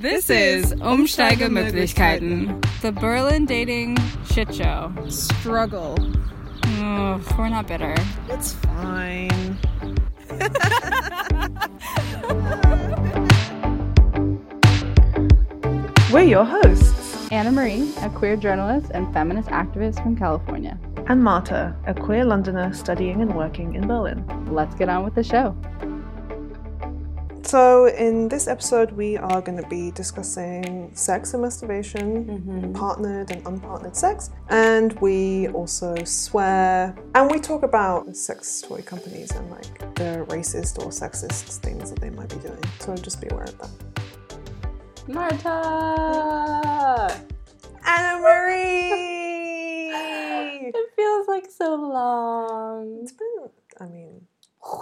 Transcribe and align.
This 0.00 0.30
is 0.30 0.72
Umsteigemöglichkeiten. 0.76 2.64
The 2.80 2.90
Berlin 2.90 3.44
dating 3.44 3.98
shit 4.32 4.54
show. 4.54 4.90
Struggle. 5.10 5.94
Ugh, 6.78 7.22
we're 7.36 7.50
not 7.50 7.68
bitter. 7.68 7.94
It's 8.30 8.54
fine. 8.54 9.58
We're 16.10 16.22
your 16.22 16.46
hosts. 16.46 17.30
Anna 17.30 17.52
Marie, 17.52 17.92
a 18.00 18.08
queer 18.08 18.36
journalist 18.36 18.90
and 18.94 19.12
feminist 19.12 19.50
activist 19.50 20.02
from 20.02 20.16
California. 20.16 20.78
And 21.08 21.22
Marta, 21.22 21.76
a 21.86 21.92
queer 21.92 22.24
Londoner 22.24 22.72
studying 22.72 23.20
and 23.20 23.36
working 23.36 23.74
in 23.74 23.86
Berlin. 23.86 24.24
Let's 24.50 24.74
get 24.74 24.88
on 24.88 25.04
with 25.04 25.14
the 25.14 25.22
show. 25.22 25.54
So, 27.50 27.86
in 27.88 28.28
this 28.28 28.46
episode, 28.46 28.92
we 28.92 29.16
are 29.16 29.40
going 29.42 29.60
to 29.60 29.66
be 29.68 29.90
discussing 29.90 30.94
sex 30.94 31.34
and 31.34 31.42
masturbation, 31.42 32.24
Mm-hmm. 32.24 32.72
partnered 32.74 33.32
and 33.32 33.42
unpartnered 33.44 33.96
sex, 33.96 34.30
and 34.50 34.92
we 35.00 35.48
also 35.48 35.96
swear 36.04 36.94
and 37.16 37.28
we 37.28 37.40
talk 37.40 37.64
about 37.64 38.14
sex 38.16 38.60
toy 38.62 38.82
companies 38.82 39.32
and 39.32 39.50
like 39.50 39.78
the 39.96 40.24
racist 40.28 40.78
or 40.78 40.90
sexist 40.90 41.56
things 41.58 41.90
that 41.90 42.00
they 42.00 42.10
might 42.10 42.28
be 42.28 42.36
doing. 42.36 42.62
So, 42.78 42.94
just 42.94 43.20
be 43.20 43.26
aware 43.32 43.46
of 43.52 43.58
that. 43.58 43.70
Marta! 45.08 45.50
Anna 47.84 48.20
Marie! 48.20 48.68
It 50.72 50.86
feels 50.94 51.26
like 51.26 51.46
so 51.50 51.74
long. 51.74 53.00
it's 53.02 53.10
been, 53.12 53.50
I 53.80 53.86
mean, 53.86 54.20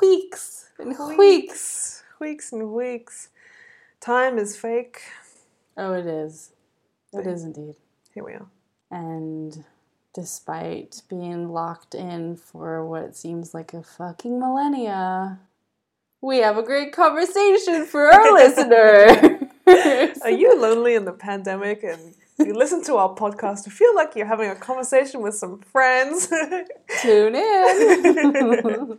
Weeks 0.03 0.69
and 0.79 0.89
weeks. 0.89 1.17
weeks, 1.19 1.98
weeks 2.21 2.53
and 2.53 2.73
weeks. 2.73 3.29
Time 4.01 4.39
is 4.39 4.57
fake. 4.57 5.01
Oh, 5.77 5.93
it 5.93 6.07
is. 6.07 6.53
It 7.13 7.27
is 7.27 7.45
indeed. 7.45 7.77
Here 8.15 8.25
we 8.25 8.33
are. 8.33 8.47
And 8.91 9.65
despite 10.15 11.03
being 11.09 11.51
locked 11.51 11.95
in 11.95 12.37
for 12.37 12.85
what 12.87 13.17
seems 13.17 13.55
like 13.55 13.75
a 13.75 13.83
fucking 13.83 14.39
millennia, 14.39 15.39
we 16.21 16.39
have 16.39 16.57
a 16.57 16.63
great 16.63 16.93
conversation 16.93 17.87
for 17.87 18.13
our 18.13 18.33
listener. 18.35 19.49
Are 20.23 20.31
you 20.31 20.61
lonely 20.61 20.95
in 20.95 21.05
the 21.05 21.13
pandemic 21.13 21.83
and 21.85 22.15
you 22.39 22.55
listen 22.55 22.83
to 22.85 22.97
our 22.97 23.15
podcast 23.15 23.65
to 23.65 23.71
feel 23.71 23.95
like 23.95 24.15
you're 24.17 24.27
having 24.27 24.49
a 24.51 24.57
conversation 24.57 25.21
with 25.21 25.35
some 25.35 25.61
friends? 25.61 26.29
Tune 27.03 27.35
in. 27.35 28.99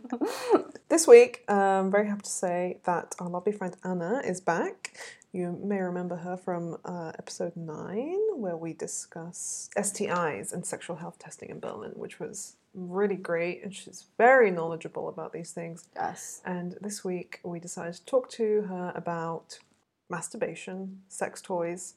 this 0.90 1.06
week, 1.06 1.44
I'm 1.48 1.90
very 1.90 2.08
happy 2.08 2.22
to 2.22 2.30
say 2.30 2.78
that 2.84 3.14
our 3.20 3.28
lovely 3.28 3.52
friend 3.52 3.76
Anna 3.84 4.20
is 4.24 4.40
back. 4.40 4.98
You 5.32 5.56
may 5.62 5.78
remember 5.78 6.16
her 6.16 6.36
from 6.36 6.78
uh, 6.84 7.12
episode 7.16 7.56
9, 7.56 8.18
where 8.34 8.56
we 8.56 8.72
discuss 8.72 9.70
STIs 9.76 10.52
and 10.52 10.66
sexual 10.66 10.96
health 10.96 11.20
testing 11.20 11.48
in 11.48 11.60
Berlin, 11.60 11.92
which 11.94 12.18
was 12.18 12.56
really 12.74 13.14
great, 13.14 13.62
and 13.62 13.72
she's 13.72 14.06
very 14.18 14.50
knowledgeable 14.50 15.08
about 15.08 15.32
these 15.32 15.52
things. 15.52 15.86
yes. 15.94 16.42
And 16.44 16.76
this 16.80 17.04
week, 17.04 17.38
we 17.44 17.60
decided 17.60 17.94
to 17.94 18.04
talk 18.04 18.28
to 18.30 18.62
her 18.62 18.92
about 18.96 19.60
masturbation, 20.08 21.02
sex 21.06 21.40
toys, 21.40 21.94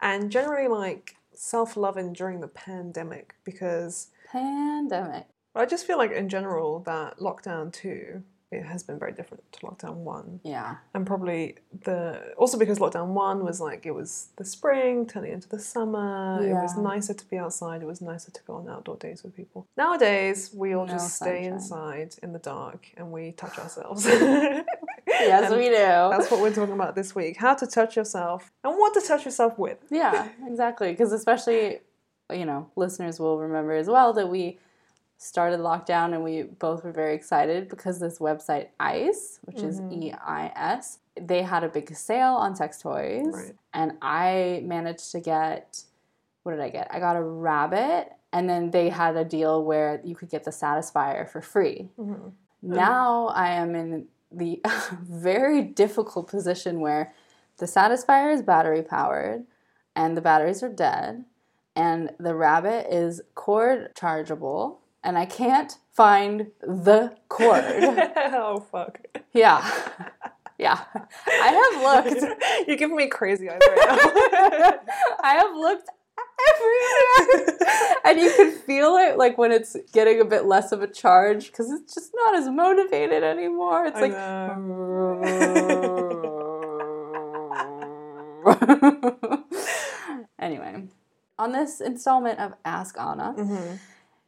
and 0.00 0.30
generally 0.32 0.66
like 0.66 1.16
self 1.34 1.76
loving 1.76 2.14
during 2.14 2.40
the 2.40 2.48
pandemic 2.48 3.34
because 3.44 4.08
Pandemic. 4.32 5.26
I 5.54 5.66
just 5.66 5.86
feel 5.86 5.98
like 5.98 6.12
in 6.12 6.28
general 6.28 6.78
that 6.80 7.18
lockdown 7.18 7.72
two 7.72 8.22
it 8.52 8.64
has 8.64 8.82
been 8.82 8.98
very 8.98 9.12
different 9.12 9.44
to 9.52 9.60
lockdown 9.60 9.94
one. 9.96 10.40
Yeah. 10.42 10.76
And 10.94 11.06
probably 11.06 11.56
the 11.84 12.34
also 12.36 12.58
because 12.58 12.78
lockdown 12.78 13.08
one 13.08 13.44
was 13.44 13.60
like 13.60 13.86
it 13.86 13.92
was 13.94 14.28
the 14.36 14.44
spring 14.44 15.06
turning 15.06 15.32
into 15.32 15.48
the 15.48 15.58
summer. 15.58 16.38
Yeah. 16.42 16.58
It 16.58 16.62
was 16.62 16.76
nicer 16.76 17.14
to 17.14 17.24
be 17.30 17.38
outside. 17.38 17.82
It 17.82 17.86
was 17.86 18.00
nicer 18.00 18.30
to 18.32 18.40
go 18.46 18.54
on 18.56 18.68
outdoor 18.68 18.96
days 18.96 19.22
with 19.22 19.36
people. 19.36 19.66
Nowadays 19.76 20.50
we 20.52 20.74
all 20.74 20.86
No 20.86 20.92
just 20.94 21.16
stay 21.16 21.44
sunshine. 21.44 21.52
inside 21.52 22.14
in 22.22 22.32
the 22.32 22.38
dark 22.40 22.88
and 22.96 23.12
we 23.12 23.32
touch 23.32 23.58
ourselves. 23.58 24.06
Yes, 25.08 25.50
we 25.50 25.68
do. 25.68 25.74
That's 25.74 26.30
what 26.30 26.40
we're 26.40 26.54
talking 26.54 26.74
about 26.74 26.94
this 26.94 27.14
week. 27.14 27.36
How 27.36 27.54
to 27.54 27.66
touch 27.66 27.96
yourself 27.96 28.50
and 28.64 28.72
what 28.78 28.94
to 28.94 29.00
touch 29.06 29.24
yourself 29.24 29.58
with. 29.58 29.78
yeah, 29.90 30.28
exactly. 30.46 30.92
Because 30.92 31.12
especially, 31.12 31.80
you 32.32 32.44
know, 32.46 32.70
listeners 32.76 33.18
will 33.20 33.38
remember 33.38 33.72
as 33.72 33.88
well 33.88 34.12
that 34.14 34.28
we 34.28 34.58
started 35.22 35.60
lockdown 35.60 36.14
and 36.14 36.24
we 36.24 36.44
both 36.44 36.82
were 36.82 36.92
very 36.92 37.14
excited 37.14 37.68
because 37.68 38.00
this 38.00 38.18
website 38.20 38.68
Eis, 38.80 39.38
which 39.42 39.58
is 39.62 39.78
Mm-hmm. 39.78 40.02
E 40.02 40.12
I 40.14 40.50
S, 40.56 40.98
they 41.20 41.42
had 41.42 41.62
a 41.62 41.68
big 41.68 41.94
sale 41.94 42.34
on 42.34 42.56
sex 42.56 42.78
toys, 42.80 43.26
Right. 43.30 43.54
and 43.74 43.92
I 44.00 44.62
managed 44.64 45.12
to 45.12 45.20
get 45.20 45.82
what 46.42 46.52
did 46.52 46.60
I 46.62 46.70
get? 46.70 46.88
I 46.90 47.00
got 47.00 47.16
a 47.16 47.22
rabbit, 47.22 48.12
and 48.32 48.48
then 48.48 48.70
they 48.70 48.88
had 48.88 49.14
a 49.14 49.26
deal 49.26 49.62
where 49.62 50.00
you 50.02 50.14
could 50.16 50.30
get 50.30 50.44
the 50.44 50.50
Satisfyer 50.50 51.28
for 51.28 51.42
free. 51.42 51.90
Mhm. 51.98 52.32
Now 52.62 53.26
I 53.28 53.48
am 53.50 53.74
in 53.74 54.06
the 54.32 54.62
very 55.02 55.60
difficult 55.60 56.28
position 56.28 56.80
where 56.80 57.12
the 57.58 57.66
Satisfyer 57.66 58.32
is 58.32 58.40
battery 58.40 58.82
powered 58.82 59.44
and 59.94 60.16
the 60.16 60.22
batteries 60.22 60.62
are 60.62 60.70
dead, 60.70 61.26
and 61.76 62.10
the 62.18 62.34
rabbit 62.34 62.86
is 62.90 63.20
cord 63.34 63.94
chargeable, 63.94 64.80
and 65.02 65.16
I 65.18 65.26
can't 65.26 65.76
find 65.92 66.48
the 66.60 67.16
cord. 67.28 67.64
oh 67.66 68.66
fuck. 68.70 69.00
yeah. 69.32 69.68
Yeah. 70.58 70.78
I 71.26 71.48
have 71.72 71.82
looked. 71.82 72.22
You're 72.68 72.76
giving 72.76 72.96
me 72.96 73.08
crazy 73.08 73.48
eyes 73.48 73.60
right 73.66 73.78
now. 73.78 74.72
I 75.22 75.34
have 75.36 75.56
looked 75.56 75.88
everywhere. 76.52 77.58
and 78.04 78.20
you 78.20 78.30
can 78.36 78.52
feel 78.52 78.96
it 78.96 79.16
like 79.16 79.38
when 79.38 79.52
it's 79.52 79.74
getting 79.92 80.20
a 80.20 80.24
bit 80.24 80.44
less 80.44 80.70
of 80.72 80.82
a 80.82 80.86
charge 80.86 81.46
because 81.46 81.70
it's 81.70 81.94
just 81.94 82.12
not 82.14 82.34
as 82.36 82.48
motivated 82.48 83.22
anymore. 83.22 83.86
It's 83.86 83.96
I 83.96 84.00
like 84.00 84.12
anyway, 90.38 90.84
on 91.38 91.52
this 91.52 91.80
installment 91.80 92.38
of 92.38 92.54
Ask 92.66 92.98
Anna, 92.98 93.34
now. 93.36 93.78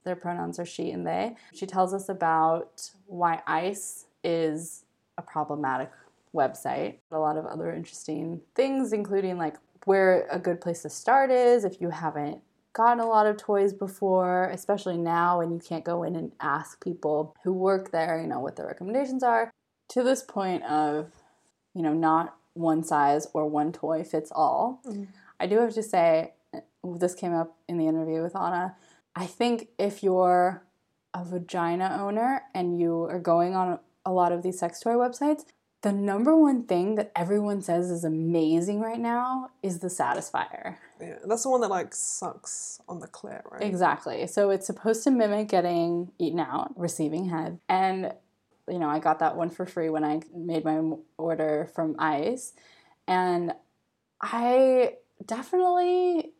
Their 0.04 0.16
pronouns 0.16 0.58
are 0.58 0.64
she 0.64 0.90
and 0.90 1.06
they. 1.06 1.36
She 1.54 1.66
tells 1.66 1.94
us 1.94 2.08
about 2.08 2.90
why 3.06 3.42
Eis 3.46 4.06
is 4.24 4.84
a 5.18 5.22
problematic 5.22 5.90
website. 6.34 6.98
A 7.10 7.18
lot 7.18 7.36
of 7.36 7.46
other 7.46 7.72
interesting 7.72 8.40
things, 8.54 8.92
including 8.92 9.38
like 9.38 9.56
where 9.84 10.26
a 10.30 10.38
good 10.38 10.60
place 10.60 10.82
to 10.82 10.90
start 10.90 11.30
is 11.30 11.64
if 11.64 11.80
you 11.80 11.90
haven't 11.90 12.40
gotten 12.72 13.00
a 13.00 13.06
lot 13.06 13.26
of 13.26 13.36
toys 13.36 13.72
before, 13.72 14.48
especially 14.50 14.96
now 14.96 15.38
when 15.38 15.52
you 15.52 15.58
can't 15.58 15.84
go 15.84 16.02
in 16.02 16.16
and 16.16 16.32
ask 16.40 16.82
people 16.82 17.36
who 17.44 17.52
work 17.52 17.90
there, 17.90 18.20
you 18.20 18.26
know, 18.26 18.40
what 18.40 18.56
their 18.56 18.66
recommendations 18.66 19.22
are. 19.22 19.50
To 19.90 20.02
this 20.02 20.22
point 20.22 20.62
of, 20.64 21.10
you 21.74 21.82
know, 21.82 21.92
not 21.92 22.36
one 22.54 22.82
size 22.82 23.26
or 23.34 23.46
one 23.46 23.72
toy 23.72 24.04
fits 24.04 24.32
all. 24.34 24.80
Mhm. 24.86 25.08
I 25.38 25.46
do 25.46 25.58
have 25.58 25.74
to 25.74 25.82
say, 25.82 26.32
this 26.82 27.14
came 27.14 27.34
up 27.34 27.56
in 27.68 27.76
the 27.76 27.86
interview 27.86 28.22
with 28.22 28.34
Anna. 28.34 28.76
I 29.14 29.26
think 29.26 29.68
if 29.78 30.02
you're 30.02 30.64
a 31.14 31.24
vagina 31.24 31.98
owner 32.00 32.42
and 32.54 32.78
you 32.78 33.04
are 33.04 33.20
going 33.20 33.54
on 33.54 33.78
a 34.04 34.12
lot 34.12 34.32
of 34.32 34.42
these 34.42 34.58
sex 34.58 34.80
toy 34.80 34.92
websites, 34.92 35.44
the 35.82 35.92
number 35.92 36.36
one 36.36 36.62
thing 36.62 36.94
that 36.94 37.10
everyone 37.16 37.60
says 37.60 37.90
is 37.90 38.04
amazing 38.04 38.80
right 38.80 39.00
now 39.00 39.50
is 39.62 39.80
the 39.80 39.88
Satisfyer. 39.88 40.76
Yeah, 41.00 41.16
that's 41.26 41.42
the 41.42 41.50
one 41.50 41.60
that 41.62 41.70
like 41.70 41.92
sucks 41.92 42.80
on 42.88 43.00
the 43.00 43.08
clit, 43.08 43.42
right? 43.50 43.62
Exactly. 43.62 44.26
So 44.28 44.50
it's 44.50 44.66
supposed 44.66 45.02
to 45.04 45.10
mimic 45.10 45.48
getting 45.48 46.12
eaten 46.18 46.38
out, 46.38 46.72
receiving 46.78 47.28
head. 47.28 47.58
And, 47.68 48.14
you 48.68 48.78
know, 48.78 48.88
I 48.88 49.00
got 49.00 49.18
that 49.18 49.36
one 49.36 49.50
for 49.50 49.66
free 49.66 49.90
when 49.90 50.04
I 50.04 50.20
made 50.32 50.64
my 50.64 50.80
order 51.18 51.68
from 51.74 51.96
Eis. 51.98 52.52
And 53.08 53.52
I 54.20 54.94
definitely 55.26 56.30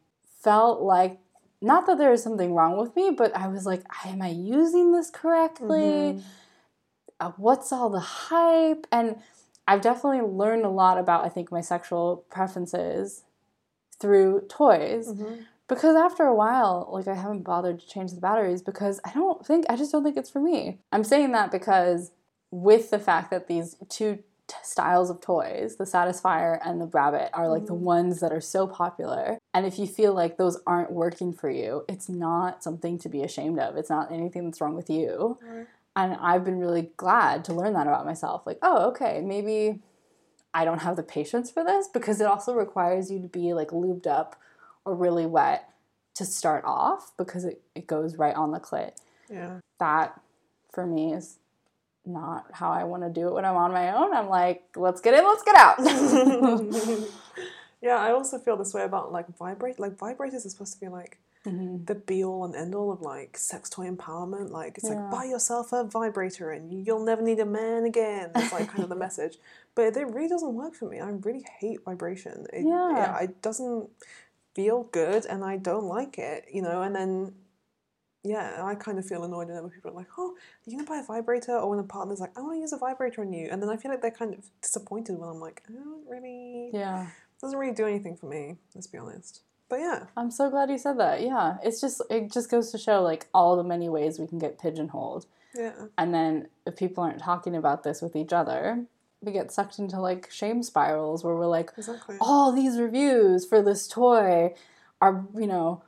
felt 0.40 0.82
like, 0.82 1.18
not 1.62 1.86
that 1.86 1.96
there 1.98 2.10
was 2.10 2.22
something 2.22 2.54
wrong 2.54 2.76
with 2.76 2.94
me, 2.96 3.10
but 3.16 3.34
I 3.36 3.46
was 3.48 3.64
like, 3.66 3.82
am 4.04 4.20
I 4.22 4.28
using 4.30 4.92
this 4.92 5.10
correctly? 5.10 6.18
Mhm. 6.18 6.22
uh, 7.20 7.30
what's 7.36 7.70
all 7.72 7.88
the 7.88 8.00
hype 8.00 8.84
and 8.90 9.16
i've 9.68 9.80
definitely 9.80 10.22
learned 10.22 10.64
a 10.64 10.68
lot 10.68 10.98
about 10.98 11.24
i 11.24 11.28
think 11.28 11.52
my 11.52 11.60
sexual 11.60 12.24
preferences 12.30 13.22
through 14.00 14.40
toys 14.48 15.06
Mhm. 15.12 15.44
because 15.68 15.94
after 15.94 16.24
a 16.24 16.34
while 16.34 16.88
like 16.90 17.06
i 17.06 17.14
haven't 17.14 17.42
bothered 17.44 17.78
to 17.78 17.86
change 17.86 18.12
the 18.12 18.20
batteries 18.20 18.60
because 18.62 18.98
i 19.04 19.12
don't 19.12 19.46
think 19.46 19.66
i 19.68 19.76
just 19.76 19.92
don't 19.92 20.02
think 20.02 20.16
it's 20.16 20.30
for 20.30 20.40
me 20.40 20.80
i'm 20.90 21.04
saying 21.04 21.30
that 21.32 21.52
because 21.52 22.10
with 22.50 22.90
the 22.90 22.98
fact 22.98 23.30
that 23.30 23.46
these 23.46 23.76
two 23.88 24.18
t- 24.52 24.58
styles 24.62 25.10
of 25.10 25.20
toys 25.20 25.76
the 25.76 25.84
Satisfyer 25.84 26.58
and 26.64 26.80
the 26.80 26.86
rabbit 26.86 27.30
are 27.32 27.48
like 27.48 27.66
the 27.66 27.74
mm. 27.74 27.78
ones 27.78 28.20
that 28.20 28.32
are 28.32 28.40
so 28.40 28.66
popular 28.66 29.38
and 29.54 29.66
if 29.66 29.78
you 29.78 29.86
feel 29.86 30.14
like 30.14 30.36
those 30.36 30.60
aren't 30.66 30.92
working 30.92 31.32
for 31.32 31.50
you 31.50 31.84
it's 31.88 32.08
not 32.08 32.62
something 32.62 32.98
to 32.98 33.08
be 33.08 33.22
ashamed 33.22 33.58
of 33.58 33.76
it's 33.76 33.90
not 33.90 34.12
anything 34.12 34.44
that's 34.44 34.60
wrong 34.60 34.74
with 34.74 34.90
you 34.90 35.38
Right. 35.42 35.66
and 35.96 36.14
I've 36.20 36.44
been 36.44 36.58
really 36.58 36.90
glad 36.96 37.44
to 37.46 37.54
learn 37.54 37.74
that 37.74 37.86
about 37.86 38.06
myself. 38.06 38.46
Like, 38.46 38.58
oh, 38.62 38.88
okay, 38.90 39.20
maybe 39.22 39.80
I 40.54 40.64
don't 40.64 40.80
have 40.80 40.96
the 40.96 41.02
patience 41.02 41.50
for 41.50 41.64
this 41.64 41.88
because 41.88 42.20
it 42.20 42.26
also 42.26 42.54
requires 42.54 43.10
you 43.10 43.20
to 43.20 43.28
be 43.28 43.52
like 43.54 43.68
lubed 43.68 44.06
up 44.06 44.36
or 44.84 44.94
really 44.94 45.26
wet 45.26 45.68
to 46.14 46.24
start 46.24 46.64
off 46.66 47.12
because 47.16 47.44
it, 47.44 47.62
it 47.74 47.86
goes 47.86 48.16
right 48.16 48.34
on 48.34 48.52
the 48.52 48.60
clit. 48.60 48.92
Yeah. 49.30 49.60
That 49.78 50.20
for 50.72 50.86
me 50.86 51.12
is 51.12 51.38
not 52.04 52.46
how 52.52 52.70
I 52.70 52.84
want 52.84 53.02
to 53.04 53.10
do 53.10 53.28
it 53.28 53.34
when 53.34 53.44
I'm 53.44 53.56
on 53.56 53.72
my 53.72 53.94
own. 53.94 54.12
I'm 54.14 54.28
like, 54.28 54.64
let's 54.76 55.00
get 55.00 55.14
in, 55.14 55.24
let's 55.24 55.42
get 55.42 55.54
out. 55.56 55.76
yeah, 57.82 57.96
I 57.98 58.12
also 58.12 58.38
feel 58.38 58.56
this 58.56 58.74
way 58.74 58.82
about 58.84 59.12
like 59.12 59.26
vibrate. 59.38 59.78
Like 59.78 59.96
vibrators 59.96 60.44
are 60.46 60.50
supposed 60.50 60.74
to 60.74 60.80
be 60.80 60.88
like 60.88 61.18
Mhm. 61.44 61.84
the 61.86 61.96
be 61.96 62.22
all 62.22 62.44
and 62.44 62.54
end 62.54 62.72
all 62.72 62.92
of 62.92 63.00
like 63.02 63.36
sex 63.36 63.68
toy 63.68 63.86
empowerment. 63.90 64.50
Like 64.50 64.78
it's 64.78 64.88
Yeah. 64.88 64.94
like 65.00 65.10
buy 65.10 65.24
yourself 65.24 65.72
a 65.72 65.82
vibrator 65.82 66.52
and 66.52 66.72
you'll 66.86 67.04
never 67.04 67.20
need 67.20 67.40
a 67.40 67.44
man 67.44 67.82
again. 67.84 68.30
It's 68.36 68.52
like 68.52 68.68
kind 68.68 68.84
of 68.84 68.88
the 68.90 68.94
message. 69.06 69.38
But 69.74 69.96
it 69.96 70.06
really 70.06 70.28
doesn't 70.28 70.54
work 70.54 70.74
for 70.74 70.84
me. 70.84 71.00
I 71.00 71.08
really 71.08 71.44
hate 71.58 71.82
vibration. 71.84 72.46
It, 72.52 72.64
Yeah. 72.64 73.18
it, 73.18 73.24
it 73.30 73.42
doesn't 73.42 73.90
feel 74.54 74.84
good 74.84 75.26
and 75.26 75.42
I 75.44 75.56
don't 75.56 75.86
like 75.86 76.16
it, 76.16 76.46
you 76.52 76.62
know, 76.62 76.82
and 76.82 76.94
then 76.94 77.34
yeah, 78.24 78.62
I 78.62 78.74
kind 78.74 78.98
of 78.98 79.06
feel 79.06 79.24
annoyed 79.24 79.48
whenever 79.48 79.68
people 79.68 79.90
are 79.90 79.94
like, 79.94 80.08
"Oh, 80.16 80.30
are 80.30 80.70
you 80.70 80.76
gonna 80.76 80.88
buy 80.88 80.98
a 80.98 81.02
vibrator?" 81.04 81.56
Or 81.56 81.70
when 81.70 81.78
a 81.78 81.84
partner's 81.84 82.20
like, 82.20 82.36
"I 82.38 82.40
want 82.40 82.54
to 82.54 82.60
use 82.60 82.72
a 82.72 82.78
vibrator 82.78 83.22
on 83.22 83.32
you," 83.32 83.48
and 83.50 83.62
then 83.62 83.68
I 83.68 83.76
feel 83.76 83.90
like 83.90 84.02
they're 84.02 84.10
kind 84.10 84.34
of 84.34 84.44
disappointed 84.60 85.18
when 85.18 85.28
I'm 85.28 85.40
like, 85.40 85.62
"I 85.68 85.72
don't 85.72 86.08
really." 86.08 86.70
yeah. 86.72 87.08
doesn't 87.40 87.58
really 87.58 87.74
do 87.74 87.86
anything 87.86 88.16
for 88.16 88.26
me. 88.26 88.56
Let's 88.74 88.86
be 88.86 88.98
honest. 88.98 89.42
But 89.68 89.80
yeah, 89.80 90.04
I'm 90.16 90.30
so 90.30 90.50
glad 90.50 90.70
you 90.70 90.78
said 90.78 90.98
that. 91.00 91.22
Yeah. 91.22 91.56
It's 91.64 91.80
just 91.80 92.02
it 92.10 92.30
just 92.30 92.50
goes 92.50 92.70
to 92.72 92.78
show 92.78 93.02
like 93.02 93.26
all 93.34 93.56
the 93.56 93.64
many 93.64 93.88
ways 93.88 94.18
we 94.18 94.26
can 94.26 94.38
get 94.38 94.58
pigeonholed. 94.60 95.26
yeah, 95.54 95.72
And 95.98 96.14
then 96.14 96.48
if 96.66 96.76
people 96.76 97.02
aren't 97.02 97.20
talking 97.20 97.56
about 97.56 97.82
this 97.82 98.02
with 98.02 98.14
each 98.14 98.32
other, 98.32 98.84
we 99.22 99.32
get 99.32 99.50
sucked 99.50 99.78
into 99.78 99.98
like 99.98 100.30
shame 100.30 100.62
spirals 100.62 101.24
where 101.24 101.34
we're 101.34 101.46
like, 101.46 101.70
exactly. 101.76 102.16
all 102.20 102.52
these 102.52 102.78
reviews 102.78 103.46
for 103.46 103.62
this 103.62 103.88
toy 103.88 104.54
are, 105.00 105.24
you 105.34 105.46
know, 105.46 105.82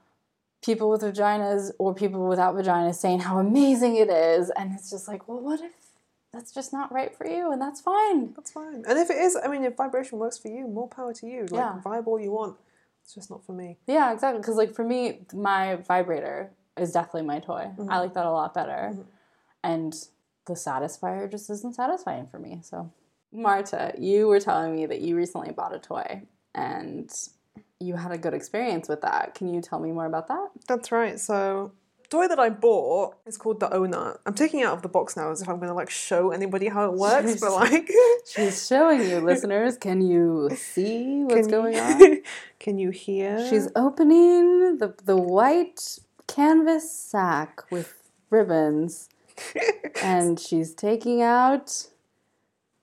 people 0.65 0.89
with 0.89 1.03
vaginas 1.03 1.71
or 1.79 1.95
people 1.95 2.27
without 2.27 2.55
vaginas 2.55 2.95
saying 2.95 3.21
how 3.21 3.39
amazing 3.39 3.97
it 3.97 4.09
is. 4.09 4.51
And 4.57 4.73
it's 4.73 4.91
just 4.91 5.07
like, 5.07 5.29
well, 5.29 5.41
what 5.41 5.61
if 5.61 5.73
that's 6.33 6.53
just 6.53 6.73
not 6.73 6.91
right 6.93 7.15
for 7.17 7.27
you? 7.27 7.53
And 7.53 7.61
that's 7.61 7.81
fine. 7.81 8.33
That's 8.35 8.51
fine. 8.51 8.83
And 8.89 8.99
if 8.99 9.11
it 9.11 9.19
is, 9.19 9.37
I 9.37 9.49
mean, 9.49 9.65
if 9.65 9.77
vibration 9.77 10.19
works 10.19 10.39
for 10.39 10.49
you, 10.49 10.67
more 10.67 10.89
power 10.89 11.13
to 11.15 11.27
you. 11.27 11.43
Like 11.43 11.53
Yeah. 11.53 11.81
vibe 11.85 12.07
all 12.07 12.19
you 12.19 12.33
want. 12.33 12.57
It's 13.03 13.15
just 13.15 13.31
not 13.31 13.45
for 13.45 13.53
me. 13.53 13.77
Yeah, 13.87 14.13
exactly. 14.13 14.41
Because, 14.41 14.57
like, 14.57 14.75
for 14.75 14.83
me, 14.83 15.27
my 15.35 15.77
vibrator 15.77 16.51
is 16.79 16.93
definitely 16.93 17.27
my 17.29 17.39
toy. 17.39 17.71
Mm-hmm. 17.77 17.91
I 17.91 18.01
like 18.01 18.15
that 18.15 18.25
a 18.25 18.31
lot 18.31 18.55
better. 18.55 18.93
Mm-hmm. 18.93 19.03
And 19.63 19.93
the 20.47 20.55
Satisfyer 20.55 21.31
just 21.31 21.51
isn't 21.51 21.75
satisfying 21.75 22.27
for 22.27 22.39
me. 22.39 22.61
So, 22.63 22.91
Marta, 23.31 23.93
you 23.99 24.27
were 24.27 24.41
telling 24.41 24.75
me 24.75 24.87
that 24.87 25.03
you 25.03 25.17
recently 25.17 25.53
bought 25.53 25.75
a 25.75 25.79
toy 25.79 26.23
and 26.55 27.13
you 27.85 27.97
had 27.97 28.13
a 28.13 28.19
good 28.19 28.35
experience 28.35 28.89
with 28.89 29.03
that. 29.03 29.35
Can 29.35 29.53
you 29.53 29.61
tell 29.61 29.79
me 29.79 29.93
more 29.93 30.07
about 30.07 30.29
that? 30.29 30.49
That's 30.67 30.91
right. 30.91 31.19
So, 31.19 31.73
toy 32.09 32.29
that 32.29 32.39
I 32.39 32.51
bought 32.51 33.17
is 33.27 33.37
called 33.37 33.61
the 33.61 33.69
Ohnut. 33.69 34.19
I'm 34.27 34.35
taking 34.35 34.61
it 34.61 34.65
out 34.65 34.75
of 34.75 34.83
the 34.83 34.89
box 34.89 35.17
now 35.17 35.31
as 35.31 35.43
if 35.43 35.49
I'm 35.49 35.57
going 35.57 35.69
to 35.69 35.75
like 35.75 35.91
show 35.91 36.31
anybody 36.31 36.69
how 36.69 36.85
it 36.87 36.93
works, 36.99 37.41
but 37.41 37.53
like, 37.53 37.91
She's 38.27 38.67
showing 38.67 39.03
you, 39.03 39.19
listeners. 39.21 39.77
Can 39.77 40.01
you 40.01 40.51
see 40.57 41.23
what's 41.25 41.47
can 41.47 41.51
going 41.51 41.75
you, 41.75 41.81
on? 41.81 42.23
Can 42.59 42.79
you 42.79 42.91
hear? 42.91 43.47
She's 43.49 43.69
opening 43.77 44.79
the, 44.79 44.95
the 45.05 45.17
white 45.17 45.99
canvas 46.27 46.91
sack 46.91 47.71
with 47.71 47.95
ribbons 48.31 49.09
and 50.03 50.39
she's 50.39 50.75
taking 50.75 51.23
out 51.23 51.89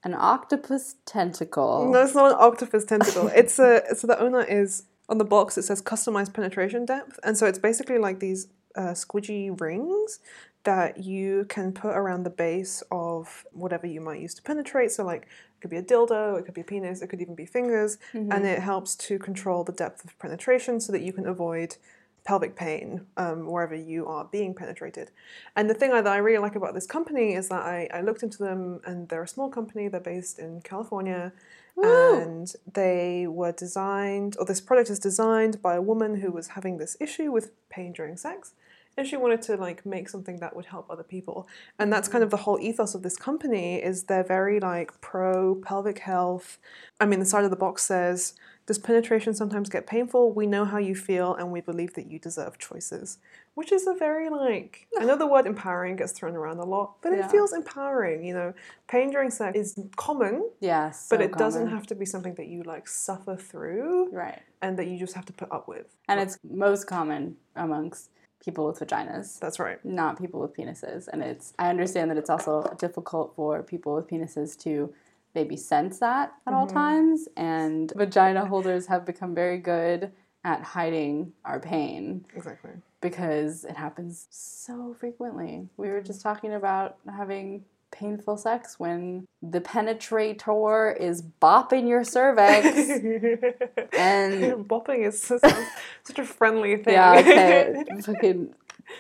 an 0.03 0.13
octopus 0.13 0.95
tentacle. 1.06 1.92
No, 1.92 2.03
it's 2.03 2.15
not 2.15 2.31
an 2.31 2.38
octopus 2.39 2.86
tentacle. 2.86 3.27
It's 3.27 3.59
a 3.59 3.95
so 3.95 4.07
the 4.07 4.15
Ohnut 4.15 4.50
is 4.50 4.83
on 5.12 5.18
the 5.19 5.25
box. 5.25 5.58
It 5.58 5.63
says 5.63 5.81
customized 5.81 6.34
penetration 6.34 6.86
depth, 6.86 7.19
and 7.24 7.38
so 7.38 7.46
it's 7.46 7.60
basically 7.60 8.00
like 8.00 8.19
these 8.19 8.48
uh, 8.75 8.94
squidgy 9.04 9.60
rings 9.60 10.19
that 10.63 11.04
you 11.04 11.46
can 11.50 11.72
put 11.74 11.94
around 11.96 12.24
the 12.24 12.30
base 12.30 12.84
of 12.92 13.46
whatever 13.52 13.88
you 13.88 14.00
might 14.00 14.22
use 14.22 14.34
to 14.36 14.42
penetrate. 14.42 14.92
So 14.92 15.04
like 15.04 15.24
it 15.24 15.62
could 15.62 15.72
be 15.72 15.78
a 15.78 15.84
dildo, 15.84 16.40
it 16.40 16.46
could 16.46 16.54
be 16.54 16.62
a 16.62 16.63
penis, 16.63 17.02
it 17.02 17.08
could 17.08 17.22
even 17.22 17.36
be 17.36 17.46
fingers, 17.46 17.98
and 18.31 18.46
it 18.46 18.60
helps 18.60 18.96
to 19.08 19.19
control 19.19 19.63
the 19.63 19.72
depth 19.74 20.06
of 20.06 20.18
penetration 20.19 20.80
so 20.80 20.92
that 20.94 21.02
you 21.02 21.13
can 21.13 21.25
avoid 21.28 21.75
pelvic 22.24 22.56
pain 22.56 23.08
um, 23.18 23.48
wherever 23.48 23.75
you 23.75 24.06
are 24.06 24.25
being 24.25 24.54
penetrated. 24.54 25.10
And 25.56 25.68
the 25.68 25.74
thing 25.74 25.90
that 25.92 26.06
I 26.06 26.18
really 26.18 26.38
like 26.38 26.56
about 26.56 26.75
this 26.75 26.86
company 26.86 27.34
is 27.34 27.50
that 27.50 27.63
I, 27.63 27.90
I 27.92 28.02
looked 28.02 28.24
into 28.24 28.38
them, 28.38 28.80
and 28.86 29.10
they're 29.10 29.24
a 29.24 29.28
small 29.28 29.50
company. 29.50 29.88
They're 29.88 30.00
based 30.00 30.38
in 30.38 30.62
California, 30.62 31.34
and 31.78 32.54
they 32.74 33.28
were 33.28 33.52
designed, 33.52 34.36
or 34.40 34.46
this 34.46 34.62
product 34.62 34.90
is 34.90 35.00
designed 35.00 35.62
by 35.62 35.76
a 35.76 35.82
woman 35.82 36.22
who 36.22 36.32
was 36.32 36.50
having 36.50 36.78
this 36.78 36.98
issue 37.00 37.32
with 37.32 37.52
pain 37.70 37.94
during 37.94 38.18
sex. 38.18 38.54
And 38.98 39.08
she 39.08 39.16
wanted 39.16 39.42
to 39.44 39.56
like 39.56 39.86
make 39.86 40.10
something 40.10 40.38
that 40.38 40.56
would 40.56 40.66
help 40.66 40.90
other 40.90 41.04
people. 41.04 41.48
And 41.80 41.92
that's 41.92 42.10
kind 42.10 42.24
of 42.24 42.28
mm. 42.28 42.32
the 42.32 42.38
whole 42.38 42.60
ethos 42.60 42.94
of 42.94 43.04
this 43.04 43.16
company 43.16 43.82
is 43.82 44.04
they're 44.04 44.24
very 44.24 44.60
like 44.60 45.00
pro 45.00 45.56
pelvic 45.56 46.00
health. 46.00 46.58
I 47.00 47.06
mean 47.06 47.20
the 47.20 47.26
side 47.26 47.46
of 47.46 47.52
the 47.52 47.56
box 47.56 47.84
says, 47.84 48.34
Does 48.66 48.78
penetration 48.78 49.34
sometimes 49.34 49.70
get 49.70 49.88
painful? 49.88 50.34
We 50.34 50.46
know 50.46 50.66
how 50.66 50.78
you 50.78 50.94
feel 50.94 51.34
and 51.34 51.52
we 51.52 51.62
believe 51.62 51.94
that 51.94 52.08
you 52.08 52.20
deserve 52.20 52.58
choices. 52.58 53.18
Which 53.53 53.71
is 53.71 53.86
a 53.86 53.94
very 53.94 54.30
like 54.30 54.88
I 54.98 55.03
know 55.06 55.18
the 55.18 55.27
word 55.27 55.45
empowering 55.45 55.98
gets 55.98 56.13
thrown 56.13 56.36
around 56.36 56.59
a 56.59 56.65
lot, 56.65 56.95
but 57.01 57.12
Yeah. 57.12 57.25
it 57.25 57.31
feels 57.31 57.51
empowering, 57.53 58.24
you 58.24 58.33
know. 58.33 58.53
Pain 58.88 59.12
during 59.12 59.30
sex 59.30 59.57
is 59.57 59.80
common, 59.98 60.50
Yes. 60.59 61.07
but 61.09 61.21
it 61.21 61.33
doesn't 61.33 61.68
have 61.68 61.86
to 61.88 61.95
be 61.95 62.06
something 62.06 62.36
that 62.36 62.48
you 62.48 62.63
like 62.63 62.88
suffer 62.88 63.36
through 63.36 64.09
Right. 64.12 64.39
and 64.62 64.77
that 64.77 64.88
you 64.88 64.98
just 64.98 65.15
have 65.15 65.25
to 65.25 65.33
put 65.33 65.51
up 65.51 65.68
with. 65.68 65.88
And 66.07 66.19
it's 66.19 66.39
most 66.44 66.88
common 66.88 67.38
amongst 67.56 68.09
people 68.44 68.65
with 68.68 68.80
vaginas. 68.80 69.39
That's 69.39 69.59
right. 69.59 69.83
not 69.86 70.18
people 70.19 70.39
with 70.42 70.56
penises 70.56 71.07
and 71.07 71.21
it's 71.21 71.53
i 71.59 71.69
understand 71.69 72.09
that 72.09 72.18
it's 72.18 72.30
also 72.30 72.75
difficult 72.80 73.36
for 73.36 73.62
people 73.62 73.94
with 73.95 74.07
penises 74.07 74.57
to 74.63 74.94
maybe 75.36 75.56
sense 75.56 76.00
that 76.00 76.33
at 76.48 76.53
all 76.53 76.65
mm-hmm. 76.65 76.75
times 76.75 77.27
and 77.38 77.94
vagina 77.95 78.45
holders 78.45 78.88
have 78.88 79.06
become 79.06 79.33
very 79.36 79.57
good 79.59 80.12
at 80.44 80.62
hiding 80.64 81.34
our 81.46 81.60
pain 81.60 82.26
Exactly. 82.36 82.72
because 83.02 83.64
it 83.66 83.76
happens 83.76 84.28
so 84.30 84.96
frequently 85.00 85.68
we 85.78 85.90
were 85.90 86.02
just 86.02 86.22
talking 86.22 86.54
about 86.54 86.98
having 87.12 87.64
painful 87.92 88.38
sex 88.38 88.80
when 88.80 89.28
the 89.44 89.60
penetrator 89.60 90.96
is 90.98 91.22
bopping 91.42 91.88
your 91.90 92.04
cervix 92.04 92.66
and 93.98 94.66
bopping 94.68 95.06
is 95.06 95.22
such 95.22 96.18
a 96.18 96.24
friendly 96.25 96.77
thing. 96.77 96.94
yeah 96.94 97.13
okay 97.20 97.84
fucking 98.01 98.54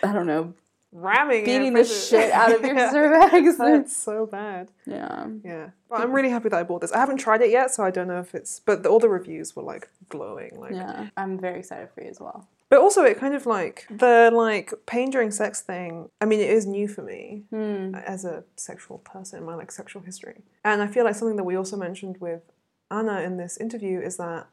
i 0.03 0.11
don't 0.11 0.27
know 0.27 0.53
ramming, 0.91 1.45
beating 1.45 1.73
the 1.73 1.83
shit 1.85 2.31
out 2.31 2.53
of 2.53 2.61
your 2.65 2.75
Yeah. 2.75 2.91
cervix 2.91 3.57
That's 3.57 3.95
so 3.95 4.25
bad. 4.25 4.69
yeah 4.85 5.27
Yeah, 5.43 5.69
but 5.89 6.01
I'm 6.01 6.11
really 6.11 6.29
happy 6.29 6.49
that 6.49 6.59
I 6.59 6.63
bought 6.63 6.81
this. 6.81 6.91
I 6.91 6.99
haven't 6.99 7.17
tried 7.17 7.41
it 7.41 7.49
yet, 7.51 7.71
so 7.71 7.83
I 7.83 7.91
don't 7.91 8.07
know 8.07 8.19
if 8.19 8.35
it's. 8.35 8.59
But 8.59 8.83
the, 8.83 8.89
all 8.89 8.99
the 8.99 9.09
reviews 9.09 9.55
were 9.55 9.63
like 9.63 9.89
glowing, 10.09 10.59
like. 10.59 10.73
Yeah, 10.73 11.09
I'm 11.17 11.39
very 11.39 11.59
excited 11.59 11.89
for 11.93 12.03
you 12.03 12.09
as 12.09 12.19
well. 12.19 12.47
But 12.69 12.79
also, 12.79 13.03
it 13.03 13.19
kind 13.19 13.35
of 13.35 13.45
like 13.45 13.85
the 13.89 14.31
like 14.33 14.73
pain 14.85 15.09
during 15.09 15.31
sex 15.31 15.61
thing. 15.61 16.09
I 16.21 16.25
mean, 16.25 16.39
it 16.39 16.49
is 16.49 16.65
new 16.65 16.87
for 16.87 17.01
me 17.01 17.43
Hmm. 17.49 17.95
as 17.95 18.23
a 18.25 18.43
sexual 18.55 18.99
person 18.99 19.39
in 19.39 19.45
my 19.45 19.55
like 19.55 19.71
sexual 19.71 20.01
history, 20.01 20.41
and 20.63 20.81
I 20.81 20.87
feel 20.87 21.03
like 21.03 21.15
something 21.15 21.35
that 21.37 21.43
we 21.43 21.55
also 21.57 21.75
mentioned 21.77 22.17
with 22.21 22.41
Anna 22.89 23.21
in 23.21 23.37
this 23.37 23.57
interview 23.57 23.99
is 23.99 24.17
that 24.17 24.47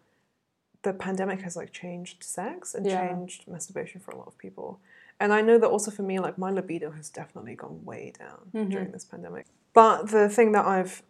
the 0.83 0.93
pandemic 0.93 1.43
has 1.43 1.57
like 1.57 1.73
changed 1.73 2.23
sex 2.23 2.75
and 2.75 2.87
Yeah. 2.87 3.09
changed 3.09 3.47
masturbation 3.49 4.01
for 4.01 4.11
a 4.13 4.17
lot 4.17 4.27
of 4.29 4.39
people. 4.39 4.81
And 5.21 5.33
I 5.33 5.41
know 5.41 5.59
that 5.59 5.69
also 5.69 5.91
for 5.91 6.03
me, 6.03 6.19
like 6.21 6.39
my 6.39 6.51
libido 6.51 6.91
has 6.93 7.11
definitely 7.11 7.55
gone 7.57 7.85
way 7.85 8.13
down 8.19 8.51
Mm-hmm. 8.55 8.71
during 8.71 8.91
this 8.93 9.05
pandemic. 9.05 9.47
But 9.75 10.11
the 10.11 10.29
thing 10.29 10.53
that 10.53 10.65
I've 10.67 11.03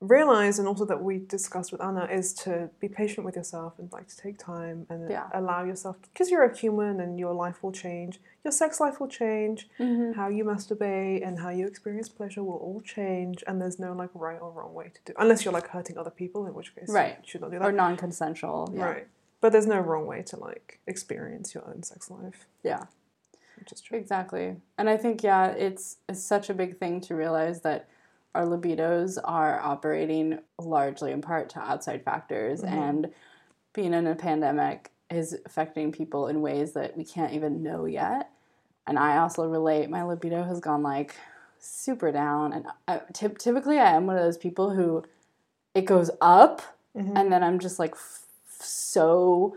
realized 0.00 0.58
and 0.58 0.66
also 0.66 0.86
that 0.86 1.02
we 1.02 1.18
discussed 1.18 1.72
with 1.72 1.82
Anna 1.82 2.06
is 2.06 2.32
to 2.32 2.70
be 2.80 2.88
patient 2.88 3.22
with 3.26 3.36
yourself 3.36 3.74
and 3.78 3.92
like 3.92 4.08
to 4.08 4.16
take 4.16 4.38
time 4.38 4.86
and 4.88 5.10
Yeah. 5.10 5.28
allow 5.34 5.62
yourself 5.64 5.96
because 6.00 6.30
you're 6.30 6.42
a 6.44 6.56
human 6.56 7.00
and 7.00 7.18
your 7.18 7.34
life 7.34 7.62
will 7.62 7.72
change. 7.72 8.18
Your 8.42 8.52
sex 8.52 8.80
life 8.80 8.98
will 8.98 9.08
change. 9.08 9.68
Mm-hmm. 9.78 10.12
How 10.12 10.28
you 10.28 10.42
masturbate 10.44 11.26
and 11.26 11.38
how 11.38 11.50
you 11.50 11.66
experience 11.66 12.08
pleasure 12.08 12.42
will 12.42 12.54
all 12.56 12.80
change 12.80 13.44
and 13.46 13.60
there's 13.60 13.78
no 13.78 13.92
like 13.92 14.08
right 14.14 14.40
or 14.40 14.50
wrong 14.50 14.72
way 14.72 14.90
to 14.94 15.00
do 15.04 15.12
unless 15.18 15.44
you're 15.44 15.52
like 15.52 15.68
hurting 15.68 15.98
other 15.98 16.10
people, 16.10 16.46
in 16.46 16.54
which 16.54 16.74
case 16.74 16.88
Right. 16.88 17.18
you 17.22 17.28
should 17.28 17.42
not 17.42 17.50
do 17.50 17.58
that 17.58 17.68
Or 17.68 17.72
non-consensual. 17.72 18.72
Yeah. 18.74 18.84
Right. 18.84 19.06
But 19.42 19.52
there's 19.52 19.66
no 19.66 19.80
wrong 19.80 20.06
way 20.06 20.22
to 20.22 20.38
like 20.38 20.80
experience 20.86 21.54
your 21.54 21.66
own 21.68 21.82
sex 21.82 22.10
life, 22.10 22.46
Yeah. 22.62 22.84
Which 23.60 23.72
is 23.72 23.80
true. 23.80 23.98
Exactly. 23.98 24.56
And 24.78 24.88
I 24.88 24.96
think 24.96 25.22
yeah, 25.22 25.48
it's 25.48 25.98
it's 26.08 26.22
such 26.22 26.50
a 26.50 26.54
big 26.54 26.78
thing 26.78 27.00
to 27.02 27.14
realize 27.14 27.60
that 27.62 27.88
our 28.34 28.44
libidos 28.44 29.18
are 29.22 29.60
operating 29.60 30.38
largely 30.58 31.12
in 31.12 31.20
part 31.20 31.48
to 31.50 31.60
outside 31.60 32.04
factors 32.04 32.62
and 32.62 33.10
being 33.72 33.92
in 33.92 34.06
a 34.06 34.14
pandemic 34.14 34.90
is 35.10 35.36
affecting 35.44 35.90
people 35.90 36.28
in 36.28 36.40
ways 36.40 36.72
that 36.72 36.96
we 36.96 37.04
can't 37.04 37.32
even 37.32 37.62
know 37.62 37.84
yet. 37.86 38.30
And 38.86 38.98
I 38.98 39.18
also 39.18 39.44
relate 39.46 39.90
my 39.90 40.02
libido 40.04 40.44
has 40.44 40.60
gone 40.60 40.82
like 40.82 41.16
super 41.58 42.10
down 42.12 42.52
and 42.52 42.66
I, 42.88 43.00
typ 43.12 43.38
typically 43.38 43.78
I 43.78 43.90
am 43.96 44.06
one 44.06 44.16
of 44.16 44.22
those 44.22 44.38
people 44.38 44.70
who 44.70 45.04
it 45.74 45.84
goes 45.84 46.10
up 46.20 46.62
Mhm. 46.96 47.12
and 47.16 47.32
then 47.32 47.42
I'm 47.44 47.58
just 47.58 47.78
like 47.78 47.92
f- 47.94 48.26
so 48.48 49.56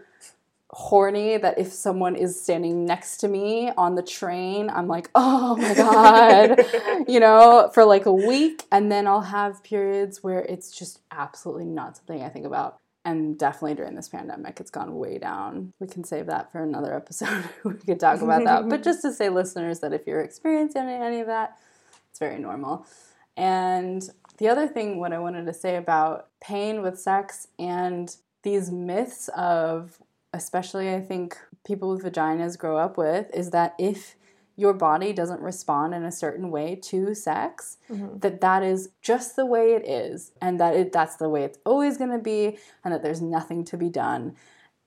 horny 0.73 1.37
that 1.37 1.59
if 1.59 1.71
someone 1.71 2.15
is 2.15 2.41
standing 2.41 2.85
next 2.85 3.17
to 3.17 3.27
me 3.27 3.71
on 3.77 3.95
the 3.95 4.01
train, 4.01 4.69
I'm 4.69 4.87
like, 4.87 5.09
oh 5.13 5.55
my 5.55 5.73
god, 5.75 7.07
you 7.07 7.19
know, 7.19 7.69
for 7.73 7.85
like 7.85 8.05
a 8.05 8.13
week. 8.13 8.63
And 8.71 8.91
then 8.91 9.07
I'll 9.07 9.21
have 9.21 9.63
periods 9.63 10.23
where 10.23 10.39
it's 10.39 10.77
just 10.77 10.99
absolutely 11.11 11.65
not 11.65 11.97
something 11.97 12.23
I 12.23 12.29
think 12.29 12.45
about. 12.45 12.79
And 13.05 13.37
definitely 13.37 13.75
during 13.75 13.95
this 13.95 14.07
pandemic, 14.07 14.59
it's 14.59 14.71
gone 14.71 14.95
way 14.97 15.17
down. 15.17 15.73
We 15.79 15.87
can 15.87 16.03
save 16.03 16.27
that 16.27 16.51
for 16.51 16.63
another 16.63 16.95
episode. 16.95 17.43
we 17.63 17.73
could 17.73 17.99
talk 17.99 18.21
about 18.21 18.45
that. 18.45 18.69
But 18.69 18.81
just 18.81 19.01
to 19.01 19.11
say, 19.11 19.29
listeners, 19.29 19.81
that 19.81 19.93
if 19.93 20.07
you're 20.07 20.21
experiencing 20.21 20.83
any 20.83 21.19
of 21.19 21.27
that, 21.27 21.57
it's 22.09 22.19
very 22.19 22.39
normal. 22.39 22.85
And 23.35 24.07
the 24.37 24.47
other 24.47 24.67
thing, 24.67 24.99
what 24.99 25.11
I 25.11 25.19
wanted 25.19 25.45
to 25.45 25.53
say 25.53 25.75
about 25.75 26.29
pain 26.41 26.81
with 26.81 26.99
sex 26.99 27.47
and 27.59 28.15
these 28.43 28.71
myths 28.71 29.29
of, 29.35 29.97
especially 30.33 30.93
I 30.93 31.01
think 31.01 31.37
people 31.65 31.89
with 31.89 32.03
vaginas 32.03 32.57
grow 32.57 32.77
up 32.77 32.97
with, 32.97 33.29
is 33.33 33.51
that 33.51 33.75
if 33.77 34.15
your 34.55 34.73
body 34.73 35.13
doesn't 35.13 35.41
respond 35.41 35.95
in 35.95 36.03
a 36.03 36.11
certain 36.11 36.51
way 36.51 36.75
to 36.75 37.15
sex, 37.15 37.77
Mhm. 37.89 38.21
that 38.21 38.41
that 38.41 38.61
is 38.63 38.89
just 39.01 39.35
the 39.35 39.45
way 39.45 39.73
it 39.73 39.87
is, 39.87 40.31
and 40.41 40.59
that 40.59 40.75
it 40.75 40.91
that's 40.91 41.15
the 41.15 41.29
way 41.29 41.43
it's 41.43 41.57
always 41.65 41.97
going 41.97 42.11
to 42.11 42.19
be, 42.19 42.57
and 42.83 42.93
that 42.93 43.01
there's 43.01 43.21
nothing 43.21 43.63
to 43.65 43.77
be 43.77 43.89
done, 43.89 44.35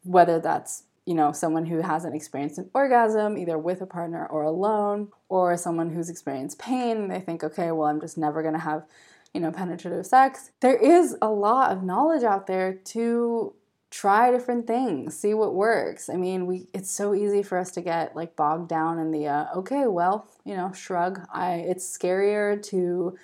whether 0.05 0.39
that's 0.39 0.85
you 1.05 1.15
know 1.15 1.33
someone 1.33 1.67
who 1.67 1.79
hasn't 1.83 2.15
experienced 2.15 2.59
an 2.59 2.69
orgasm 2.75 3.39
either 3.39 3.57
with 3.59 3.81
a 3.81 3.87
partner 3.87 4.27
or 4.27 4.43
alone 4.43 5.09
or 5.29 5.57
someone 5.57 5.91
who's 5.91 6.11
experienced 6.11 6.59
pain 6.59 6.97
and 6.97 7.11
they 7.13 7.21
think 7.21 7.45
okay 7.45 7.71
well 7.71 7.87
i'm 7.89 8.01
just 8.01 8.19
never 8.19 8.43
going 8.43 8.55
to 8.55 8.59
have 8.61 8.85
you 9.33 9.41
know 9.41 9.53
penetrative 9.53 10.05
sex 10.05 10.51
there 10.61 10.77
is 10.77 11.17
a 11.23 11.31
lot 11.31 11.71
of 11.71 11.85
knowledge 11.85 12.25
out 12.25 12.49
there 12.49 12.75
to 12.75 13.55
try 13.97 14.31
different 14.31 14.67
things 14.67 15.17
see 15.17 15.33
what 15.33 15.55
works 15.55 16.11
i 16.11 16.17
mean 16.17 16.45
we 16.45 16.67
it's 16.75 16.91
so 16.91 17.15
easy 17.15 17.43
for 17.43 17.57
us 17.57 17.71
to 17.71 17.81
get 17.81 18.15
like 18.15 18.37
bogged 18.37 18.69
down 18.69 18.99
in 18.99 19.11
the 19.11 19.27
uh, 19.27 19.47
okay 19.57 19.87
well 19.87 20.29
you 20.45 20.55
know 20.55 20.71
shrug 20.73 21.23
i 21.33 21.55
it's 21.55 21.97
scarier 21.97 22.63
to 22.63 23.17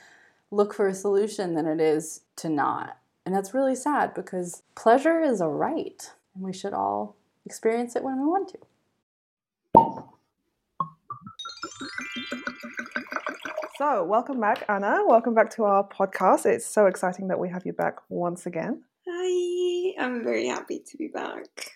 look 0.50 0.72
for 0.72 0.88
a 0.88 0.94
solution 0.94 1.54
than 1.54 1.66
it 1.66 1.78
is 1.78 2.22
to 2.36 2.48
not 2.48 2.96
and 3.26 3.34
that's 3.34 3.52
really 3.52 3.74
sad 3.74 4.14
because 4.14 4.62
pleasure 4.74 5.20
is 5.20 5.42
a 5.42 5.46
right 5.46 6.10
and 6.34 6.42
we 6.42 6.54
should 6.54 6.72
all 6.72 7.16
experience 7.44 7.94
it 7.94 8.02
when 8.02 8.18
we 8.18 8.26
want 8.26 8.48
to 8.48 8.58
So, 13.78 14.04
welcome 14.04 14.38
back, 14.38 14.64
Anna. 14.68 15.00
Welcome 15.04 15.34
back 15.34 15.50
to 15.56 15.64
our 15.64 15.82
podcast. 15.82 16.46
It's 16.46 16.64
so 16.64 16.86
exciting 16.86 17.26
that 17.28 17.40
we 17.40 17.48
have 17.48 17.66
you 17.66 17.72
back 17.72 17.96
once 18.08 18.46
again. 18.46 18.84
Hi, 19.08 19.94
I'm 19.98 20.22
very 20.22 20.46
happy 20.46 20.78
to 20.78 20.96
be 20.96 21.08
back. 21.08 21.72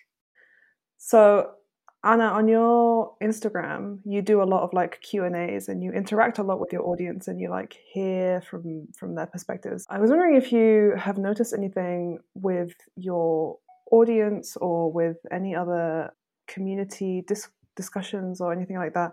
So, 0.97 1.51
Anna, 2.05 2.27
on 2.27 2.47
your 2.47 3.17
Instagram, 3.21 3.99
you 4.05 4.23
do 4.23 4.43
a 4.43 4.45
lot 4.45 4.63
of 4.63 4.73
like 4.73 5.01
Q 5.03 5.25
and 5.25 5.35
A's, 5.35 5.69
and 5.69 5.83
you 5.83 5.91
interact 5.91 6.39
a 6.39 6.45
lot 6.45 6.61
with 6.61 6.73
your 6.73 6.87
audience, 6.87 7.27
and 7.27 7.41
you 7.41 7.51
like 7.51 7.77
hear 7.93 8.43
from 8.43 8.87
from 8.97 9.17
their 9.17 9.27
perspectives. 9.27 9.87
I 9.91 9.99
was 9.99 10.11
wondering 10.11 10.37
if 10.37 10.53
you 10.53 10.95
have 10.97 11.19
noticed 11.19 11.53
anything 11.53 12.21
with 12.35 12.75
your 12.95 13.59
audience 13.91 14.57
or 14.57 14.93
with 14.93 15.17
any 15.33 15.57
other 15.57 16.13
community 16.47 17.25
dis- 17.27 17.49
discussions 17.75 18.41
or 18.41 18.53
anything 18.53 18.77
like 18.77 18.95
that 18.95 19.11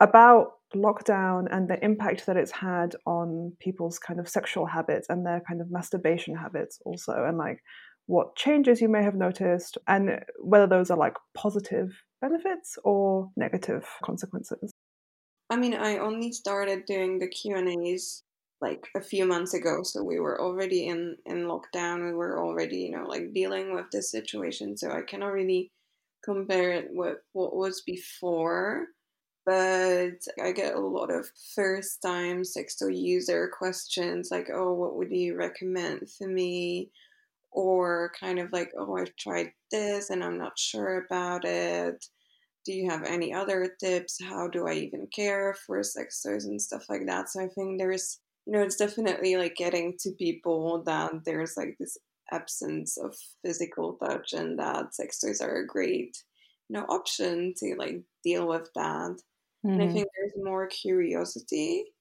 about 0.00 0.54
lockdown 0.74 1.46
and 1.50 1.68
the 1.68 1.82
impact 1.84 2.26
that 2.26 2.36
it's 2.36 2.50
had 2.50 2.94
on 3.06 3.52
people's 3.60 3.98
kind 3.98 4.20
of 4.20 4.28
sexual 4.28 4.66
habits 4.66 5.06
and 5.08 5.24
their 5.24 5.42
kind 5.46 5.60
of 5.60 5.70
masturbation 5.70 6.34
habits 6.36 6.78
also 6.84 7.24
and 7.24 7.38
like 7.38 7.62
what 8.06 8.34
changes 8.36 8.80
you 8.80 8.88
may 8.88 9.02
have 9.02 9.14
noticed 9.14 9.78
and 9.86 10.24
whether 10.40 10.66
those 10.66 10.90
are 10.90 10.98
like 10.98 11.14
positive 11.34 11.90
benefits 12.20 12.78
or 12.84 13.30
negative 13.36 13.86
consequences 14.02 14.72
I 15.52 15.56
mean, 15.56 15.74
I 15.74 15.98
only 15.98 16.32
started 16.32 16.86
doing 16.86 17.18
the 17.18 17.28
Q 17.28 17.56
and 17.56 17.68
A's 17.68 18.22
like 18.62 18.88
a 18.96 19.02
few 19.02 19.26
months 19.26 19.52
ago, 19.52 19.82
so 19.82 20.02
we 20.02 20.18
were 20.18 20.40
already 20.40 20.86
in 20.86 21.18
in 21.26 21.44
lockdown. 21.44 22.06
We 22.06 22.14
were 22.14 22.42
already, 22.42 22.78
you 22.78 22.92
know, 22.92 23.04
like 23.04 23.34
dealing 23.34 23.74
with 23.74 23.84
this 23.92 24.10
situation, 24.10 24.78
so 24.78 24.90
I 24.90 25.02
cannot 25.02 25.34
really 25.34 25.70
compare 26.24 26.72
it 26.72 26.88
with 26.90 27.18
what 27.34 27.54
was 27.54 27.82
before. 27.82 28.86
But 29.44 30.24
I 30.40 30.52
get 30.52 30.74
a 30.74 30.80
lot 30.80 31.10
of 31.10 31.30
first 31.54 32.00
time 32.02 32.44
sexto 32.44 32.86
user 32.88 33.48
questions 33.48 34.30
like, 34.30 34.48
"Oh, 34.52 34.72
what 34.74 34.96
would 34.96 35.10
you 35.12 35.36
recommend 35.36 36.10
for 36.10 36.28
me?" 36.28 36.90
Or 37.52 38.12
kind 38.18 38.38
of 38.40 38.52
like, 38.52 38.72
"Oh, 38.76 38.96
I've 38.96 39.16
tried 39.16 39.52
this 39.70 40.10
and 40.10 40.24
I'm 40.24 40.38
not 40.38 40.58
sure 40.58 40.98
about 41.04 41.44
it." 41.44 42.06
do 42.64 42.72
you 42.72 42.88
have 42.90 43.02
any 43.04 43.32
other 43.34 43.76
tips? 43.80 44.18
How 44.22 44.48
do 44.48 44.66
I 44.68 44.74
even 44.74 45.06
care 45.08 45.54
for 45.54 45.82
sex 45.82 46.22
toys 46.22 46.44
and 46.44 46.60
stuff 46.62 46.88
like 46.88 47.06
that? 47.06 47.28
So 47.28 47.40
I 47.42 47.48
think 47.48 47.78
there's, 47.78 48.20
you 48.46 48.52
know, 48.52 48.62
it's 48.62 48.76
definitely 48.76 49.36
like 49.36 49.56
getting 49.56 49.96
to 50.00 50.12
people 50.12 50.82
that 50.84 51.24
there's 51.24 51.56
like 51.56 51.76
this 51.78 51.98
absence 52.30 52.96
of 52.98 53.16
physical 53.44 53.94
touch 53.94 54.32
and 54.32 54.58
that 54.58 54.94
sex 54.94 55.18
toys 55.20 55.40
are 55.40 55.56
a 55.56 55.66
great, 55.66 56.16
you 56.68 56.74
know, 56.74 56.84
option 56.88 57.52
to 57.58 57.74
like 57.76 58.02
deal 58.22 58.46
with 58.46 58.68
that. 58.74 59.18
And 59.64 59.82
I 59.82 59.86
think 59.88 60.08
there's 60.16 60.32
more 60.36 60.66
curiosity 60.66 61.92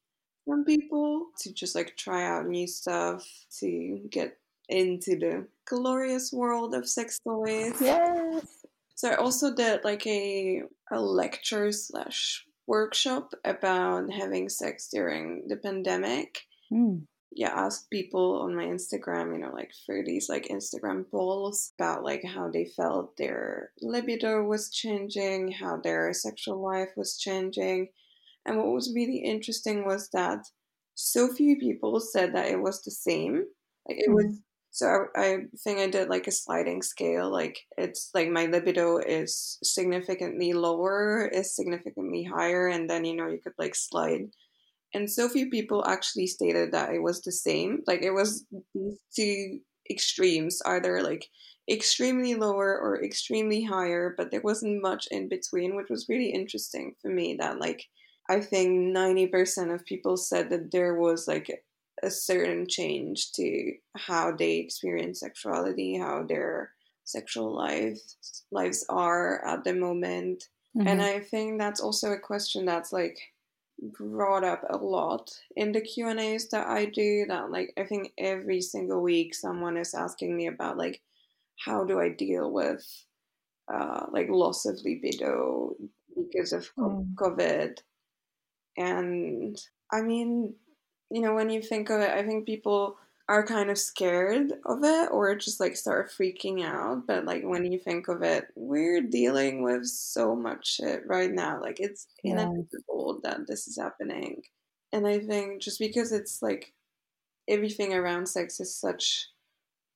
from 0.46 0.65
people 0.65 1.27
to 1.41 1.53
just 1.53 1.75
like 1.75 1.96
try 1.96 2.25
out 2.25 2.48
new 2.48 2.68
stuff 2.68 3.27
to 3.60 4.00
get 4.10 4.38
into 4.70 5.18
the 5.18 5.48
glorious 5.65 6.32
world 6.34 6.74
of 6.74 6.88
sex 6.88 7.20
toys. 7.20 7.75
yes 7.80 8.46
So 8.96 9.10
I 9.10 9.15
also 9.15 9.53
did 9.53 9.84
like 9.84 10.06
a 10.08 10.63
a 10.91 11.00
lecture 11.00 11.72
slash 11.72 12.46
workshop 12.68 13.34
about 13.46 14.12
having 14.12 14.50
sex 14.50 14.89
during 14.89 15.48
the 15.48 15.58
pandemic. 15.58 16.41
Mm. 16.72 17.03
Yeah, 17.34 17.52
asked 17.56 17.90
people 17.90 18.42
on 18.42 18.56
my 18.56 18.66
Instagram, 18.66 19.34
you 19.34 19.40
know, 19.40 19.54
like 19.54 19.72
for 19.86 20.04
these 20.04 20.28
like 20.28 20.50
Instagram 20.50 21.10
polls 21.10 21.72
about 21.80 22.04
like 22.04 22.24
how 22.26 22.50
they 22.50 22.66
felt 22.66 23.16
their 23.18 23.72
libido 23.82 24.44
was 24.44 24.70
changing, 24.70 25.54
how 25.54 25.78
their 25.78 26.14
sexual 26.14 26.62
life 26.62 26.90
was 26.98 27.18
changing. 27.18 27.90
And 28.46 28.58
what 28.58 28.72
was 28.72 28.94
really 28.94 29.20
interesting 29.20 29.86
was 29.86 30.10
that 30.10 30.46
so 30.96 31.28
few 31.34 31.58
people 31.58 32.00
said 32.00 32.34
that 32.36 32.50
it 32.50 32.62
was 32.62 32.82
the 32.84 32.92
same. 32.92 33.46
Like 33.88 33.98
it 34.00 34.12
was 34.12 34.26
mm-hmm. 34.26 34.36
so 34.72 35.06
I, 35.16 35.26
I 35.26 35.38
think 35.64 35.80
I 35.80 35.90
did 35.90 36.10
like 36.10 36.28
a 36.28 36.32
sliding 36.32 36.82
scale. 36.82 37.30
Like 37.32 37.60
it's 37.78 38.10
like 38.14 38.30
my 38.30 38.46
libido 38.46 38.98
is 38.98 39.58
significantly 39.64 40.54
lower, 40.54 41.28
is 41.28 41.56
significantly 41.56 42.24
higher, 42.24 42.68
and 42.68 42.90
then 42.90 43.06
you 43.06 43.16
know 43.16 43.28
you 43.28 43.40
could 43.40 43.54
like 43.58 43.76
slide. 43.76 44.30
And 44.94 45.10
so 45.10 45.30
few 45.30 45.50
people 45.50 45.86
actually 45.88 46.28
stated 46.28 46.72
that 46.72 46.94
it 46.94 47.02
was 47.02 47.22
the 47.22 47.32
same. 47.32 47.82
Like 47.88 48.02
it 48.02 48.12
was 48.12 48.46
these 48.76 49.00
two 49.16 49.60
extremes, 49.90 50.62
either 50.66 51.02
like 51.02 51.28
extremely 51.70 52.36
lower 52.36 52.78
or 52.78 53.04
extremely 53.04 53.64
higher, 53.64 54.14
but 54.18 54.32
there 54.32 54.42
wasn't 54.42 54.82
much 54.82 55.08
in 55.12 55.30
between, 55.30 55.76
which 55.76 55.90
was 55.90 56.10
really 56.10 56.30
interesting 56.30 56.96
for 57.02 57.10
me. 57.10 57.36
That 57.40 57.60
like 57.60 57.86
I 58.30 58.42
think 58.42 58.72
ninety 58.94 59.28
percent 59.28 59.72
of 59.72 59.86
people 59.86 60.18
said 60.18 60.50
that 60.50 60.72
there 60.72 60.96
was 60.96 61.28
like 61.28 61.64
a 62.04 62.10
certain 62.10 62.68
change 62.68 63.32
to 63.34 63.74
how 63.96 64.36
they 64.36 64.56
experience 64.58 65.20
sexuality, 65.20 65.98
how 65.98 66.24
their 66.28 66.72
sexual 67.06 67.56
lives 67.56 68.18
lives 68.52 68.86
are 68.90 69.46
at 69.46 69.64
the 69.64 69.74
moment. 69.74 70.44
Mm-hmm. 70.76 70.88
And 70.88 71.02
I 71.02 71.20
think 71.20 71.60
that's 71.60 71.82
also 71.82 72.12
a 72.12 72.20
question 72.20 72.66
that's 72.66 72.94
like 72.94 73.18
brought 73.82 74.44
up 74.44 74.64
a 74.70 74.78
lot 74.78 75.32
in 75.56 75.72
the 75.72 75.82
Q&As 75.82 76.50
that 76.50 76.68
I 76.68 76.86
do 76.86 77.26
that 77.28 77.52
like 77.52 77.74
I 77.78 77.84
think 77.84 78.14
every 78.18 78.62
single 78.62 79.02
week 79.02 79.34
someone 79.34 79.78
is 79.78 79.94
asking 79.94 80.36
me 80.36 80.48
about 80.48 80.78
like 80.78 81.02
how 81.66 81.84
do 81.86 82.00
I 82.00 82.10
deal 82.10 82.52
with 82.52 82.86
uh, 83.74 84.08
like 84.12 84.30
loss 84.30 84.66
of 84.66 84.80
libido 84.86 85.76
because 86.16 86.54
of 86.54 86.70
Mm. 86.78 87.16
COVID 87.20 87.80
and 88.78 89.62
I 89.92 90.02
mean 90.02 90.56
you 91.14 91.22
know, 91.22 91.36
when 91.36 91.50
you 91.50 91.62
think 91.62 91.90
of 91.90 92.00
it, 92.00 92.10
I 92.10 92.24
think 92.26 92.46
people 92.46 92.98
are 93.32 93.46
kind 93.46 93.70
of 93.72 93.78
scared 93.80 94.54
of 94.66 94.84
it 94.84 95.12
or 95.12 95.36
just 95.36 95.60
like 95.62 95.76
start 95.78 96.10
freaking 96.12 96.64
out. 96.66 97.08
But 97.08 97.26
like 97.26 97.44
when 97.44 97.72
you 97.72 97.80
think 97.80 98.08
of 98.10 98.24
it, 98.24 98.48
we're 98.56 99.02
dealing 99.02 99.64
with 99.64 99.88
so 99.88 100.36
much 100.36 100.76
shit 100.76 101.08
right 101.08 101.32
now. 101.32 101.62
Like 101.62 101.80
it's 101.80 102.08
Yeah. 102.24 102.62
inevitable 102.68 103.22
that 103.24 103.48
this 103.48 103.68
is 103.68 103.78
happening. 103.78 104.44
And 104.94 105.08
I 105.08 105.20
think 105.20 105.62
just 105.62 105.80
because 105.80 106.12
it's 106.12 106.42
like 106.42 106.76
everything 107.48 107.94
around 107.94 108.28
sex 108.28 108.60
is 108.60 108.76
such, 108.76 109.30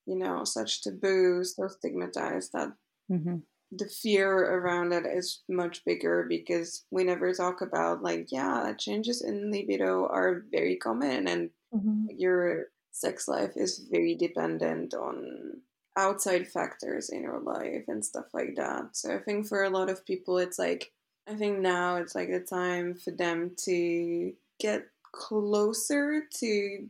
you 0.07 0.17
know, 0.17 0.43
such 0.45 0.83
taboo, 0.83 1.43
so 1.45 1.67
stigmatized 1.69 2.53
that 2.53 2.73
Mm-hmm. 3.09 3.37
the 3.71 3.89
fear 3.89 4.31
around 4.37 4.93
it 4.93 5.05
is 5.05 5.43
much 5.49 5.83
bigger 5.85 6.23
because 6.27 6.85
we 6.91 7.03
never 7.03 7.33
talk 7.33 7.61
about 7.61 8.01
like 8.03 8.31
yeah 8.31 8.73
changes 8.77 9.21
in 9.21 9.51
libido 9.51 10.07
are 10.07 10.45
very 10.51 10.75
common 10.77 11.27
and 11.27 11.49
Mhm. 11.71 12.09
your 12.09 12.67
sex 12.95 13.27
life 13.27 13.53
is 13.57 13.79
very 13.79 14.15
dependent 14.15 14.93
on 14.93 15.61
outside 15.97 16.47
factors 16.47 17.09
in 17.09 17.21
your 17.23 17.39
life 17.39 17.85
and 17.87 18.03
stuff 18.05 18.33
like 18.33 18.55
that. 18.55 18.95
So 18.95 19.13
I 19.15 19.19
think 19.19 19.47
for 19.47 19.63
a 19.63 19.69
lot 19.69 19.89
of 19.89 20.05
people, 20.05 20.37
it's 20.37 20.59
like, 20.59 20.93
I 21.27 21.35
think 21.35 21.59
now 21.59 21.97
it's 21.97 22.15
like 22.15 22.29
the 22.29 22.39
time 22.39 22.95
for 22.95 23.11
them 23.11 23.55
to 23.65 24.33
get 24.59 24.87
closer 25.11 26.23
to 26.39 26.89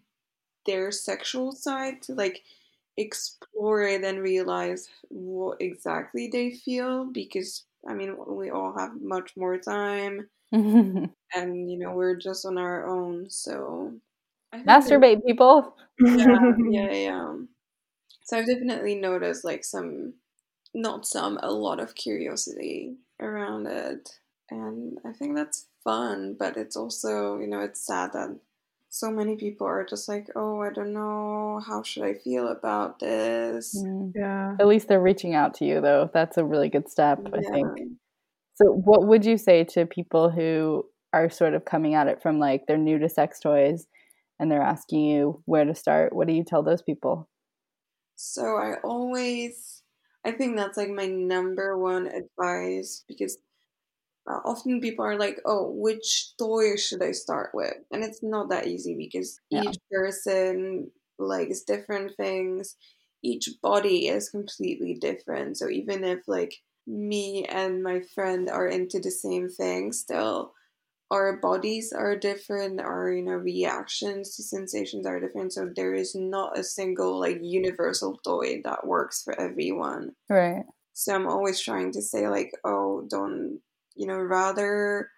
their 0.66 0.92
sexual 0.92 1.52
side, 1.52 2.02
to 2.04 2.16
like 2.16 2.44
explore 2.98 3.84
it 3.84 4.04
and 4.04 4.20
realize 4.22 4.90
what 5.10 5.62
exactly 5.62 6.28
they 6.28 6.52
feel 6.52 7.06
because 7.06 7.66
I 7.88 7.94
mean, 7.94 8.16
we 8.28 8.50
all 8.50 8.78
have 8.78 9.00
much 9.02 9.36
more 9.38 9.58
time 9.58 10.30
and 10.52 11.12
you 11.72 11.78
know 11.78 11.92
we're 11.92 12.16
just 12.16 12.46
on 12.46 12.58
our 12.58 12.88
own 12.88 13.30
so 13.30 13.94
masturbate 14.54 15.26
people. 15.26 15.76
Yeah 15.98 16.52
yeah 16.70 16.92
yeah 16.92 17.34
so 18.26 18.38
i've 18.38 18.48
definitely 18.48 18.96
noticed 18.96 19.46
like 19.46 19.64
some 19.64 20.16
not 20.74 21.08
some 21.08 21.40
a 21.42 21.52
lot 21.52 21.80
of 21.80 21.96
curiosity 21.96 22.98
around 23.22 23.66
it. 23.68 24.10
And 24.52 24.98
i 25.06 25.14
think 25.14 25.38
that's 25.38 25.68
fun 25.86 26.36
but 26.38 26.58
it's 26.58 26.76
also 26.76 27.40
you 27.40 27.48
know 27.48 27.62
it's 27.62 27.86
sad 27.86 28.12
that 28.12 28.38
so 28.90 29.10
many 29.10 29.38
people 29.38 29.68
are 29.68 29.86
just 29.86 30.10
like 30.10 30.28
oh 30.36 30.62
i 30.62 30.70
don't 30.70 30.92
know. 30.92 31.62
How 31.66 31.82
should 31.84 32.04
i 32.04 32.14
feel 32.14 32.50
about 32.50 33.00
this? 33.00 33.74
Mm. 33.82 34.12
yeah. 34.16 34.58
At 34.60 34.68
least 34.68 34.90
they're 34.90 35.00
reaching 35.00 35.34
out 35.34 35.54
to 35.56 35.66
you 35.66 35.80
though. 35.80 36.10
That's 36.14 36.38
a 36.38 36.44
really 36.44 36.68
good 36.68 36.90
step 36.90 37.20
yeah. 37.24 37.40
i 37.40 37.52
think. 37.52 37.68
So, 38.56 38.66
what 38.72 39.06
would 39.08 39.26
you 39.26 39.38
say 39.38 39.64
to 39.66 39.86
people 39.86 40.30
who 40.30 40.86
are 41.14 41.30
sort 41.30 41.54
of 41.54 41.66
coming 41.66 41.94
at 41.94 42.08
it 42.08 42.22
from 42.22 42.40
like 42.40 42.68
they're 42.68 42.78
new 42.78 43.00
to 43.00 43.10
sex 43.10 43.40
toys 43.40 43.88
and 44.40 44.52
they're 44.52 44.62
asking 44.62 45.06
you 45.06 45.42
where 45.46 45.66
to 45.66 45.76
start? 45.76 46.14
What 46.14 46.28
do 46.28 46.34
you 46.34 46.44
tell 46.44 46.64
those 46.64 46.82
people? 46.82 47.30
So, 48.16 48.58
I 48.58 48.76
always, 48.84 49.84
I 50.24 50.32
think 50.32 50.56
that's 50.56 50.78
like 50.78 50.90
my 50.90 51.06
number 51.06 51.78
one 51.78 52.08
advice 52.08 53.04
because 53.08 53.38
uh, 54.30 54.40
often 54.46 54.82
people 54.82 55.06
are 55.06 55.18
like, 55.18 55.40
oh, 55.46 55.70
which 55.70 56.34
toy 56.38 56.76
should 56.78 57.02
I 57.02 57.12
start 57.12 57.52
with? 57.54 57.76
And 57.92 58.04
it's 58.04 58.24
not 58.24 58.50
that 58.50 58.68
easy 58.68 58.96
because 58.96 59.40
yeah. 59.50 59.64
each 59.64 59.78
person 59.92 60.92
likes 61.20 61.62
different 61.62 62.14
things, 62.18 62.76
each 63.24 63.50
body 63.62 64.08
is 64.08 64.30
completely 64.30 64.96
different. 64.96 65.58
So, 65.58 65.70
even 65.70 66.04
if 66.04 66.20
like 66.28 66.56
me 66.88 67.46
and 67.46 67.84
my 67.84 68.02
friend 68.14 68.50
are 68.50 68.68
into 68.68 69.00
the 69.00 69.12
same 69.12 69.50
thing 69.50 69.92
still 69.92 70.54
our 71.12 71.38
bodies 71.38 71.94
are 71.94 72.16
different 72.16 72.80
our 72.80 73.12
you 73.12 73.24
know 73.24 73.34
reactions 73.34 74.36
to 74.36 74.44
sensations 74.44 75.06
are 75.06 75.20
different 75.20 75.54
so 75.54 75.70
there 75.76 75.94
is 75.94 76.16
not 76.16 76.58
a 76.58 76.64
single 76.64 77.20
like 77.20 77.40
universal 77.42 78.18
toy 78.24 78.60
that 78.64 78.86
works 78.86 79.22
for 79.24 79.40
everyone 79.40 80.12
right 80.30 80.64
so 80.94 81.14
i'm 81.14 81.28
always 81.28 81.60
trying 81.60 81.92
to 81.92 82.02
say 82.02 82.28
like 82.28 82.52
oh 82.64 83.06
don't 83.10 83.60
you 83.96 84.08
know 84.08 84.18
rather 84.18 85.10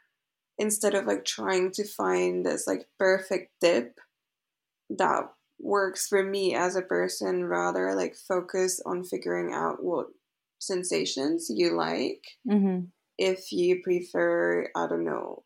instead 0.58 0.94
of 0.94 1.06
like 1.06 1.24
trying 1.24 1.72
to 1.72 1.86
find 1.86 2.46
this 2.46 2.68
like 2.68 2.86
perfect 3.00 3.52
dip 3.62 4.00
that 4.90 5.24
works 5.60 6.08
for 6.08 6.24
me 6.24 6.56
as 6.56 6.76
a 6.76 6.82
person 6.82 7.46
rather 7.46 7.96
like 7.96 8.16
focus 8.16 8.82
on 8.86 9.04
figuring 9.04 9.54
out 9.54 9.84
what 9.84 10.08
sensations 10.60 11.48
you 11.50 11.76
like. 11.76 12.24
Mm-hmm. 12.48 12.86
If 13.18 13.52
you 13.52 13.82
prefer, 13.84 14.70
I 14.76 14.88
don't 14.88 15.06
know, 15.06 15.44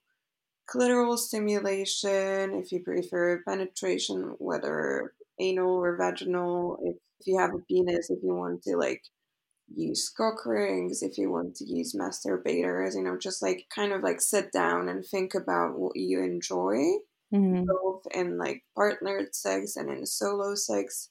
clitoral 0.72 1.18
stimulation, 1.18 2.54
if 2.54 2.72
you 2.72 2.80
prefer 2.80 3.44
penetration, 3.48 4.36
whether 4.40 5.14
anal 5.40 5.84
or 5.84 5.98
vaginal, 5.98 6.78
if, 6.84 6.96
if 7.20 7.28
you 7.28 7.38
have 7.38 7.54
a 7.54 7.60
penis, 7.60 8.10
if 8.10 8.20
you 8.24 8.34
want 8.34 8.64
to 8.64 8.78
like 8.78 9.04
use 9.74 10.10
cock 10.10 10.46
rings, 10.46 11.02
if 11.02 11.18
you 11.18 11.32
want 11.32 11.56
to 11.56 11.66
use 11.66 11.96
masturbators, 11.96 12.96
you 12.96 13.04
know, 13.04 13.18
just 13.18 13.42
like 13.42 13.66
kind 13.74 13.92
of 13.92 14.02
like 14.02 14.22
sit 14.22 14.52
down 14.52 14.90
and 14.90 15.06
think 15.06 15.34
about 15.36 15.78
what 15.78 15.96
you 15.96 16.24
enjoy, 16.24 16.78
mm-hmm. 17.34 17.66
both 17.66 18.04
in 18.14 18.38
like 18.38 18.64
partnered 18.76 19.36
sex 19.36 19.76
and 19.76 19.90
in 19.90 20.06
solo 20.06 20.56
sex, 20.56 21.10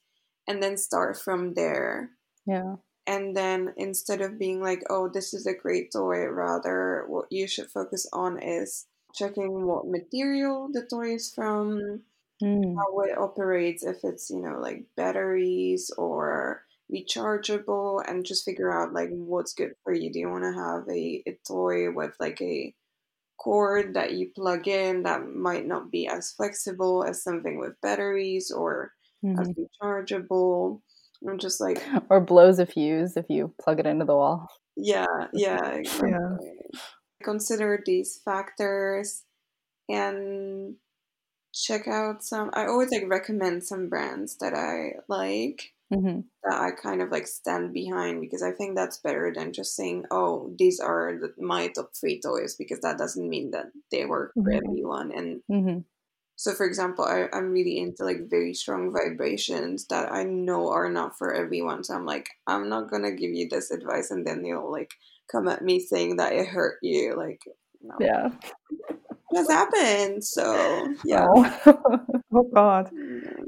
and 0.48 0.62
then 0.62 0.76
start 0.76 1.18
from 1.18 1.54
there. 1.54 2.10
Yeah 2.46 2.76
and 3.06 3.34
then 3.36 3.72
instead 3.76 4.20
of 4.20 4.38
being 4.38 4.60
like 4.60 4.82
oh 4.90 5.08
this 5.08 5.32
is 5.32 5.46
a 5.46 5.54
great 5.54 5.90
toy 5.90 6.26
rather 6.26 7.04
what 7.08 7.24
you 7.30 7.48
should 7.48 7.70
focus 7.70 8.06
on 8.12 8.40
is 8.42 8.86
checking 9.14 9.66
what 9.66 9.86
material 9.86 10.68
the 10.72 10.86
toy 10.88 11.14
is 11.14 11.32
from 11.32 12.02
mm. 12.42 12.74
how 12.76 13.00
it 13.00 13.18
operates 13.18 13.84
if 13.84 13.98
it's 14.04 14.30
you 14.30 14.40
know 14.40 14.58
like 14.60 14.84
batteries 14.96 15.90
or 15.96 16.62
rechargeable 16.92 18.02
and 18.06 18.26
just 18.26 18.44
figure 18.44 18.72
out 18.72 18.92
like 18.92 19.10
what's 19.10 19.54
good 19.54 19.72
for 19.84 19.92
you 19.92 20.12
do 20.12 20.18
you 20.18 20.28
want 20.28 20.42
to 20.42 20.52
have 20.52 20.88
a, 20.88 21.22
a 21.26 21.38
toy 21.46 21.90
with 21.92 22.12
like 22.18 22.40
a 22.42 22.74
cord 23.38 23.94
that 23.94 24.12
you 24.12 24.30
plug 24.34 24.68
in 24.68 25.04
that 25.04 25.26
might 25.26 25.66
not 25.66 25.90
be 25.90 26.06
as 26.06 26.32
flexible 26.32 27.04
as 27.04 27.22
something 27.22 27.58
with 27.58 27.80
batteries 27.80 28.50
or 28.50 28.92
mm-hmm. 29.24 29.40
as 29.40 29.48
rechargeable 29.48 30.80
I'm 31.28 31.38
just 31.38 31.60
like 31.60 31.82
or 32.08 32.20
blows 32.20 32.58
a 32.58 32.66
fuse 32.66 33.16
if 33.16 33.26
you 33.28 33.52
plug 33.60 33.80
it 33.80 33.86
into 33.86 34.04
the 34.04 34.14
wall. 34.14 34.48
Yeah, 34.76 35.06
yeah, 35.32 35.72
exactly. 35.72 36.10
yeah. 36.10 36.80
Consider 37.22 37.82
these 37.84 38.20
factors 38.24 39.24
and 39.88 40.76
check 41.52 41.88
out 41.88 42.22
some 42.22 42.50
I 42.54 42.66
always 42.66 42.90
like 42.90 43.08
recommend 43.08 43.64
some 43.64 43.88
brands 43.88 44.36
that 44.38 44.54
I 44.54 45.00
like 45.08 45.72
mm-hmm. 45.92 46.20
that 46.44 46.60
I 46.60 46.70
kind 46.70 47.02
of 47.02 47.10
like 47.10 47.26
stand 47.26 47.72
behind 47.72 48.20
because 48.20 48.42
I 48.42 48.52
think 48.52 48.76
that's 48.76 48.98
better 48.98 49.32
than 49.34 49.52
just 49.52 49.74
saying, 49.74 50.04
"Oh, 50.10 50.54
these 50.58 50.80
are 50.80 51.18
the, 51.20 51.34
my 51.42 51.68
top 51.68 51.90
three 51.98 52.20
toys," 52.20 52.56
because 52.56 52.80
that 52.80 52.98
doesn't 52.98 53.28
mean 53.28 53.50
that 53.50 53.66
they 53.90 54.06
work 54.06 54.32
for 54.34 54.42
mm-hmm. 54.42 54.66
everyone. 54.66 55.12
And 55.12 55.42
mm-hmm. 55.50 55.78
So, 56.36 56.54
for 56.54 56.64
example, 56.64 57.04
I, 57.04 57.26
I'm 57.34 57.52
really 57.52 57.78
into 57.78 58.04
like 58.04 58.30
very 58.30 58.54
strong 58.54 58.94
vibrations 58.94 59.86
that 59.88 60.10
I 60.10 60.22
know 60.22 60.70
are 60.70 60.88
not 60.88 61.18
for 61.18 61.34
everyone. 61.34 61.84
So, 61.84 61.94
I'm 61.94 62.06
like, 62.06 62.30
I'm 62.46 62.68
not 62.68 62.90
gonna 62.90 63.12
give 63.12 63.32
you 63.32 63.48
this 63.48 63.70
advice, 63.70 64.10
and 64.10 64.26
then 64.26 64.44
you'll 64.44 64.70
like 64.70 64.92
come 65.30 65.48
at 65.48 65.62
me 65.62 65.80
saying 65.80 66.16
that 66.16 66.32
it 66.32 66.46
hurt 66.46 66.78
you. 66.82 67.16
Like, 67.16 67.40
no. 67.82 67.94
yeah, 68.00 68.30
has 69.34 69.48
happened. 69.48 70.24
So, 70.24 70.94
yeah. 71.04 71.26
Oh, 71.28 71.60
oh 72.34 72.50
God, 72.54 72.90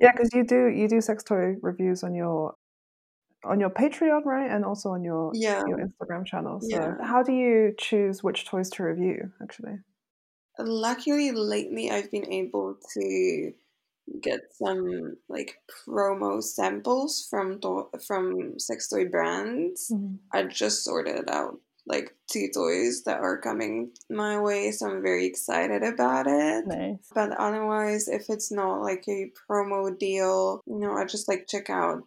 yeah, 0.00 0.12
because 0.12 0.30
you 0.32 0.44
do 0.44 0.66
you 0.66 0.88
do 0.88 1.00
sex 1.00 1.22
toy 1.22 1.56
reviews 1.60 2.02
on 2.02 2.14
your 2.14 2.54
on 3.44 3.58
your 3.60 3.70
Patreon, 3.70 4.24
right, 4.24 4.50
and 4.50 4.64
also 4.64 4.90
on 4.90 5.02
your 5.02 5.32
yeah. 5.34 5.62
your 5.66 5.78
Instagram 5.78 6.24
channel. 6.24 6.60
So, 6.60 6.68
yeah. 6.68 6.94
how 7.02 7.22
do 7.22 7.32
you 7.32 7.74
choose 7.78 8.22
which 8.22 8.46
toys 8.46 8.70
to 8.70 8.84
review? 8.84 9.32
Actually 9.42 9.78
luckily 10.58 11.32
lately 11.32 11.90
I've 11.90 12.10
been 12.10 12.30
able 12.30 12.76
to 12.94 13.52
get 14.20 14.40
some 14.52 15.16
like 15.28 15.58
promo 15.86 16.42
samples 16.42 17.26
from 17.30 17.60
to- 17.60 17.88
from 18.06 18.58
sex 18.58 18.88
toy 18.88 19.06
brands. 19.08 19.90
Mm-hmm. 19.92 20.16
I 20.32 20.44
just 20.44 20.84
sorted 20.84 21.16
it 21.16 21.30
out 21.30 21.58
like 21.86 22.14
two 22.30 22.48
toys 22.54 23.02
that 23.04 23.20
are 23.20 23.38
coming 23.38 23.90
my 24.08 24.40
way, 24.40 24.70
so 24.70 24.88
I'm 24.88 25.02
very 25.02 25.26
excited 25.26 25.82
about 25.82 26.26
it. 26.26 26.66
Nice. 26.66 27.10
But 27.14 27.32
otherwise, 27.38 28.08
if 28.08 28.26
it's 28.28 28.52
not 28.52 28.82
like 28.82 29.04
a 29.08 29.30
promo 29.50 29.96
deal, 29.98 30.60
you 30.66 30.78
know, 30.78 30.92
I 30.92 31.04
just 31.04 31.28
like 31.28 31.46
check 31.48 31.70
out 31.70 32.02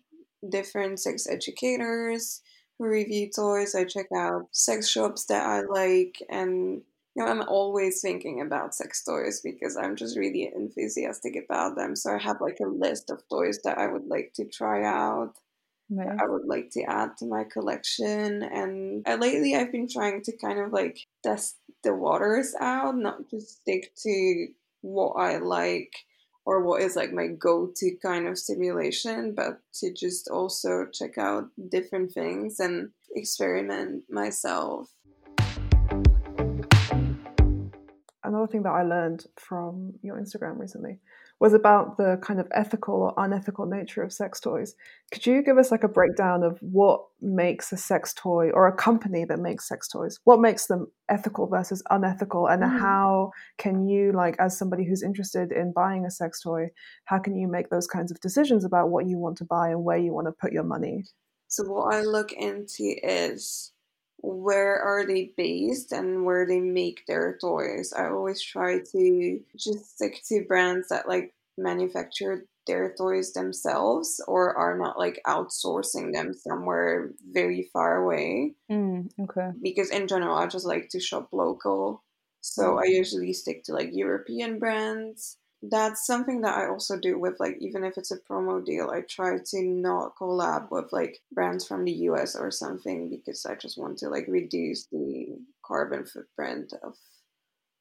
different 0.48 1.00
sex 1.00 1.28
educators 1.28 2.42
who 2.78 2.86
review 2.86 3.30
toys. 3.36 3.76
I 3.76 3.84
check 3.86 4.08
out 4.16 4.48
sex 4.52 4.88
shops 4.88 5.26
that 5.26 5.46
I 5.46 5.62
like 5.62 6.22
and 6.30 6.82
you 7.16 7.24
know, 7.24 7.32
I'm 7.32 7.44
always 7.48 8.02
thinking 8.02 8.42
about 8.42 8.76
sex 8.76 9.04
toys 9.04 9.40
because 9.42 9.78
I'm 9.78 9.96
just 9.96 10.18
really 10.18 10.52
enthusiastic 10.54 11.38
about 11.38 11.78
them. 11.78 11.96
So 11.96 12.14
I 12.14 12.18
have 12.18 12.42
like 12.42 12.60
a 12.62 12.68
list 12.68 13.10
of 13.10 13.24
toys 13.30 13.60
that 13.64 13.78
I 13.78 13.88
would 13.88 14.08
like 14.08 14.34
to 14.36 14.46
try 14.46 14.84
out. 14.84 15.36
Nice. 15.90 16.18
I 16.20 16.28
would 16.28 16.46
like 16.46 16.70
to 16.72 16.84
add 16.84 17.18
to 17.20 17.26
my 17.26 17.44
collection. 17.44 18.44
And 18.44 19.08
uh, 19.08 19.16
lately 19.16 19.56
I've 19.56 19.72
been 19.72 19.88
trying 19.88 20.22
to 20.24 20.38
kind 20.38 20.60
of 20.60 20.72
like 20.74 21.00
test 21.24 21.58
the 21.84 21.94
waters 21.94 22.56
out, 22.60 22.98
not 22.98 23.30
just 23.30 23.62
stick 23.62 23.92
to 24.04 24.48
what 24.82 25.14
I 25.14 25.38
like 25.38 25.94
or 26.46 26.64
what 26.64 26.82
is 26.82 26.96
like 26.96 27.12
my 27.12 27.28
go 27.28 27.72
to 27.76 27.96
kind 28.02 28.28
of 28.28 28.38
stimulation, 28.38 29.34
but 29.36 29.60
to 29.76 29.94
just 29.94 30.30
also 30.30 30.86
check 30.92 31.18
out 31.18 31.46
different 31.70 32.12
things 32.12 32.60
and 32.60 32.90
experiment 33.16 34.04
myself 34.10 34.90
another 38.26 38.48
thing 38.48 38.64
that 38.64 38.72
I 38.72 38.84
learned 38.84 39.26
from 39.38 39.94
your 40.02 40.20
Instagram 40.20 40.60
recently 40.60 41.00
was 41.40 41.54
about 41.54 41.98
the 41.98 42.18
kind 42.22 42.40
of 42.40 42.48
ethical 42.52 42.96
or 42.96 43.14
unethical 43.18 43.66
nature 43.66 44.02
of 44.02 44.14
sex 44.14 44.40
toys. 44.40 44.76
Could 45.12 45.26
you 45.26 45.44
give 45.44 45.58
us 45.58 45.70
like 45.70 45.84
a 45.84 45.90
breakdown 45.90 46.44
of 46.44 46.58
what 46.62 47.04
makes 47.22 47.72
a 47.72 47.78
sex 47.78 48.14
toy 48.14 48.52
or 48.52 48.68
a 48.68 48.76
company 48.76 49.26
that 49.26 49.40
makes 49.40 49.68
sex 49.68 49.88
toys? 49.88 50.18
What 50.24 50.40
makes 50.40 50.68
them 50.68 50.88
ethical 51.10 51.48
versus 51.48 51.84
unethical 51.90 52.48
and 52.48 52.64
Mm. 52.64 52.80
how 52.80 53.32
can 53.58 53.86
you 53.88 54.12
like 54.14 54.36
as 54.40 54.58
somebody 54.58 54.86
who's 54.86 55.04
interested 55.04 55.52
in 55.52 55.74
buying 55.74 56.06
a 56.06 56.12
sex 56.12 56.42
toy, 56.42 56.70
how 57.06 57.20
can 57.20 57.36
you 57.36 57.48
make 57.48 57.70
those 57.70 57.88
kinds 57.88 58.12
of 58.12 58.20
decisions 58.22 58.64
about 58.64 58.90
what 58.90 59.06
you 59.06 59.18
want 59.18 59.38
to 59.38 59.46
buy 59.46 59.70
and 59.70 59.84
where 59.84 59.98
you 59.98 60.14
want 60.14 60.28
to 60.28 60.32
put 60.32 60.54
your 60.54 60.64
money? 60.64 61.04
So 61.48 61.64
what 61.66 61.94
I 61.94 62.02
look 62.02 62.32
into 62.34 62.96
is 63.04 63.72
where 64.26 64.80
are 64.82 65.06
they 65.06 65.32
based 65.38 65.92
and 65.92 66.26
where 66.26 66.46
they 66.48 66.60
make 66.60 67.06
their 67.08 67.38
toys. 67.40 67.94
I 67.94 68.08
always 68.10 68.42
try 68.42 68.80
to 68.80 69.40
just 69.56 69.96
stick 69.96 70.22
to 70.30 70.46
brands 70.46 70.90
that 70.90 71.08
like 71.08 71.34
manufacture 71.58 72.46
their 72.68 72.94
toys 72.98 73.34
themselves 73.34 74.20
or 74.28 74.58
are 74.58 74.78
not 74.78 74.98
like 74.98 75.22
outsourcing 75.28 76.12
them 76.14 76.34
somewhere 76.34 77.12
very 77.32 77.70
far 77.72 77.98
away 78.04 78.56
Mm, 78.72 79.10
okay. 79.20 79.52
because 79.62 79.92
in 79.92 80.08
general 80.08 80.36
I 80.36 80.48
just 80.48 80.66
like 80.66 80.90
to 80.90 81.00
shop 81.00 81.30
local. 81.32 82.04
So 82.42 82.80
I 82.80 82.86
usually 82.86 83.34
stick 83.34 83.64
to 83.66 83.74
like 83.74 83.90
European 83.94 84.60
brands. 84.60 85.38
That's 85.62 86.06
something 86.06 86.42
that 86.42 86.58
I 86.58 86.68
also 86.68 86.98
do 87.00 87.18
with 87.18 87.40
like 87.40 87.58
even 87.60 87.84
if 87.84 87.98
it's 87.98 88.12
a 88.12 88.20
promo 88.20 88.64
deal, 88.64 88.90
I 88.92 89.02
try 89.02 89.38
to 89.40 89.62
not 89.64 90.16
collab 90.16 90.70
with 90.70 90.94
like 90.94 91.22
brands 91.32 91.66
from 91.68 91.86
the 91.86 91.92
US 92.10 92.36
or 92.36 92.52
something 92.52 93.10
because 93.10 93.46
I 93.46 93.56
just 93.56 93.78
want 93.78 93.98
to 94.00 94.10
like 94.10 94.28
reduce 94.28 94.86
the 94.88 95.40
carbon 95.66 96.06
footprint 96.06 96.74
of 96.84 96.98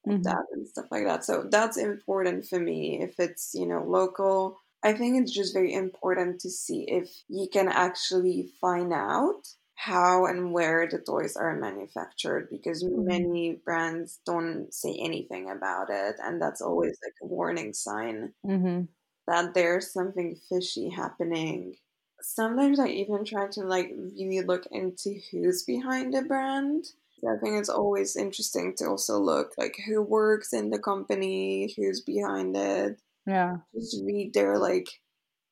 of 0.08 0.16
Mhm. 0.16 0.24
that 0.24 0.46
and 0.52 0.68
stuff 0.68 0.87
like 0.90 1.04
that. 1.04 1.24
So 1.24 1.44
that's 1.50 1.76
important 1.78 2.46
for 2.46 2.60
me. 2.60 3.02
If 3.02 3.20
it's, 3.20 3.54
you 3.54 3.66
know, 3.66 3.84
local, 3.84 4.58
I 4.82 4.92
think 4.94 5.20
it's 5.22 5.32
just 5.32 5.54
very 5.54 5.72
important 5.74 6.40
to 6.42 6.50
see 6.50 6.84
if 6.88 7.10
you 7.28 7.48
can 7.52 7.68
actually 7.68 8.52
find 8.60 8.92
out 8.92 9.42
how 9.76 10.26
and 10.26 10.52
where 10.52 10.88
the 10.88 10.98
toys 11.00 11.37
are 11.37 11.56
manufactured 11.56 12.48
because 12.50 12.84
Mhm. 12.87 13.08
many 13.08 13.56
brands 13.64 14.20
don't 14.26 14.72
say 14.74 14.94
anything 14.98 15.50
about 15.50 15.90
it. 15.90 16.16
And 16.22 16.40
that's 16.40 16.60
always 16.62 16.98
like 17.04 17.14
a 17.22 17.26
warning 17.26 17.72
sign 17.74 18.34
Mm-hmm. 18.44 18.84
that 19.26 19.54
there's 19.54 19.92
something 19.92 20.37
fishy 20.48 20.88
happening. 20.90 21.76
Sometimes 22.20 22.78
I 22.78 22.88
even 22.88 23.24
try 23.24 23.48
to 23.48 23.62
like 23.62 23.90
really 23.96 24.40
look 24.42 24.66
into 24.70 25.20
who's 25.30 25.62
behind 25.64 26.14
the 26.14 26.22
brand. 26.22 26.87
I 27.26 27.38
think 27.42 27.58
it's 27.58 27.68
always 27.70 28.16
interesting 28.16 28.74
to 28.76 28.87
also 28.87 29.18
look 29.18 29.54
like 29.56 29.76
who 29.87 30.02
works 30.02 30.52
in 30.52 30.70
the 30.70 30.78
company, 30.78 31.72
who's 31.76 32.00
behind 32.02 32.56
it. 32.56 33.00
Yeah. 33.26 33.58
Just 33.74 34.02
read 34.04 34.34
their 34.34 34.58
like 34.58 34.88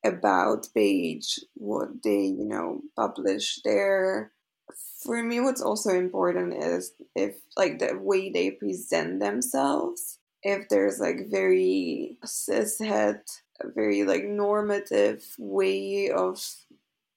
about 0.03 0.67
page, 0.75 1.39
what 1.55 2.03
they, 2.03 2.23
you 2.25 2.45
know, 2.45 2.81
publish 2.95 3.59
there. 3.63 4.31
For 5.03 5.21
me, 5.23 5.39
what's 5.41 5.61
also 5.61 5.91
important 5.91 6.53
is 6.63 6.93
if 7.15 7.35
like 7.57 7.79
the 7.79 7.97
way 7.97 8.29
they 8.31 8.51
present 8.51 9.19
themselves. 9.19 10.19
If 10.43 10.67
there's 10.69 10.99
like 10.99 11.29
very 11.29 12.17
cishet, 12.25 13.21
very 13.75 14.03
like 14.03 14.25
normative 14.25 15.23
way 15.39 16.09
of 16.11 16.45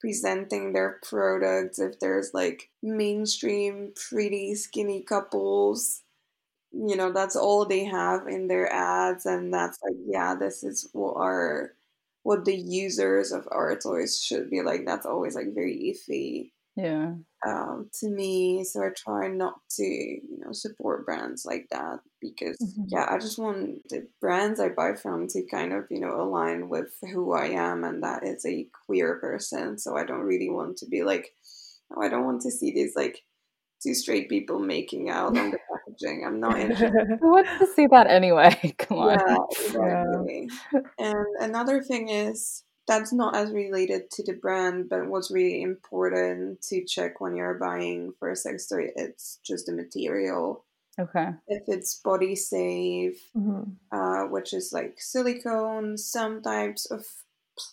presenting 0.01 0.73
their 0.73 1.01
products, 1.03 1.79
if 1.79 1.99
there's 2.01 2.33
like 2.35 2.71
mainstream 2.83 3.93
pretty 4.09 4.55
skinny 4.55 5.03
couples, 5.03 6.03
you 6.73 6.97
know, 6.97 7.13
that's 7.13 7.37
all 7.37 7.65
they 7.65 7.85
have 7.85 8.27
in 8.29 8.49
their 8.49 8.71
ads, 8.73 9.27
and 9.27 9.53
that's 9.53 9.79
like, 9.83 9.97
yeah, 10.07 10.35
this 10.35 10.65
is 10.65 10.89
what 10.93 11.15
our 11.17 11.75
what 12.27 12.45
the 12.45 12.57
users 12.57 13.33
of 13.33 13.47
toys 13.83 14.21
should 14.21 14.51
be 14.51 14.63
like. 14.63 14.85
That's 14.87 15.07
always 15.07 15.37
like 15.37 15.55
very 15.55 15.77
iffy 15.95 16.53
Yeah. 16.77 17.17
um, 17.47 17.91
to 18.01 18.09
me. 18.11 18.65
So 18.65 18.83
I 18.83 18.91
try 18.97 19.29
not 19.29 19.61
to, 19.77 19.85
you 19.85 20.39
know, 20.39 20.53
support 20.53 21.07
brands 21.07 21.45
like 21.45 21.69
that 21.71 22.01
because, 22.21 22.57
Mhm. 22.61 22.91
yeah, 22.91 23.07
I 23.11 23.19
just 23.19 23.39
want 23.39 23.83
the 23.89 24.09
brands 24.21 24.61
I 24.61 24.71
buy 24.71 24.95
from 24.95 25.29
to 25.29 25.47
kind 25.47 25.73
of, 25.73 25.87
you 25.91 26.01
know, 26.01 26.21
align 26.21 26.69
with 26.69 26.95
who 27.13 27.33
I 27.33 27.47
am, 27.49 27.85
and 27.85 28.03
that 28.03 28.25
is 28.25 28.45
a 28.47 28.69
queer 28.87 29.19
person. 29.21 29.79
So 29.79 29.97
I 29.97 30.05
don't 30.05 30.27
really 30.27 30.51
want 30.51 30.79
to 30.79 30.87
be 30.87 31.03
like, 31.05 31.35
oh, 31.95 32.03
I 32.03 32.09
don't 32.09 32.25
want 32.25 32.43
to 32.43 32.51
see 32.51 32.73
these 32.73 32.97
like 32.97 33.23
two 33.83 33.95
straight 33.95 34.29
people 34.29 34.59
making 34.59 35.11
out 35.11 35.37
on 35.37 35.51
the 35.53 35.59
packaging. 35.71 36.25
I'm 36.27 36.41
not 36.41 36.59
interested. 36.59 36.93
Who 37.21 37.31
wants 37.31 37.51
to 37.59 37.67
see 37.67 37.87
that 37.89 38.07
anyway? 38.09 38.75
Come 38.79 38.99
on. 38.99 39.19
Yeah, 39.27 39.37
exactly. 39.51 40.51
And 40.99 41.27
another 41.41 41.83
thing 41.83 42.09
is 42.09 42.65
that's 42.89 43.13
not 43.13 43.35
as 43.37 43.51
related 43.53 44.11
to 44.13 44.23
the 44.23 44.33
brand, 44.35 44.89
but 44.89 45.07
what's 45.09 45.31
really 45.31 45.61
important 45.63 46.63
to 46.63 46.85
check 46.85 47.21
when 47.21 47.35
you're 47.35 47.55
buying 47.59 48.13
for 48.19 48.31
a 48.31 48.37
sex 48.37 48.69
toy, 48.69 48.89
it's 48.95 49.39
just 49.45 49.67
the 49.67 49.73
material. 49.73 50.65
Okay. 50.99 51.29
If 51.49 51.65
it's 51.67 52.01
body 52.03 52.37
safe, 52.37 53.21
Mhm. 53.37 53.73
uh, 53.93 54.25
which 54.29 54.55
is 54.55 54.73
like 54.73 54.95
silicone, 54.99 55.99
some 55.99 56.41
types 56.43 56.87
of 56.91 57.05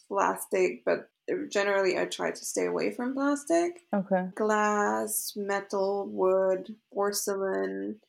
plastic, 0.08 0.84
but 0.84 1.10
generally 1.50 1.98
I 1.98 2.06
try 2.06 2.32
to 2.32 2.46
stay 2.46 2.66
away 2.66 2.92
from 2.92 3.14
plastic. 3.14 3.82
Okay. 3.94 4.30
Glass, 4.36 5.34
metal, 5.36 6.08
wood, 6.08 6.76
porcelain, 6.94 8.00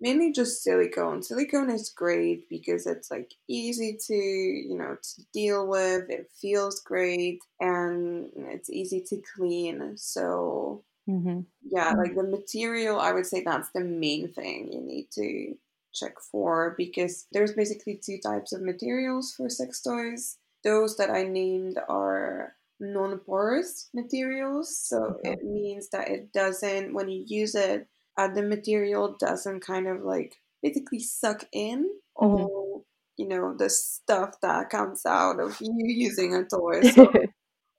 mainly 0.00 0.32
just 0.32 0.62
silicone. 0.62 1.22
Silicone 1.22 1.70
is 1.70 1.90
great 1.90 2.48
because 2.48 2.86
it's 2.86 3.10
like 3.10 3.32
easy 3.48 3.96
to, 4.06 4.14
you 4.14 4.76
know, 4.76 4.96
to 5.02 5.22
deal 5.32 5.66
with. 5.66 6.10
It 6.10 6.30
feels 6.40 6.80
great 6.80 7.40
and 7.60 8.30
it's 8.36 8.70
easy 8.70 9.00
to 9.08 9.22
clean. 9.36 9.96
So, 9.96 10.84
Mm-hmm. 11.08 11.40
yeah, 11.64 11.94
like 11.94 12.14
the 12.14 12.22
material, 12.22 13.00
I 13.00 13.10
would 13.10 13.26
say 13.26 13.42
that's 13.42 13.70
the 13.74 13.80
main 13.80 14.28
thing 14.32 14.72
you 14.72 14.80
need 14.80 15.10
to 15.14 15.56
check 15.92 16.14
for 16.20 16.74
because 16.78 17.26
there's 17.32 17.54
basically 17.54 17.96
two 17.96 18.18
types 18.22 18.52
of 18.52 18.62
materials 18.62 19.34
for 19.36 19.48
sex 19.50 19.82
toys. 19.82 20.38
Those 20.64 20.96
that 20.96 21.10
I 21.10 21.24
named 21.24 21.78
are 21.88 22.56
non 22.80 23.18
porous 23.20 23.88
materials. 23.94 24.76
So 24.76 25.20
Okay. 25.24 25.32
it 25.32 25.42
means 25.44 25.88
that 25.90 26.08
it 26.08 26.32
doesn't, 26.32 26.94
when 26.94 27.08
you 27.08 27.24
use 27.26 27.54
it, 27.54 27.88
uh, 28.16 28.28
the 28.28 28.42
material 28.42 29.16
doesn't 29.18 29.60
kind 29.60 29.88
of 29.88 30.02
like 30.02 30.36
basically 30.62 31.00
suck 31.00 31.44
in 31.52 31.88
all, 32.14 32.86
you 33.16 33.26
know, 33.28 33.54
the 33.56 33.70
stuff 33.70 34.40
that 34.42 34.70
comes 34.70 35.04
out 35.06 35.40
of 35.40 35.56
you 35.60 35.72
using 35.86 36.34
a 36.34 36.44
toy. 36.44 36.82
So 36.82 37.18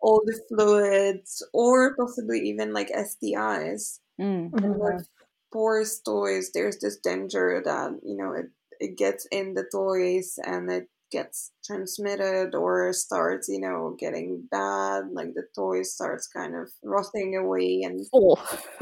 all 0.02 0.22
the 0.26 0.40
fluids 0.50 1.46
or 1.54 1.96
possibly 1.96 2.40
even 2.50 2.74
like 2.74 2.90
STIs. 2.90 4.00
Mm. 4.20 4.54
Mhm. 4.54 4.64
And 4.64 4.80
with 4.80 5.10
porous 5.52 6.00
toys, 6.02 6.52
there's 6.54 6.80
this 6.80 6.98
danger 6.98 7.62
that, 7.64 8.00
you 8.04 8.16
know, 8.18 8.34
it, 8.34 8.48
it 8.80 8.98
gets 8.98 9.26
in 9.32 9.54
the 9.54 9.64
toys 9.72 10.38
and 10.44 10.70
it 10.72 10.90
gets 11.14 11.52
transmitted 11.66 12.56
or 12.56 12.92
starts, 12.94 13.48
you 13.48 13.62
know, 13.62 13.96
getting 14.00 14.48
bad. 14.52 15.04
Like 15.14 15.34
the 15.36 15.46
toy 15.56 15.84
starts 15.84 16.28
kind 16.28 16.56
of 16.56 16.70
rotting 16.84 17.38
away 17.38 17.84
and 17.86 18.06
Oh. 18.14 18.36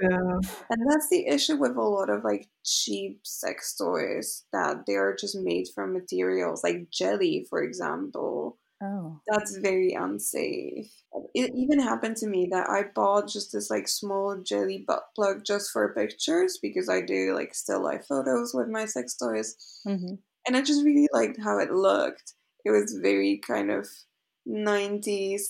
Yeah. 0.00 0.38
and 0.70 0.80
that's 0.90 1.08
the 1.10 1.26
issue 1.26 1.56
with 1.56 1.76
a 1.76 1.82
lot 1.82 2.10
of 2.10 2.24
like 2.24 2.48
cheap 2.64 3.20
sex 3.24 3.76
toys 3.76 4.44
that 4.52 4.84
they 4.86 4.94
are 4.94 5.14
just 5.18 5.36
made 5.36 5.66
from 5.74 5.92
materials 5.92 6.62
like 6.64 6.88
jelly, 6.92 7.46
for 7.50 7.62
example. 7.62 8.58
oh. 8.82 9.20
That's 9.28 9.56
very 9.58 9.92
unsafe. 9.92 10.90
It 11.34 11.52
even 11.54 11.80
happened 11.80 12.16
to 12.18 12.26
me 12.28 12.48
that 12.52 12.68
I 12.68 12.84
bought 12.94 13.28
just 13.28 13.52
this 13.52 13.70
like 13.70 13.88
small 13.88 14.36
jelly 14.44 14.84
butt 14.86 15.04
plug 15.16 15.44
just 15.46 15.70
for 15.72 15.94
pictures 15.94 16.58
because 16.60 16.88
I 16.88 17.00
do 17.00 17.34
like 17.34 17.54
still 17.54 17.82
life 17.82 18.04
photos 18.08 18.52
with 18.54 18.68
my 18.68 18.84
sex 18.86 19.16
toys. 19.16 19.56
Mm-hmm. 19.86 20.16
And 20.46 20.56
I 20.56 20.62
just 20.62 20.84
really 20.84 21.08
liked 21.12 21.38
how 21.42 21.58
it 21.58 21.72
looked. 21.72 22.34
It 22.64 22.70
was 22.70 22.98
very 23.02 23.38
kind 23.38 23.70
of 23.70 23.88
90s 24.48 25.42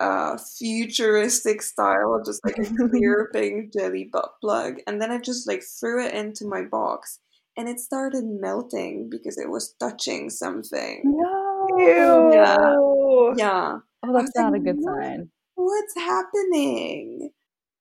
uh, 0.00 0.38
futuristic 0.58 1.62
style, 1.62 2.22
just 2.24 2.44
like 2.44 2.58
a 2.58 2.64
clear 2.90 3.30
pink 3.32 3.72
jelly 3.72 4.08
butt 4.12 4.32
plug. 4.40 4.76
And 4.86 5.00
then 5.00 5.10
I 5.10 5.18
just 5.18 5.48
like 5.48 5.62
threw 5.62 6.04
it 6.04 6.14
into 6.14 6.46
my 6.46 6.62
box 6.62 7.20
and 7.56 7.68
it 7.68 7.80
started 7.80 8.24
melting 8.24 9.08
because 9.10 9.38
it 9.38 9.50
was 9.50 9.74
touching 9.80 10.30
something. 10.30 11.02
No. 11.04 11.66
Ew. 11.78 12.32
Yeah. 12.32 13.34
Yeah. 13.36 13.78
Oh, 14.04 14.12
that's 14.12 14.32
not 14.36 14.54
a 14.54 14.60
good 14.60 14.82
sign. 14.82 15.30
What's 15.56 15.94
happening? 15.96 17.30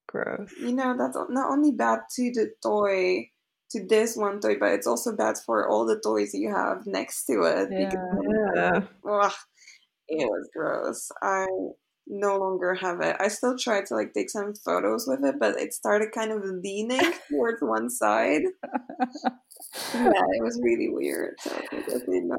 Gross. 0.07 0.51
You 0.59 0.73
know, 0.73 0.95
that's 0.97 1.15
not 1.29 1.51
only 1.51 1.71
bad 1.71 1.99
to 2.15 2.31
the 2.31 2.51
toy, 2.63 3.29
to 3.71 3.85
this 3.87 4.15
one 4.15 4.39
toy, 4.39 4.55
but 4.59 4.73
it's 4.73 4.87
also 4.87 5.15
bad 5.15 5.37
for 5.45 5.67
all 5.67 5.85
the 5.85 5.99
toys 5.99 6.33
you 6.33 6.53
have 6.53 6.85
next 6.85 7.25
to 7.25 7.41
it. 7.43 7.69
Yeah. 7.71 7.89
Because, 7.89 8.83
ugh, 9.09 9.33
it 10.07 10.25
was 10.25 10.49
gross. 10.53 11.09
I, 11.21 11.45
no 12.09 12.37
longer 12.37 12.73
have 12.73 13.01
it. 13.01 13.15
I 13.19 13.27
still 13.27 13.57
try 13.57 13.83
to 13.83 13.95
like 13.95 14.13
take 14.13 14.29
some 14.29 14.53
photos 14.55 15.05
with 15.07 15.23
it, 15.23 15.35
but 15.39 15.59
it 15.59 15.73
started 15.73 16.11
kind 16.13 16.31
of 16.31 16.43
leaning 16.43 17.01
towards 17.29 17.61
one 17.61 17.89
side. 17.89 18.43
yeah, 19.93 20.11
it 20.13 20.43
was 20.43 20.59
really 20.63 20.89
weird. 20.89 21.35
So 21.39 21.61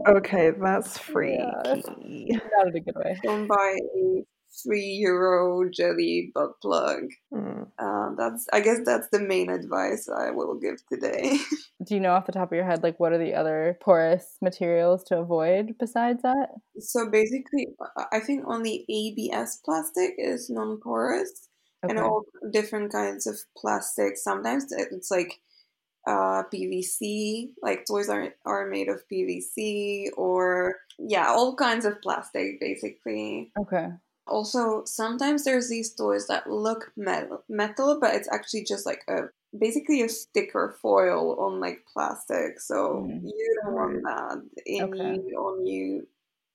okay, 0.09 0.53
that's 0.59 0.99
freaky. 0.99 1.39
Not 1.43 2.69
in 2.69 2.77
a 2.77 2.81
good 2.81 2.97
way. 2.97 3.19
Don't 3.23 3.47
buy 3.47 3.77
a 3.97 4.25
three 4.63 4.99
euro 5.01 5.69
jelly 5.71 6.33
butt 6.35 6.61
plug. 6.63 7.03
Mm. 7.33 7.69
That's 8.17 8.47
I 8.53 8.61
guess 8.61 8.79
that's 8.85 9.09
the 9.11 9.21
main 9.21 9.51
advice 9.51 10.09
I 10.09 10.31
will 10.31 10.55
give 10.55 10.77
today. 10.91 11.39
Do 11.85 11.95
you 11.95 12.01
know 12.01 12.13
off 12.13 12.27
the 12.27 12.33
top 12.33 12.51
of 12.51 12.57
your 12.57 12.65
head, 12.65 12.83
like, 12.83 12.99
what 12.99 13.13
are 13.13 13.19
the 13.19 13.35
other 13.35 13.79
porous 13.81 14.37
materials 14.43 15.05
to 15.05 15.19
avoid 15.19 15.77
besides 15.79 16.23
that? 16.23 16.51
so 16.81 17.09
basically, 17.11 17.69
I- 18.13 18.21
think 18.21 18.45
only 18.47 18.85
ABS 18.89 19.61
plastic 19.65 20.15
is 20.19 20.51
non-porous, 20.51 21.49
and 21.83 21.99
all 21.99 22.25
different 22.51 22.93
kinds 22.93 23.27
of 23.27 23.37
plastic. 23.57 24.17
Sometimes 24.17 24.67
it's 24.71 25.11
like 25.11 25.41
uh, 26.07 26.43
PVC, 26.53 27.51
like 27.63 27.85
toys 27.87 28.09
are 28.09 28.35
are 28.45 28.67
made 28.69 28.89
of 28.89 29.03
PVC, 29.13 30.09
or 30.17 30.77
yeah, 30.99 31.27
all 31.29 31.55
kinds 31.55 31.85
of 31.85 32.01
plastic 32.03 32.61
basically. 32.61 33.53
Okay. 33.59 33.89
Also, 34.29 34.83
sometimes 34.85 35.45
there's 35.45 35.69
these 35.69 35.95
toys 35.95 36.27
that 36.29 36.49
look 36.49 36.93
metal, 36.97 37.45
metal, 37.49 37.99
but 38.01 38.15
it's 38.15 38.29
actually 38.33 38.65
just 38.65 38.87
like 38.87 39.03
a 39.09 39.23
basically 39.59 40.03
a 40.03 40.09
sticker 40.09 40.77
foil 40.83 41.37
on 41.41 41.61
like 41.61 41.79
plastic. 41.93 42.61
So 42.61 43.07
Mm. 43.09 43.23
you 43.25 43.61
don't 43.65 43.75
want 43.75 44.03
that 44.05 44.43
in 44.67 44.85
Okay. 44.85 45.15
you, 45.27 45.37
on 45.37 45.67
you, 45.67 46.07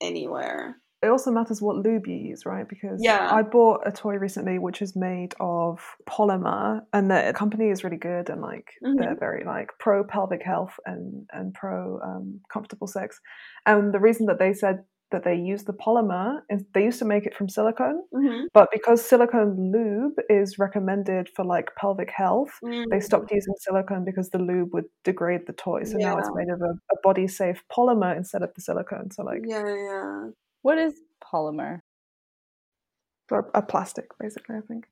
anywhere. 0.02 0.78
It 1.02 1.10
also 1.10 1.32
matters 1.32 1.62
what 1.62 1.76
lube 1.76 2.08
you 2.08 2.16
use, 2.16 2.46
right? 2.46 2.68
Because 2.68 3.02
Yeah. 3.04 3.28
I 3.30 3.42
bought 3.42 3.82
a 3.86 3.92
toy 3.92 4.16
recently 4.16 4.58
which 4.58 4.82
is 4.82 4.96
made 4.96 5.34
of 5.42 5.82
polymer, 6.08 6.82
and 6.94 7.12
the 7.12 7.34
company 7.36 7.70
is 7.70 7.84
really 7.84 7.98
good 7.98 8.30
and 8.30 8.42
like 8.42 8.70
they're 8.98 9.18
very 9.20 9.44
like 9.44 9.70
pro 9.80 10.06
pelvic 10.06 10.44
health 10.44 10.80
and 10.86 11.28
and 11.34 11.54
pro 11.54 12.00
um, 12.02 12.40
comfortable 12.54 12.88
sex. 12.88 13.20
And 13.66 13.94
the 13.94 14.00
reason 14.00 14.28
that 14.28 14.40
they 14.40 14.54
said 14.54 14.86
that 15.14 15.24
they 15.24 15.36
use 15.36 15.64
the 15.64 15.72
polymer 15.74 16.42
they 16.74 16.84
used 16.84 17.00
to 17.00 17.06
make 17.06 17.26
it 17.26 17.34
from 17.38 17.48
silicone, 17.48 18.04
Mm-hmm. 18.14 18.48
but 18.54 18.68
because 18.74 19.00
silicone 19.06 19.72
lube 19.72 20.18
is 20.30 20.60
recommended 20.60 21.30
for 21.36 21.46
like 21.46 21.70
pelvic 21.80 22.12
health, 22.12 22.52
they 22.92 23.00
stopped 23.00 23.32
using 23.32 23.54
silicone 23.60 24.04
because 24.04 24.30
the 24.30 24.40
lube 24.40 24.74
would 24.74 24.90
degrade 25.06 25.48
the 25.48 25.54
toy. 25.54 25.84
So 25.86 25.98
now 25.98 26.18
it's 26.18 26.30
made 26.36 26.50
of 26.50 26.60
a, 26.62 26.74
a 26.92 26.98
body 27.02 27.28
safe 27.28 27.64
polymer 27.72 28.16
instead 28.18 28.42
of 28.44 28.52
the 28.56 28.62
silicone. 28.62 29.12
So 29.12 29.24
like 29.24 29.44
Yeah, 29.48 29.64
yeah. 29.90 30.30
What 30.64 30.78
is 30.78 30.94
polymer? 31.24 31.80
for 33.30 33.50
a 33.54 33.62
plastic, 33.62 34.08
basically. 34.20 34.58
I 34.58 34.62
think. 34.68 34.86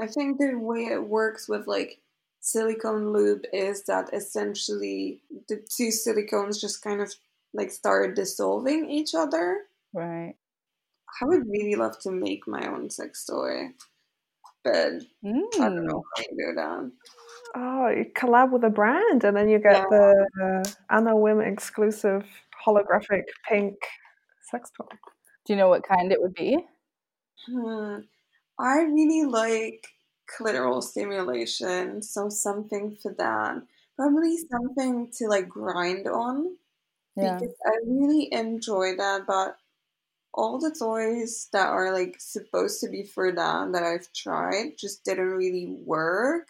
I 0.00 0.06
think 0.06 0.38
the 0.38 0.54
way 0.58 0.84
it 0.86 1.02
works 1.08 1.48
with 1.48 1.66
like 1.66 2.00
silicone 2.40 3.12
lube 3.12 3.44
is 3.52 3.84
that 3.84 4.10
essentially 4.12 5.20
the 5.48 5.56
two 5.74 5.88
silicones 5.88 6.60
just 6.60 6.82
kind 6.82 7.00
of 7.00 7.12
like 7.54 7.70
start 7.72 8.14
dissolving 8.14 8.90
each 8.90 9.14
other. 9.14 9.62
Right. 9.92 10.36
I 11.20 11.26
would 11.26 11.46
really 11.48 11.74
love 11.76 11.98
to 12.00 12.10
make 12.10 12.46
my 12.46 12.66
own 12.66 12.90
sex 12.90 13.24
toy, 13.24 13.74
but 14.64 14.94
I 15.60 15.70
don't 15.70 15.84
Mm. 15.84 15.84
know 15.86 16.04
how 16.16 16.22
to 16.22 16.30
do 16.36 16.54
that. 16.56 16.92
Oh, 17.54 17.88
you 17.88 18.04
collab 18.14 18.52
with 18.52 18.64
a 18.64 18.70
brand, 18.70 19.24
and 19.24 19.36
then 19.36 19.48
you 19.48 19.58
get 19.58 19.78
Yeah. 19.78 19.88
the 19.88 20.26
uh, 20.42 20.94
Anna 20.94 21.12
Wim 21.14 21.46
exclusive 21.46 22.26
holographic 22.66 23.24
pink 23.48 23.76
sex 24.42 24.70
toy. 24.76 24.86
Do 25.44 25.52
you 25.52 25.56
know 25.56 25.68
what 25.68 25.82
kind 25.86 26.12
it 26.12 26.20
would 26.20 26.34
be? 26.34 26.58
Hmm. 27.46 28.00
I 28.58 28.82
really 28.82 29.24
like 29.24 29.88
clitoral 30.28 30.82
stimulation, 30.82 32.02
so 32.02 32.28
something 32.30 32.96
for 32.96 33.14
that. 33.14 33.62
Probably 33.96 34.38
something 34.38 35.10
to 35.12 35.28
like 35.28 35.48
grind 35.48 36.06
on. 36.08 36.58
Yeah. 37.16 37.40
because 37.40 37.54
I 37.66 37.78
really 37.86 38.32
enjoy 38.32 38.96
that. 38.96 39.26
But 39.26 39.58
all 40.38 40.58
the 40.60 40.70
toys 40.78 41.48
that 41.52 41.66
are 41.66 41.92
like 41.92 42.16
supposed 42.20 42.80
to 42.80 42.88
be 42.88 43.02
for 43.02 43.32
that 43.32 43.72
that 43.72 43.82
I've 43.82 44.12
tried 44.12 44.78
just 44.78 45.04
didn't 45.04 45.26
really 45.42 45.66
work 45.84 46.46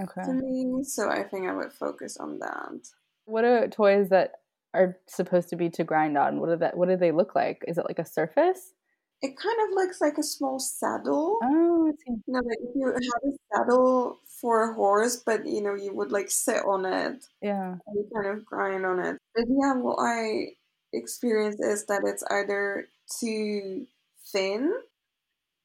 Okay. 0.00 0.22
to 0.24 0.32
me. 0.32 0.82
So 0.84 1.10
I 1.10 1.22
think 1.24 1.46
I 1.46 1.54
would 1.54 1.72
focus 1.72 2.16
on 2.16 2.38
that. 2.38 2.88
What 3.26 3.44
are 3.44 3.68
toys 3.68 4.08
that 4.08 4.32
are 4.72 4.96
supposed 5.06 5.50
to 5.50 5.56
be 5.56 5.68
to 5.70 5.84
grind 5.84 6.16
on? 6.16 6.40
What 6.40 6.48
do 6.50 6.56
that? 6.56 6.76
What 6.76 6.88
do 6.88 6.96
they 6.96 7.12
look 7.12 7.34
like? 7.34 7.64
Is 7.68 7.76
it 7.78 7.84
like 7.86 7.98
a 7.98 8.04
surface? 8.06 8.72
It 9.20 9.36
kind 9.36 9.58
of 9.68 9.74
looks 9.74 10.00
like 10.00 10.16
a 10.16 10.22
small 10.22 10.60
saddle. 10.60 11.38
Oh. 11.42 11.92
You 12.06 12.22
know, 12.28 12.40
like 12.40 12.58
if 12.62 12.70
you 12.76 12.86
had 12.86 12.96
a 12.96 13.36
saddle 13.52 14.20
for 14.40 14.70
a 14.70 14.74
horse, 14.74 15.16
but 15.16 15.44
you 15.44 15.60
know, 15.60 15.74
you 15.74 15.92
would 15.92 16.12
like 16.12 16.30
sit 16.30 16.62
on 16.64 16.86
it 16.86 17.24
Yeah. 17.42 17.72
and 17.72 17.94
you 17.96 18.08
kind 18.14 18.28
of 18.38 18.46
grind 18.46 18.86
on 18.86 19.00
it. 19.00 19.18
But 19.34 19.44
yeah, 19.48 19.74
what 19.74 19.96
I 19.98 20.52
experience 20.92 21.60
is 21.60 21.86
that 21.86 22.02
it's 22.04 22.24
either 22.30 22.88
too 23.20 23.86
thin 24.32 24.72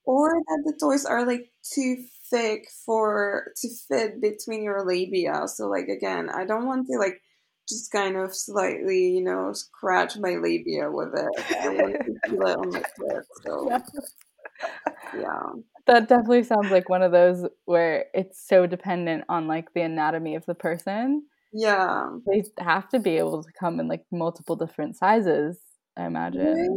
or 0.05 0.31
that 0.47 0.63
the 0.65 0.77
toys 0.79 1.05
are 1.05 1.25
like 1.25 1.49
too 1.73 2.03
thick 2.29 2.67
for 2.85 3.51
to 3.61 3.69
fit 3.87 4.21
between 4.21 4.63
your 4.63 4.85
labia. 4.85 5.47
So 5.47 5.67
like 5.67 5.87
again, 5.87 6.29
I 6.29 6.45
don't 6.45 6.65
want 6.65 6.87
to 6.87 6.97
like 6.97 7.21
just 7.69 7.91
kind 7.91 8.17
of 8.17 8.35
slightly, 8.35 9.09
you 9.09 9.23
know, 9.23 9.53
scratch 9.53 10.17
my 10.17 10.35
labia 10.35 10.91
with 10.91 11.13
it. 11.13 11.55
I 11.61 11.69
want 11.69 11.95
to 12.05 12.19
feel 12.29 12.45
it 12.45 12.57
on 12.57 12.71
my. 12.71 12.83
So 13.43 13.67
Yeah. 13.69 13.79
yeah. 15.19 15.49
That 15.85 16.07
definitely 16.07 16.43
sounds 16.43 16.71
like 16.71 16.89
one 16.89 17.01
of 17.01 17.11
those 17.11 17.45
where 17.65 18.05
it's 18.13 18.45
so 18.45 18.65
dependent 18.65 19.25
on 19.29 19.47
like 19.47 19.73
the 19.73 19.81
anatomy 19.81 20.35
of 20.35 20.45
the 20.45 20.55
person. 20.55 21.23
Yeah. 21.53 22.09
They 22.27 22.43
have 22.57 22.89
to 22.89 22.99
be 22.99 23.17
able 23.17 23.43
to 23.43 23.51
come 23.59 23.79
in 23.79 23.87
like 23.87 24.05
multiple 24.11 24.55
different 24.55 24.97
sizes, 24.97 25.59
I 25.95 26.05
imagine. 26.05 26.45
Right? 26.45 26.69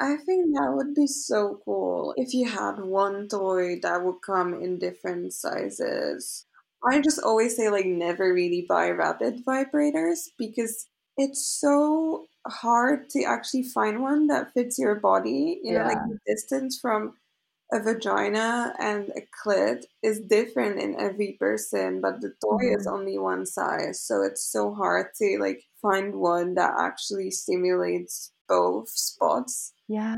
I 0.00 0.16
think 0.16 0.54
that 0.54 0.72
would 0.74 0.94
be 0.94 1.06
so 1.06 1.60
cool 1.64 2.14
if 2.16 2.34
you 2.34 2.48
had 2.48 2.80
one 2.80 3.28
toy 3.28 3.78
that 3.82 4.04
would 4.04 4.20
come 4.26 4.54
in 4.54 4.78
different 4.78 5.32
sizes. 5.32 6.46
I 6.86 7.00
just 7.00 7.20
always 7.22 7.56
say, 7.56 7.70
like, 7.70 7.86
never 7.86 8.34
really 8.34 8.66
buy 8.68 8.90
rabbit 8.90 9.44
vibrators 9.46 10.28
because 10.36 10.86
it's 11.16 11.46
so 11.46 12.26
hard 12.46 13.08
to 13.10 13.22
actually 13.22 13.62
find 13.62 14.02
one 14.02 14.26
that 14.26 14.52
fits 14.52 14.78
your 14.78 14.96
body. 14.96 15.60
You 15.62 15.74
know, 15.74 15.84
like 15.84 15.96
the 15.96 16.18
distance 16.26 16.78
from 16.78 17.14
a 17.72 17.80
vagina 17.82 18.74
and 18.78 19.10
a 19.16 19.22
clit 19.42 19.84
is 20.02 20.20
different 20.20 20.78
in 20.80 20.98
every 21.00 21.36
person, 21.40 22.00
but 22.00 22.20
the 22.20 22.34
toy 22.42 22.74
is 22.78 22.86
only 22.86 23.18
one 23.18 23.46
size. 23.46 24.00
So 24.00 24.22
it's 24.22 24.44
so 24.44 24.74
hard 24.74 25.08
to 25.20 25.38
like 25.40 25.64
find 25.82 26.14
one 26.14 26.54
that 26.54 26.74
actually 26.78 27.30
stimulates 27.30 28.32
both 28.48 28.88
spots 28.90 29.72
Yeah. 29.88 30.16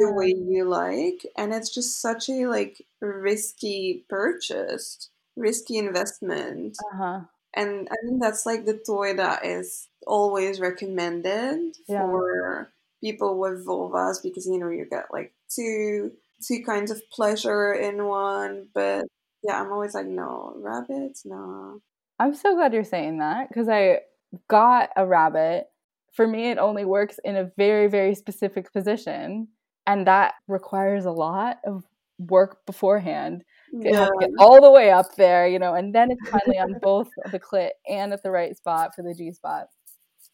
the 0.00 0.12
way 0.12 0.28
you 0.28 0.64
like. 0.64 1.26
And 1.36 1.52
it's 1.54 1.72
just 1.72 2.00
such 2.00 2.28
a 2.28 2.46
like 2.46 2.86
risky 3.00 4.04
purchase, 4.08 5.10
risky 5.36 5.78
investment. 5.78 6.76
Uh 6.92 6.96
huh. 6.96 7.20
And 7.54 7.88
I 7.90 7.96
think 8.06 8.20
that's 8.20 8.44
like 8.44 8.64
the 8.66 8.78
toy 8.86 9.14
that 9.14 9.44
is 9.44 9.88
always 10.06 10.60
recommended 10.60 11.76
Yeah. 11.88 12.02
for 12.02 12.72
people 13.00 13.38
with 13.38 13.64
vulvas 13.66 14.22
because 14.22 14.46
you 14.46 14.58
know 14.58 14.68
you 14.70 14.86
get 14.88 15.06
like 15.12 15.34
two 15.48 16.12
two 16.46 16.62
kinds 16.64 16.90
of 16.90 17.00
pleasure 17.12 17.72
in 17.72 18.04
one. 18.04 18.68
But 18.74 19.04
yeah, 19.42 19.60
I'm 19.60 19.72
always 19.72 19.94
like, 19.94 20.06
no, 20.06 20.54
rabbits, 20.56 21.22
no. 21.24 21.80
I'm 22.18 22.34
so 22.34 22.54
glad 22.54 22.72
you're 22.72 22.84
saying 22.84 23.18
that 23.18 23.48
because 23.48 23.68
I 23.68 24.00
got 24.48 24.90
a 24.96 25.06
rabbit. 25.06 25.66
For 26.12 26.26
me, 26.26 26.50
it 26.50 26.58
only 26.58 26.84
works 26.84 27.20
in 27.24 27.36
a 27.36 27.50
very, 27.58 27.88
very 27.88 28.14
specific 28.14 28.72
position, 28.72 29.48
and 29.86 30.06
that 30.06 30.34
requires 30.48 31.04
a 31.04 31.10
lot 31.10 31.58
of 31.66 31.84
work 32.18 32.64
beforehand. 32.66 33.44
Yeah. 33.72 34.06
to 34.06 34.12
get 34.20 34.30
all 34.38 34.60
the 34.62 34.70
way 34.70 34.90
up 34.90 35.16
there, 35.16 35.46
you 35.46 35.58
know, 35.58 35.74
and 35.74 35.94
then 35.94 36.10
it's 36.10 36.30
finally 36.30 36.58
on 36.58 36.78
both 36.80 37.08
the 37.30 37.38
clit 37.40 37.70
and 37.86 38.12
at 38.12 38.22
the 38.22 38.30
right 38.30 38.56
spot 38.56 38.94
for 38.94 39.02
the 39.02 39.12
G 39.12 39.32
spot. 39.32 39.66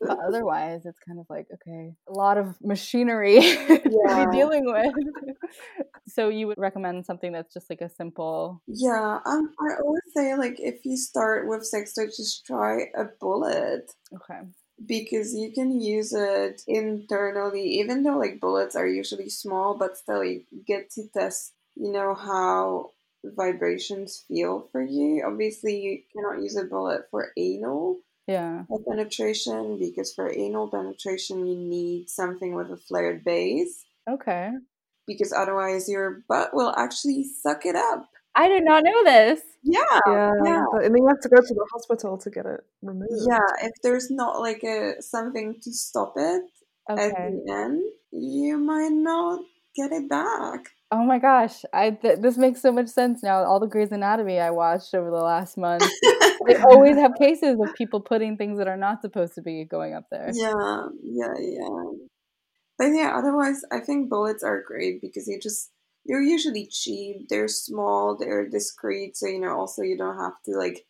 But 0.01 0.19
otherwise, 0.27 0.83
it's 0.85 0.99
kind 1.07 1.19
of 1.19 1.27
like 1.29 1.47
okay, 1.53 1.95
a 2.09 2.13
lot 2.13 2.39
of 2.39 2.57
machinery 2.63 3.41
to 3.41 3.81
be 4.31 4.37
dealing 4.37 4.67
with. 4.67 4.95
so 6.15 6.29
you 6.29 6.47
would 6.47 6.59
recommend 6.59 7.07
something 7.07 7.33
that's 7.33 7.53
just 7.55 7.71
like 7.71 7.81
a 7.81 7.89
simple. 7.89 8.63
Yeah, 8.67 9.21
um, 9.25 9.53
I 9.61 9.75
always 9.83 10.03
say 10.15 10.35
like 10.37 10.61
if 10.61 10.85
you 10.85 10.97
start 10.97 11.49
with 11.49 11.67
sex 11.67 11.95
toy, 11.95 12.07
just 12.07 12.47
try 12.47 12.91
a 12.97 13.05
bullet. 13.21 13.91
Okay. 14.15 14.41
because 14.85 15.35
you 15.35 15.53
can 15.53 15.81
use 15.81 16.13
it 16.13 16.63
internally 16.67 17.63
even 17.81 18.03
though 18.03 18.19
like 18.19 18.41
bullets 18.41 18.75
are 18.75 18.87
usually 18.87 19.29
small 19.29 19.75
but 19.77 19.97
still 19.97 20.25
you 20.25 20.43
get 20.67 20.91
to 20.91 21.03
test 21.15 21.53
you 21.77 21.93
know 21.93 22.15
how 22.15 22.91
vibrations 23.25 24.25
feel 24.29 24.69
for 24.73 24.83
you 24.83 25.23
obviously 25.25 25.81
you 25.81 26.03
cannot 26.13 26.43
use 26.43 26.57
a 26.57 26.65
bullet 26.65 27.03
for 27.11 27.31
anal 27.37 27.99
Yeah. 28.27 28.65
penetration 28.89 29.79
because 29.79 30.13
for 30.13 30.33
anal 30.33 30.69
penetration 30.69 31.47
you 31.47 31.57
need 31.57 32.09
something 32.09 32.55
with 32.55 32.71
a 32.71 32.77
flared 32.77 33.23
base 33.25 33.85
Okay. 34.09 34.51
Because 35.07 35.33
otherwise 35.33 35.89
your 35.89 36.25
butt 36.29 36.51
will 36.53 36.73
actually 36.77 37.25
suck 37.25 37.65
it 37.67 37.77
up. 37.77 38.09
I 38.35 38.49
did 38.49 38.65
not 38.65 38.83
know 38.85 39.05
this. 39.05 39.41
Yeah. 39.63 39.83
Yeah, 40.07 40.33
Yeah. 40.45 40.65
but 40.73 40.85
I 40.85 40.89
mean, 40.89 41.03
you 41.05 41.09
have 41.09 41.21
to 41.21 41.29
go 41.29 41.37
to 41.37 41.55
the 41.55 41.67
hospital 41.73 42.19
to 42.19 42.31
get 42.31 42.47
it 42.47 42.61
removed. 42.83 43.11
Yeah, 43.29 43.47
if 43.63 43.73
there's 43.83 44.11
not 44.11 44.41
like 44.41 44.63
a 44.65 45.01
something 45.01 45.57
to 45.63 45.73
stop 45.73 46.15
it 46.17 46.43
at 46.89 46.97
the 46.97 47.53
end, 47.53 47.83
you 48.11 48.59
might 48.59 48.93
not 48.93 49.41
get 49.77 49.93
it 49.93 50.09
back. 50.09 50.67
Oh 50.91 51.05
my 51.05 51.19
gosh, 51.19 51.63
I 51.73 51.91
th- 51.91 52.19
this 52.21 52.37
makes 52.37 52.61
so 52.61 52.71
much 52.71 52.89
sense 52.89 53.23
now. 53.23 53.45
All 53.45 53.61
the 53.61 53.67
Grey's 53.67 53.93
Anatomy 53.93 54.39
I 54.39 54.51
watched 54.51 54.95
over 54.95 55.11
the 55.11 55.17
last 55.17 55.57
month, 55.57 55.83
they 56.47 56.57
always 56.57 56.97
have 56.97 57.13
cases 57.19 57.59
of 57.61 57.75
people 57.75 58.01
putting 58.01 58.37
things 58.37 58.59
that 58.59 58.69
are 58.69 58.77
not 58.77 59.01
supposed 59.01 59.35
to 59.37 59.43
be 59.43 59.65
going 59.65 59.95
up 59.95 60.05
there. 60.11 60.31
Yeah, 60.35 60.53
yeah, 61.03 61.33
yeah. 61.39 61.69
But 62.83 62.95
yeah, 62.95 63.13
otherwise, 63.15 63.65
I 63.71 63.79
think 63.79 64.11
bullets 64.11 64.43
are 64.43 64.61
great 64.61 65.01
because 65.01 65.29
you 65.29 65.39
just 65.39 65.71
they're 66.05 66.21
usually 66.21 66.67
cheap, 66.67 67.29
they're 67.29 67.47
small, 67.47 68.17
they're 68.17 68.49
discreet, 68.49 69.17
so 69.17 69.29
you 69.29 69.39
know, 69.39 69.57
also 69.57 69.83
you 69.83 69.97
don't 69.97 70.19
have 70.19 70.43
to 70.47 70.57
like 70.57 70.85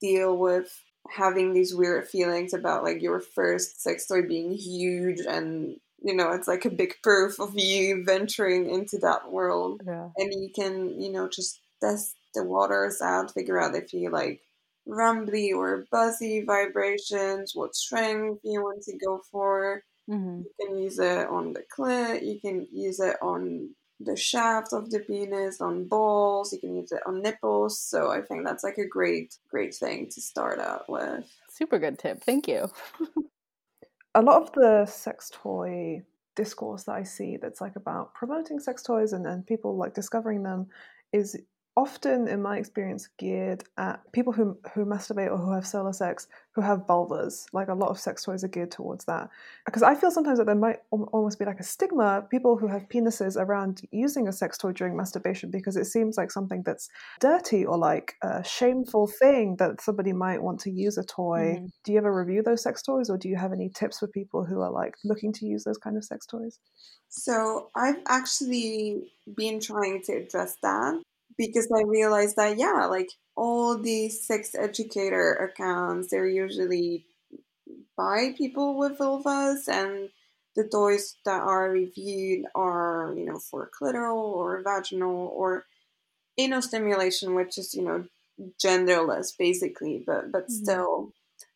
deal 0.00 0.38
with 0.38 0.74
having 1.10 1.52
these 1.52 1.74
weird 1.74 2.08
feelings 2.08 2.54
about 2.54 2.82
like 2.82 3.02
your 3.02 3.20
first 3.20 3.82
sex 3.82 4.06
toy 4.06 4.22
being 4.26 4.52
huge 4.52 5.20
and 5.20 5.76
you 6.02 6.16
know, 6.16 6.30
it's 6.30 6.48
like 6.48 6.64
a 6.64 6.70
big 6.70 6.94
proof 7.02 7.38
of 7.38 7.58
you 7.58 8.02
venturing 8.04 8.70
into 8.70 8.96
that 9.02 9.30
world. 9.30 9.82
Yeah. 9.86 10.08
And 10.16 10.32
you 10.32 10.48
can, 10.54 10.98
you 10.98 11.12
know, 11.12 11.28
just 11.28 11.60
test 11.82 12.16
the 12.32 12.42
waters 12.42 13.02
out, 13.02 13.34
figure 13.34 13.60
out 13.60 13.74
if 13.74 13.92
you 13.92 14.08
like 14.08 14.40
rumbly 14.86 15.52
or 15.52 15.84
buzzy 15.92 16.42
vibrations, 16.42 17.52
what 17.54 17.74
strength 17.74 18.40
you 18.44 18.62
want 18.62 18.82
to 18.84 18.96
go 18.96 19.20
for. 19.30 19.82
Hmm 20.08 20.40
You 20.40 20.50
can 20.60 20.78
use 20.78 20.98
it 20.98 21.28
on 21.28 21.52
the 21.52 21.62
clit, 21.76 22.26
you 22.26 22.40
can 22.40 22.66
use 22.72 23.00
it 23.00 23.16
on 23.22 23.70
the 24.00 24.16
shaft 24.16 24.72
of 24.72 24.90
the 24.90 25.00
penis, 25.00 25.60
on 25.60 25.86
balls, 25.86 26.52
you 26.52 26.60
can 26.60 26.76
use 26.76 26.92
it 26.92 27.02
on 27.06 27.22
nipples. 27.22 27.78
So 27.78 28.10
I 28.10 28.20
think 28.20 28.44
that's 28.44 28.64
like 28.64 28.78
a 28.78 28.86
great, 28.86 29.36
great 29.48 29.74
thing 29.74 30.08
to 30.10 30.20
start 30.20 30.60
out 30.60 30.84
with. 30.88 31.24
Super 31.50 31.78
good 31.78 31.98
tip. 31.98 32.22
Thank 32.22 32.48
you. 32.48 32.70
a 34.14 34.22
lot 34.22 34.42
of 34.42 34.52
the 34.52 34.86
sex 34.86 35.30
toy 35.32 36.02
discourse 36.36 36.84
that 36.84 36.96
I 36.96 37.04
see 37.04 37.36
that's 37.36 37.60
like 37.60 37.76
about 37.76 38.14
promoting 38.14 38.58
sex 38.58 38.82
toys 38.82 39.12
and, 39.12 39.26
and 39.26 39.46
people 39.46 39.76
like 39.76 39.94
discovering 39.94 40.42
them 40.42 40.66
is 41.12 41.38
often 41.76 42.28
in 42.28 42.40
my 42.40 42.56
experience 42.56 43.08
geared 43.18 43.64
at 43.78 44.00
people 44.12 44.32
who 44.32 44.56
who 44.74 44.84
masturbate 44.84 45.30
or 45.30 45.38
who 45.38 45.52
have 45.52 45.66
solar 45.66 45.92
sex 45.92 46.28
who 46.52 46.60
have 46.60 46.86
vulvas 46.86 47.46
like 47.52 47.66
a 47.68 47.74
lot 47.74 47.90
of 47.90 47.98
sex 47.98 48.22
toys 48.22 48.44
are 48.44 48.48
geared 48.48 48.70
towards 48.70 49.04
that. 49.06 49.28
Because 49.66 49.82
i 49.82 49.94
feel 49.94 50.10
sometimes 50.10 50.38
that 50.38 50.46
there 50.46 50.54
might 50.54 50.78
almost 50.90 51.38
be 51.38 51.44
like 51.44 51.58
a 51.58 51.64
stigma 51.64 52.26
people 52.30 52.56
who 52.56 52.68
have 52.68 52.88
penises 52.88 53.36
around 53.36 53.82
using 53.90 54.28
a 54.28 54.32
sex 54.32 54.56
toy 54.56 54.72
during 54.72 54.96
masturbation 54.96 55.50
because 55.50 55.76
it 55.76 55.86
seems 55.86 56.16
like 56.16 56.30
something 56.30 56.62
that's 56.64 56.88
dirty 57.20 57.64
or 57.64 57.76
like 57.76 58.14
a 58.22 58.44
shameful 58.44 59.06
thing 59.06 59.56
that 59.56 59.80
somebody 59.80 60.12
might 60.12 60.42
want 60.42 60.60
to 60.60 60.70
use 60.70 60.96
a 60.96 61.04
toy. 61.04 61.58
Mhm. 61.58 61.70
do 61.84 61.92
you 61.92 61.98
ever 61.98 62.14
review 62.14 62.42
those 62.42 62.62
sex 62.62 62.82
toys 62.82 63.10
or 63.10 63.18
do 63.18 63.28
you 63.28 63.36
have 63.36 63.52
any 63.52 63.68
tips 63.68 63.98
for 63.98 64.06
people 64.08 64.44
who 64.44 64.60
are 64.60 64.70
like 64.70 64.94
looking 65.04 65.32
to 65.32 65.46
use 65.46 65.64
those 65.64 65.78
kind 65.78 65.96
of 65.96 66.04
sex 66.04 66.24
toys? 66.26 66.58
So 67.08 67.70
I've 67.74 68.00
actually 68.08 69.12
been 69.36 69.60
trying 69.60 70.02
to 70.02 70.12
address 70.12 70.56
that 70.62 71.00
because 71.38 71.68
I 71.76 71.82
realized 71.84 72.36
that 72.36 72.58
yeah, 72.58 72.86
like 72.86 73.10
all 73.36 73.78
these 73.78 74.26
sex 74.26 74.54
educator 74.54 75.34
accounts, 75.34 76.10
they're 76.10 76.26
usually 76.28 77.06
by 77.96 78.34
people 78.36 78.78
with 78.78 78.98
vulvas 78.98 79.68
and 79.68 80.10
the 80.56 80.64
toys 80.64 81.16
that 81.24 81.40
are 81.42 81.70
reviewed 81.70 82.46
are, 82.54 83.12
you 83.16 83.24
know, 83.24 83.38
for 83.38 83.70
clitoral 83.80 84.16
or 84.16 84.62
vaginal 84.62 85.28
or 85.34 85.64
anal 86.38 86.62
stimulation, 86.62 87.34
which 87.34 87.58
is, 87.58 87.74
you 87.74 87.82
know, 87.82 88.06
genderless 88.64 89.36
basically, 89.38 90.02
but 90.06 90.32
but 90.32 90.46
Mhm. 90.48 90.50
still 90.50 91.12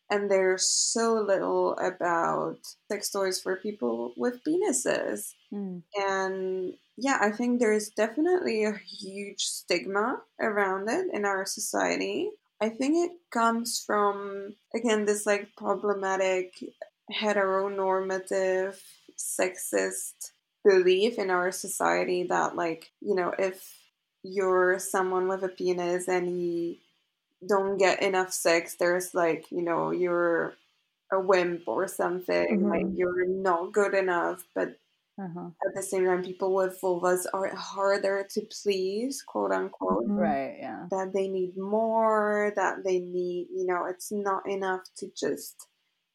and 0.09 0.29
there's 0.29 0.67
so 0.67 1.13
little 1.13 1.77
about 1.77 2.57
sex 2.91 3.11
toys 3.11 3.39
for 3.39 3.57
people 3.57 4.13
with 4.17 4.43
penises. 4.43 5.33
Mm. 5.53 5.83
And 5.95 6.73
yeah, 6.97 7.19
I 7.21 7.31
think 7.31 7.59
there's 7.59 7.89
definitely 7.89 8.63
a 8.63 8.73
huge 8.73 9.41
stigma 9.41 10.21
around 10.41 10.89
it 10.89 11.07
in 11.13 11.25
our 11.25 11.45
society. 11.45 12.29
I 12.61 12.69
think 12.69 12.97
it 12.97 13.11
comes 13.31 13.83
from, 13.85 14.55
again, 14.75 15.05
this 15.05 15.25
like 15.25 15.49
problematic 15.55 16.53
heteronormative, 17.13 18.79
sexist 19.17 20.31
belief 20.65 21.17
in 21.17 21.29
our 21.29 21.51
society 21.51 22.23
that, 22.23 22.55
like, 22.55 22.91
you 22.99 23.15
know, 23.15 23.33
if 23.39 23.75
you're 24.23 24.77
someone 24.79 25.27
with 25.29 25.43
a 25.43 25.49
penis 25.49 26.07
and 26.09 26.41
you 26.41 26.75
don't 27.47 27.77
get 27.77 28.01
enough 28.03 28.33
sex, 28.33 28.75
there's 28.79 29.13
like, 29.13 29.51
you 29.51 29.61
know, 29.61 29.91
you're 29.91 30.55
a 31.11 31.19
wimp 31.19 31.67
or 31.67 31.87
something, 31.87 32.67
like 32.69 32.87
Mhm. 32.87 32.95
you're 32.95 33.27
not 33.27 33.73
good 33.73 33.93
enough, 33.95 34.43
but 34.55 34.69
Uh-huh. 35.17 35.51
at 35.65 35.75
the 35.75 35.83
same 35.83 36.05
time, 36.05 36.23
people 36.23 36.55
with 36.55 36.79
vulvas 36.81 37.25
are 37.33 37.49
harder 37.55 38.25
to 38.31 38.41
please, 38.63 39.21
quote 39.23 39.51
unquote. 39.51 40.05
Mhm. 40.07 40.15
Right. 40.15 40.57
Yeah. 40.59 40.89
That 40.91 41.13
they 41.13 41.27
need 41.29 41.57
more, 41.57 42.53
that 42.55 42.83
they 42.83 42.99
need, 42.99 43.49
you 43.51 43.65
know, 43.65 43.85
it's 43.85 44.11
not 44.11 44.47
enough 44.49 44.83
to 44.97 45.11
just 45.17 45.67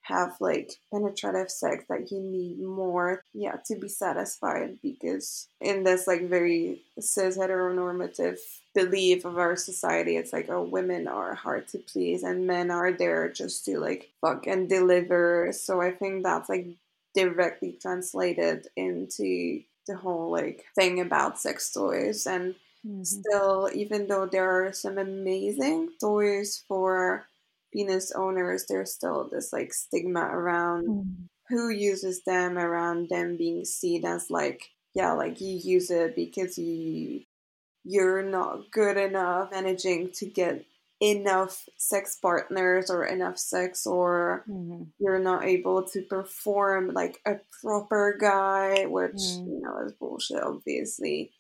have 0.03 0.37
like 0.41 0.71
penetrative 0.93 1.51
sex, 1.51 1.85
that 1.89 2.11
you 2.13 2.21
need 2.21 2.61
more, 2.61 3.23
yeah, 3.35 3.57
to 3.67 3.77
be 3.79 3.89
satisfied. 3.89 4.79
Because 4.83 5.49
in 5.61 5.85
this 5.85 6.07
like 6.07 6.29
very 6.29 6.85
cis 7.01 7.39
heteronormative 7.39 8.39
belief 8.75 9.25
of 9.25 9.39
our 9.39 9.57
society, 9.57 10.17
it's 10.17 10.33
like, 10.33 10.49
oh, 10.51 10.63
women 10.63 11.07
are 11.09 11.35
hard 11.35 11.69
to 11.69 11.79
please 11.79 12.23
and 12.23 12.47
men 12.47 12.71
are 12.71 12.93
there 12.93 13.31
just 13.31 13.65
to 13.67 13.79
like 13.79 14.11
fuck 14.21 14.47
and 14.47 14.69
deliver. 14.69 15.53
So 15.53 15.81
I 15.81 15.93
think 15.93 16.25
that's 16.25 16.49
like 16.49 16.67
directly 17.15 17.79
translated 17.81 18.67
into 18.77 19.63
the 19.87 19.97
whole 19.97 20.31
like 20.33 20.65
thing 20.75 21.01
about 21.01 21.39
sex 21.41 21.71
toys 21.73 22.27
and 22.27 22.55
Mhm. 22.85 23.25
still 23.31 23.71
even 23.75 24.07
though 24.09 24.27
there 24.27 24.51
are 24.67 24.73
some 24.73 24.99
amazing 24.99 25.91
toys 26.01 26.65
for 26.69 27.27
penis 27.73 28.11
owners 28.13 28.67
there's 28.69 28.93
still 28.93 29.29
this 29.31 29.53
like 29.53 29.73
stigma 29.75 30.21
around 30.23 30.89
Mm. 30.89 31.29
who 31.49 31.69
uses 31.71 32.23
them 32.25 32.59
around 32.59 33.09
them 33.11 33.37
being 33.37 33.65
seen 33.65 34.05
as 34.07 34.31
like 34.31 34.71
yeah 34.95 35.13
like 35.13 35.41
you 35.41 35.59
use 35.63 35.91
it 35.91 36.15
because 36.17 36.59
you 36.59 37.24
you're 37.85 38.23
not 38.23 38.70
good 38.70 38.97
enough 38.97 39.51
managing 39.51 40.11
to 40.11 40.27
get 40.27 40.64
enough 41.01 41.68
sex 41.77 42.16
partners 42.20 42.90
or 42.90 43.05
enough 43.05 43.38
sex 43.38 43.87
or 43.87 44.44
Mhm. 44.49 44.88
you're 44.99 45.18
not 45.18 45.44
able 45.44 45.83
to 45.83 46.03
perform 46.03 46.88
like 46.94 47.20
a 47.27 47.40
proper 47.61 48.16
guy, 48.18 48.87
which 48.87 49.12
Mm. 49.14 49.47
you 49.47 49.61
know 49.61 49.79
is 49.85 49.92
bullshit, 49.92 50.42
obviously. 50.42 51.33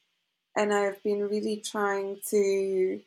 And 0.56 0.72
I've 0.74 1.02
been 1.02 1.28
really 1.28 1.56
trying 1.60 2.20
to 2.30 3.00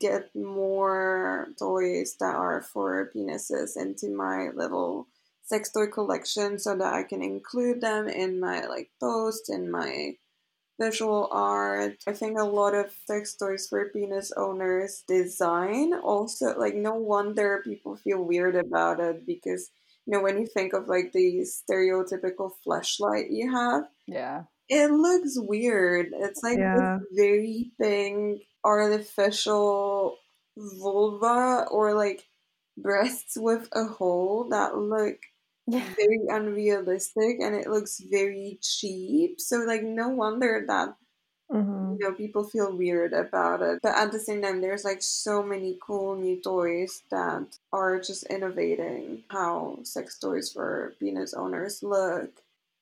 get 0.00 0.34
more 0.34 1.48
toys 1.58 2.16
that 2.18 2.34
are 2.34 2.62
for 2.62 3.10
penises 3.14 3.76
into 3.76 4.08
my 4.10 4.48
little 4.50 5.06
sex 5.44 5.70
toy 5.70 5.86
collection 5.86 6.58
so 6.58 6.74
that 6.76 6.92
I 6.94 7.02
can 7.04 7.22
include 7.22 7.80
them 7.80 8.08
in 8.08 8.40
my 8.40 8.66
like 8.66 8.90
post 8.98 9.48
in 9.50 9.70
my 9.70 10.16
visual 10.80 11.28
art. 11.32 11.96
I 12.06 12.12
think 12.12 12.38
a 12.38 12.44
lot 12.44 12.74
of 12.74 12.92
sex 13.06 13.34
toys 13.36 13.66
for 13.68 13.88
penis 13.90 14.32
owners 14.36 15.02
design 15.08 15.94
also 15.94 16.58
like 16.58 16.74
no 16.74 16.94
wonder 16.94 17.62
people 17.64 17.96
feel 17.96 18.22
weird 18.22 18.56
about 18.56 19.00
it 19.00 19.26
because 19.26 19.70
you 20.06 20.12
know 20.12 20.22
when 20.22 20.38
you 20.38 20.46
think 20.46 20.72
of 20.74 20.88
like 20.88 21.12
the 21.12 21.46
stereotypical 21.46 22.50
Fleshlight 22.66 23.26
you 23.30 23.50
have 23.52 23.84
Yeah. 24.06 24.44
it 24.68 24.90
looks 24.90 25.34
weird. 25.38 26.08
It's 26.12 26.42
like 26.42 26.58
Yeah. 26.58 26.98
this 27.08 27.08
very 27.16 27.72
big 27.78 28.40
artificial 28.64 30.16
vulva 30.56 31.66
or 31.70 31.94
like 31.94 32.24
breasts 32.76 33.36
with 33.36 33.68
a 33.72 33.84
hole 33.84 34.48
that 34.50 34.76
look 34.76 35.18
Yeah. 35.66 35.96
very 35.96 36.20
unrealistic 36.28 37.40
and 37.40 37.54
it 37.54 37.66
looks 37.68 38.00
very 38.00 38.58
cheap. 38.62 39.40
So 39.40 39.58
like 39.58 39.82
no 39.82 40.08
wonder 40.08 40.64
that 40.68 40.96
Mhm. 41.48 41.98
you 41.98 42.08
know 42.08 42.14
people 42.14 42.44
feel 42.44 42.76
weird 42.76 43.12
about 43.12 43.62
it. 43.62 43.80
But 43.82 43.96
at 43.96 44.12
the 44.12 44.18
same 44.18 44.42
time 44.42 44.60
there's 44.60 44.84
like 44.84 45.02
so 45.02 45.42
many 45.42 45.78
cool 45.80 46.16
new 46.16 46.40
toys 46.40 47.02
that 47.10 47.58
are 47.72 47.98
just 48.00 48.24
innovating 48.26 49.24
how 49.30 49.78
sex 49.82 50.18
toys 50.18 50.52
for 50.52 50.94
penis 51.00 51.34
owners 51.34 51.82
look. 51.82 52.30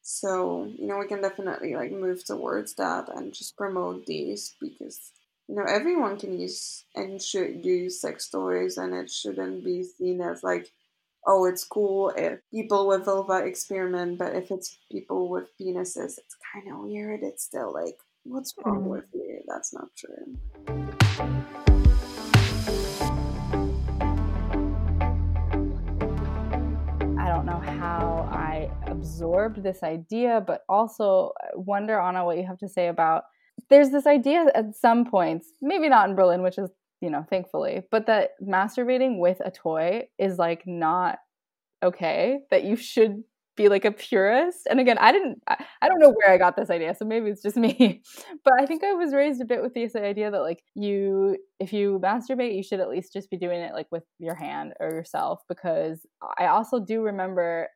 So, 0.03 0.65
you 0.67 0.87
know, 0.87 0.99
we 0.99 1.07
can 1.07 1.23
definitely 1.23 1.75
like 1.77 1.93
move 1.93 2.25
towards 2.25 2.75
that 2.75 3.09
and 3.09 3.33
just 3.33 3.57
promote 3.57 4.07
these 4.07 4.55
because 4.61 5.13
you 5.49 5.55
know 5.57 5.65
everyone 5.65 6.19
can 6.19 6.39
use 6.39 6.85
and 6.95 7.21
should 7.23 7.65
use 7.65 8.01
sex 8.01 8.29
toys 8.29 8.79
and 8.79 8.95
it 8.95 9.11
shouldn't 9.11 9.65
be 9.65 9.83
seen 9.83 10.21
as 10.21 10.43
like 10.43 10.73
oh 11.27 11.45
it's 11.47 11.65
cool 11.65 12.11
if 12.17 12.39
people 12.53 12.87
with 12.87 13.05
vulva 13.05 13.45
experiment 13.47 14.19
but 14.19 14.35
if 14.35 14.51
it's 14.51 14.79
people 14.91 15.29
with 15.31 15.45
penises 15.61 16.19
it's 16.19 16.37
kind 16.53 16.71
of 16.73 16.79
weird 16.85 17.21
it's 17.23 17.45
still 17.45 17.73
like 17.73 17.97
What's 18.27 18.55
wrong 18.65 18.85
Mm. 18.85 18.89
with 18.89 19.05
you? 19.13 19.43
That's 19.47 19.75
not 19.75 19.89
true. 19.99 20.39
I 27.17 27.29
don't 27.29 27.47
know 27.47 27.61
how 27.61 28.29
I 28.31 28.71
absorbed 28.87 29.63
this 29.63 29.83
idea, 29.83 30.43
but 30.47 30.63
also 30.69 31.33
wonder, 31.55 31.99
Anna, 31.99 32.25
what 32.25 32.37
you 32.37 32.47
have 32.47 32.59
to 32.59 32.69
say 32.69 32.89
about. 32.89 33.25
There's 33.71 33.91
this 33.91 34.07
idea 34.07 34.47
at 34.55 34.75
some 34.75 35.05
points, 35.05 35.49
maybe 35.63 35.89
not 35.89 36.09
in 36.09 36.17
Berlin, 36.17 36.43
which 36.43 36.59
is, 36.59 36.71
you 37.05 37.11
know, 37.11 37.27
thankfully, 37.29 37.83
but 37.91 38.07
that 38.07 38.31
masturbating 38.43 39.19
with 39.19 39.37
a 39.45 39.51
toy 39.51 40.05
is 40.19 40.39
like 40.39 40.63
not 40.67 41.19
okay, 41.83 42.39
that 42.51 42.65
you 42.65 42.77
should 42.77 43.23
be 43.59 43.69
like 43.69 43.85
a 43.85 43.93
purist. 43.93 44.67
And 44.71 44.81
again, 44.81 44.97
I 44.99 45.13
didn't, 45.13 45.43
I, 45.47 45.63
I 45.83 45.89
don't 45.89 46.01
know 46.01 46.15
where 46.15 46.33
I 46.33 46.39
got 46.39 46.57
this 46.57 46.71
idea, 46.71 46.95
so 46.95 47.05
maybe 47.05 47.29
it's 47.29 47.43
just 47.43 47.57
me. 47.59 48.03
But 48.43 48.55
I 48.59 48.65
think 48.65 48.83
I 48.83 48.95
was 48.95 49.13
raised 49.13 49.43
a 49.43 49.45
bit 49.45 49.63
with 49.63 49.75
this 49.75 49.95
idea 49.95 50.31
that 50.31 50.41
like 50.41 50.63
you, 50.75 51.37
if 51.61 51.75
you 51.75 52.01
masturbate, 52.03 52.57
you 52.57 52.63
should 52.63 52.81
at 52.81 52.89
least 52.89 53.13
just 53.13 53.31
be 53.31 53.37
doing 53.37 53.61
it 53.61 53.75
like 53.75 53.89
with 53.93 54.05
your 54.19 54.35
hand 54.35 54.73
or 54.81 54.89
yourself. 54.89 55.43
Because 55.47 56.07
I 56.39 56.47
also 56.47 56.81
do 56.81 57.03
remember, 57.03 57.69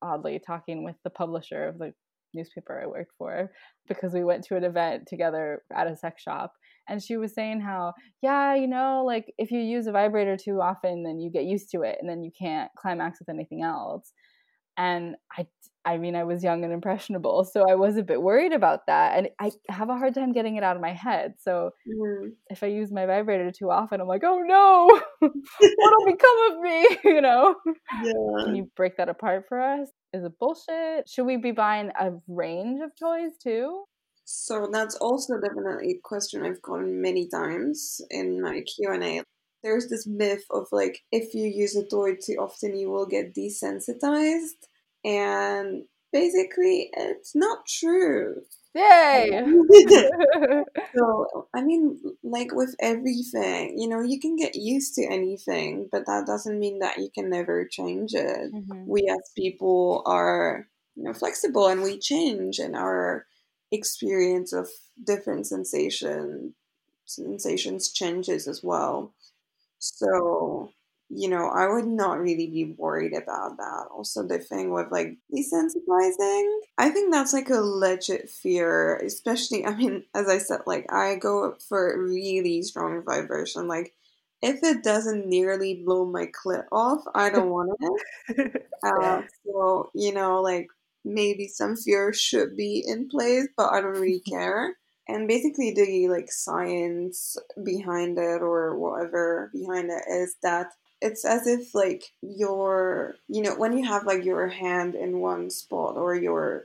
oddly, 0.00 0.40
talking 0.46 0.84
with 0.84 0.96
the 1.02 1.10
publisher 1.10 1.66
of 1.66 1.78
the 1.78 1.92
newspaper 2.34 2.80
I 2.80 2.86
worked 2.86 3.12
for 3.18 3.50
because 3.88 4.12
we 4.12 4.22
went 4.22 4.44
to 4.44 4.56
an 4.56 4.62
event 4.62 5.08
together 5.08 5.62
at 5.74 5.88
a 5.88 5.96
sex 5.96 6.22
shop 6.22 6.52
and 6.90 7.02
she 7.02 7.16
was 7.16 7.32
saying 7.34 7.60
how 7.60 7.94
yeah 8.22 8.54
you 8.54 8.66
know 8.66 9.02
like 9.06 9.32
if 9.38 9.50
you 9.50 9.60
use 9.60 9.86
a 9.86 9.92
vibrator 9.92 10.36
too 10.36 10.60
often 10.60 11.02
then 11.04 11.20
you 11.20 11.30
get 11.30 11.44
used 11.44 11.70
to 11.70 11.82
it 11.82 11.96
and 12.00 12.08
then 12.10 12.22
you 12.22 12.30
can't 12.38 12.70
climax 12.76 13.18
with 13.20 13.28
anything 13.28 13.62
else. 13.62 14.12
And 14.76 15.16
i 15.36 15.46
i 15.84 15.96
mean 15.98 16.14
i 16.16 16.24
was 16.24 16.42
young 16.44 16.62
and 16.64 16.72
impressionable 16.72 17.44
so 17.44 17.64
i 17.68 17.74
was 17.74 17.96
a 17.96 18.02
bit 18.02 18.20
worried 18.22 18.52
about 18.52 18.80
that 18.86 19.16
and 19.16 19.28
i 19.40 19.50
have 19.68 19.88
a 19.90 19.96
hard 19.96 20.14
time 20.14 20.32
getting 20.32 20.56
it 20.56 20.62
out 20.62 20.76
of 20.76 20.82
my 20.82 20.92
head 20.92 21.34
so 21.38 21.70
Mhm. 21.88 22.32
if 22.50 22.62
i 22.62 22.66
use 22.66 22.90
my 22.92 23.04
vibrator 23.06 23.50
too 23.50 23.70
often 23.70 24.00
i'm 24.00 24.06
like 24.08 24.22
oh 24.24 24.38
no! 24.40 25.00
What'll 25.20 26.06
become 26.06 26.38
of 26.52 26.60
me? 26.60 26.78
You 27.04 27.20
know? 27.20 27.56
Yeah. 28.04 28.44
can 28.44 28.54
you 28.56 28.70
break 28.76 28.96
that 28.98 29.08
apart 29.08 29.44
for 29.48 29.60
us? 29.60 29.88
Is 30.12 30.24
it 30.24 30.38
bullshit? 30.38 31.08
Should 31.08 31.26
we 31.26 31.36
be 31.36 31.52
buying 31.52 31.90
a 31.98 32.12
range 32.28 32.80
of 32.82 32.90
toys 32.96 33.32
too 33.42 33.84
So 34.32 34.68
that's 34.72 34.94
also 34.96 35.40
definitely 35.40 35.90
a 35.90 36.00
question 36.04 36.44
I've 36.44 36.62
gotten 36.62 37.02
many 37.02 37.26
times 37.28 38.00
in 38.10 38.40
my 38.40 38.62
Q&A. 38.62 39.22
There's 39.64 39.88
this 39.88 40.06
myth 40.06 40.44
of 40.52 40.68
like 40.70 41.00
if 41.10 41.34
you 41.34 41.46
use 41.46 41.74
a 41.74 41.84
toy 41.84 42.14
too 42.14 42.36
often 42.38 42.76
you 42.76 42.90
will 42.90 43.06
get 43.06 43.34
desensitized 43.34 44.60
and 45.04 45.82
basically 46.12 46.90
it's 46.96 47.34
not 47.34 47.66
true. 47.66 48.36
yay 48.74 49.42
So, 50.96 51.48
I 51.54 51.62
mean, 51.62 52.00
like 52.22 52.52
with 52.52 52.74
everything, 52.80 53.78
you 53.78 53.88
know, 53.88 54.00
you 54.00 54.20
can 54.20 54.36
get 54.36 54.54
used 54.54 54.94
to 54.94 55.06
anything, 55.06 55.88
but 55.90 56.06
that 56.06 56.26
doesn't 56.26 56.58
mean 56.58 56.78
that 56.80 56.98
you 56.98 57.10
can 57.14 57.30
never 57.30 57.66
change 57.66 58.14
it. 58.14 58.52
Mhm. 58.52 58.86
We 58.86 59.08
as 59.08 59.30
people 59.36 60.02
are, 60.06 60.68
you 60.94 61.02
know, 61.04 61.12
flexible 61.14 61.66
and 61.66 61.82
we 61.82 61.98
change 61.98 62.58
and 62.58 62.76
our 62.76 63.26
experience 63.72 64.52
of 64.52 64.68
different 65.04 65.46
sensation 65.46 66.54
sensations 67.06 67.90
changes 67.92 68.46
as 68.48 68.62
well. 68.62 69.12
So, 69.78 70.70
you 71.08 71.28
know, 71.28 71.48
I 71.48 71.68
would 71.68 71.86
not 71.86 72.20
really 72.20 72.46
be 72.46 72.74
worried 72.78 73.14
about 73.14 73.56
that. 73.58 73.86
Also, 73.92 74.22
the 74.26 74.38
thing 74.38 74.72
with 74.72 74.90
like 74.92 75.16
desensitizing, 75.34 76.58
I 76.78 76.90
think 76.90 77.12
that's 77.12 77.32
like 77.32 77.50
a 77.50 77.60
legit 77.60 78.30
fear, 78.30 78.96
especially, 78.96 79.66
I 79.66 79.74
mean, 79.74 80.04
as 80.14 80.28
I 80.28 80.38
said, 80.38 80.60
like 80.66 80.92
I 80.92 81.16
go 81.16 81.54
for 81.68 82.00
really 82.02 82.62
strong 82.62 83.02
vibration. 83.04 83.68
Like, 83.68 83.94
if 84.42 84.62
it 84.62 84.82
doesn't 84.82 85.26
nearly 85.26 85.82
blow 85.84 86.04
my 86.06 86.26
clit 86.26 86.64
off, 86.72 87.02
I 87.14 87.30
don't 87.30 87.50
want 87.50 87.70
it. 87.80 88.66
Uh, 88.82 89.20
so, 89.44 89.90
you 89.94 90.10
know, 90.14 90.40
like 90.40 90.68
maybe 91.04 91.46
some 91.48 91.76
fear 91.76 92.12
should 92.12 92.56
be 92.56 92.82
in 92.86 93.08
place, 93.08 93.48
but 93.56 93.72
I 93.72 93.80
don't 93.80 93.92
really 93.98 94.20
care. 94.28 94.76
And 95.08 95.26
basically, 95.28 95.72
the 95.72 96.08
like 96.08 96.30
science 96.30 97.36
behind 97.64 98.18
it 98.18 98.42
or 98.42 98.76
whatever 98.78 99.50
behind 99.52 99.90
it 99.90 100.04
is 100.10 100.36
that 100.42 100.72
it's 101.00 101.24
as 101.24 101.46
if 101.46 101.74
like 101.74 102.04
your, 102.22 103.16
you 103.28 103.42
know, 103.42 103.54
when 103.56 103.76
you 103.76 103.84
have 103.86 104.06
like 104.06 104.24
your 104.24 104.48
hand 104.48 104.94
in 104.94 105.18
one 105.20 105.50
spot 105.50 105.96
or 105.96 106.14
your 106.14 106.64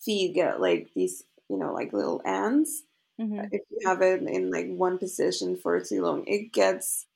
feet 0.00 0.34
get 0.34 0.60
like 0.60 0.88
these, 0.94 1.24
you 1.48 1.56
know, 1.56 1.72
like 1.72 1.92
little 1.92 2.20
ants. 2.24 2.82
Mhm. 3.18 3.52
If 3.52 3.62
you 3.70 3.88
have 3.88 4.02
it 4.02 4.22
in 4.22 4.50
like 4.50 4.68
one 4.68 4.98
position 4.98 5.56
for 5.56 5.80
too 5.80 6.02
long, 6.02 6.24
it 6.26 6.52
gets, 6.52 7.06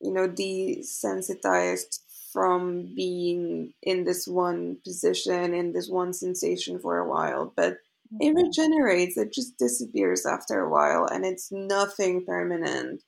you 0.00 0.12
know, 0.12 0.28
desensitized 0.28 2.00
from 2.32 2.94
being 2.94 3.72
in 3.82 4.04
this 4.04 4.26
one 4.26 4.78
position, 4.84 5.54
in 5.54 5.72
this 5.72 5.88
one 5.88 6.12
sensation 6.12 6.78
for 6.78 6.98
a 6.98 7.08
while. 7.08 7.52
But 7.56 7.78
it 8.18 8.34
mm-hmm. 8.34 8.36
regenerates, 8.36 9.16
it 9.16 9.32
just 9.32 9.56
disappears 9.58 10.26
after 10.26 10.60
a 10.60 10.70
while, 10.70 11.06
and 11.06 11.24
it's 11.24 11.52
nothing 11.52 12.24
permanent. 12.24 13.02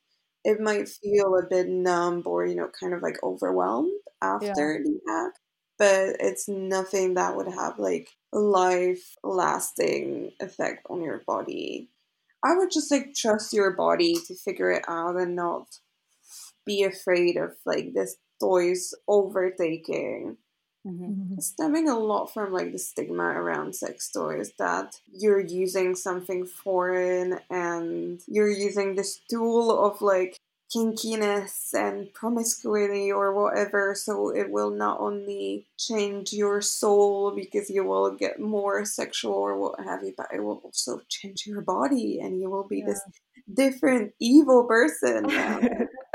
It 0.45 0.61
might 0.61 0.89
feel 0.89 1.37
a 1.37 1.47
bit 1.49 1.69
numb 1.69 2.23
or, 2.27 2.47
you 2.47 2.55
know, 2.55 2.69
kind 2.79 2.95
of 2.95 3.03
like 3.03 3.23
overwhelmed 3.23 3.93
after 4.21 4.81
the 4.83 4.99
act, 5.09 5.39
but 5.79 6.17
it's 6.21 6.49
nothing 6.49 7.15
that 7.15 7.37
would 7.37 7.49
have 7.49 7.79
like 7.79 8.11
a 8.33 8.39
life 8.39 9.17
lasting 9.23 10.33
effect 10.41 10.87
on 10.91 11.03
your 11.03 11.23
body. 11.27 11.89
I 12.45 12.57
would 12.57 12.73
just 12.73 12.91
like 12.91 13.15
trust 13.15 13.53
your 13.53 13.73
body 13.73 14.17
to 14.27 14.35
figure 14.35 14.71
it 14.73 14.85
out 14.89 15.17
and 15.17 15.37
not 15.37 15.67
be 16.65 16.83
afraid 16.83 17.37
of 17.37 17.53
like 17.65 17.93
this 17.95 18.17
toys 18.43 18.95
overtaking 19.09 20.37
Mhm. 20.87 21.41
stemming 21.41 21.89
a 21.89 21.99
lot 21.99 22.27
from 22.35 22.53
like 22.53 22.73
the 22.73 22.79
stigma 22.79 23.25
around 23.43 23.75
sex 23.77 24.11
toys 24.11 24.51
that 24.59 24.89
you're 25.23 25.41
using 25.65 25.95
something 25.95 26.45
foreign 26.45 27.39
and 27.51 28.21
you're 28.27 28.51
using 28.69 28.97
this 28.97 29.21
tool 29.31 29.71
of 29.87 30.03
like 30.03 30.33
kinkiness 30.75 31.73
and 31.75 32.13
promiscuity 32.15 33.13
or 33.13 33.27
whatever 33.41 33.95
so 33.95 34.31
it 34.41 34.51
will 34.51 34.71
not 34.71 34.99
only 35.01 35.67
change 35.79 36.33
your 36.33 36.61
soul 36.63 37.31
because 37.41 37.71
you 37.71 37.85
will 37.85 38.11
get 38.25 38.41
more 38.41 38.85
sexual 38.85 39.35
or 39.35 39.57
what 39.59 39.79
have 39.89 40.03
you 40.03 40.13
but 40.17 40.29
it 40.33 40.41
will 40.43 40.61
also 40.65 41.01
change 41.09 41.47
your 41.47 41.61
body 41.61 42.19
and 42.21 42.41
you 42.41 42.49
will 42.51 42.67
be 42.67 42.79
Yeah. 42.81 42.87
this 42.87 43.03
different 43.55 44.15
evil 44.21 44.65
person 44.65 45.21
now. 45.27 45.61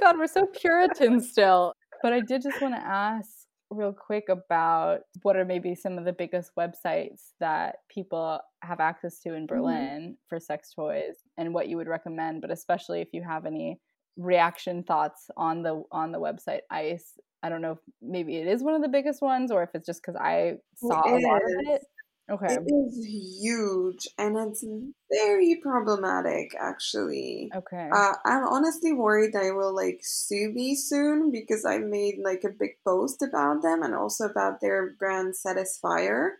God, 0.00 0.18
we're 0.18 0.26
so 0.26 0.46
Puritan 0.46 1.20
still. 1.20 1.74
But 2.02 2.12
I 2.12 2.20
did 2.20 2.42
just 2.42 2.60
want 2.62 2.74
to 2.74 2.80
ask 2.80 3.28
real 3.70 3.92
quick 3.92 4.24
about 4.28 5.00
what 5.22 5.36
are 5.36 5.44
maybe 5.44 5.74
some 5.74 5.96
of 5.98 6.04
the 6.04 6.12
biggest 6.12 6.50
websites 6.58 7.32
that 7.38 7.76
people 7.88 8.40
have 8.62 8.80
access 8.80 9.20
to 9.20 9.34
in 9.34 9.46
mm-hmm. 9.46 9.54
Berlin 9.54 10.16
for 10.28 10.40
sex 10.40 10.72
toys 10.74 11.22
and 11.38 11.54
what 11.54 11.68
you 11.68 11.76
would 11.76 11.88
recommend, 11.88 12.40
but 12.40 12.50
especially 12.50 13.00
if 13.00 13.08
you 13.12 13.22
have 13.22 13.46
any 13.46 13.78
reaction 14.16 14.82
thoughts 14.82 15.30
on 15.36 15.62
the 15.62 15.82
on 15.92 16.12
the 16.12 16.18
website 16.18 16.60
Eis. 16.70 17.14
I 17.42 17.48
don't 17.48 17.62
know 17.62 17.72
if 17.72 17.78
maybe 18.02 18.36
it 18.36 18.46
is 18.46 18.62
one 18.62 18.74
of 18.74 18.82
the 18.82 18.88
biggest 18.88 19.22
ones 19.22 19.50
or 19.50 19.62
if 19.62 19.70
it's 19.72 19.86
just 19.86 20.02
because 20.02 20.16
I 20.20 20.54
saw 20.76 21.00
a 21.06 21.16
lot 21.16 21.40
of 21.40 21.74
it. 21.74 21.82
Okay. 22.30 22.54
It 22.54 22.62
is 22.72 23.04
huge 23.04 24.08
and 24.16 24.36
it's 24.38 24.64
very 25.10 25.56
problematic, 25.62 26.54
actually. 26.58 27.50
Okay. 27.54 27.88
Uh, 27.92 28.12
I'm 28.24 28.44
honestly 28.44 28.92
worried 28.92 29.34
I 29.34 29.50
will 29.50 29.74
like 29.74 30.00
sue 30.02 30.52
me 30.54 30.76
soon 30.76 31.32
because 31.32 31.64
I 31.64 31.78
made 31.78 32.18
like 32.22 32.44
a 32.44 32.50
big 32.50 32.76
post 32.86 33.22
about 33.22 33.62
them 33.62 33.82
and 33.82 33.94
also 33.94 34.26
about 34.26 34.60
their 34.60 34.90
brand 34.98 35.34
Satisfyer, 35.34 36.30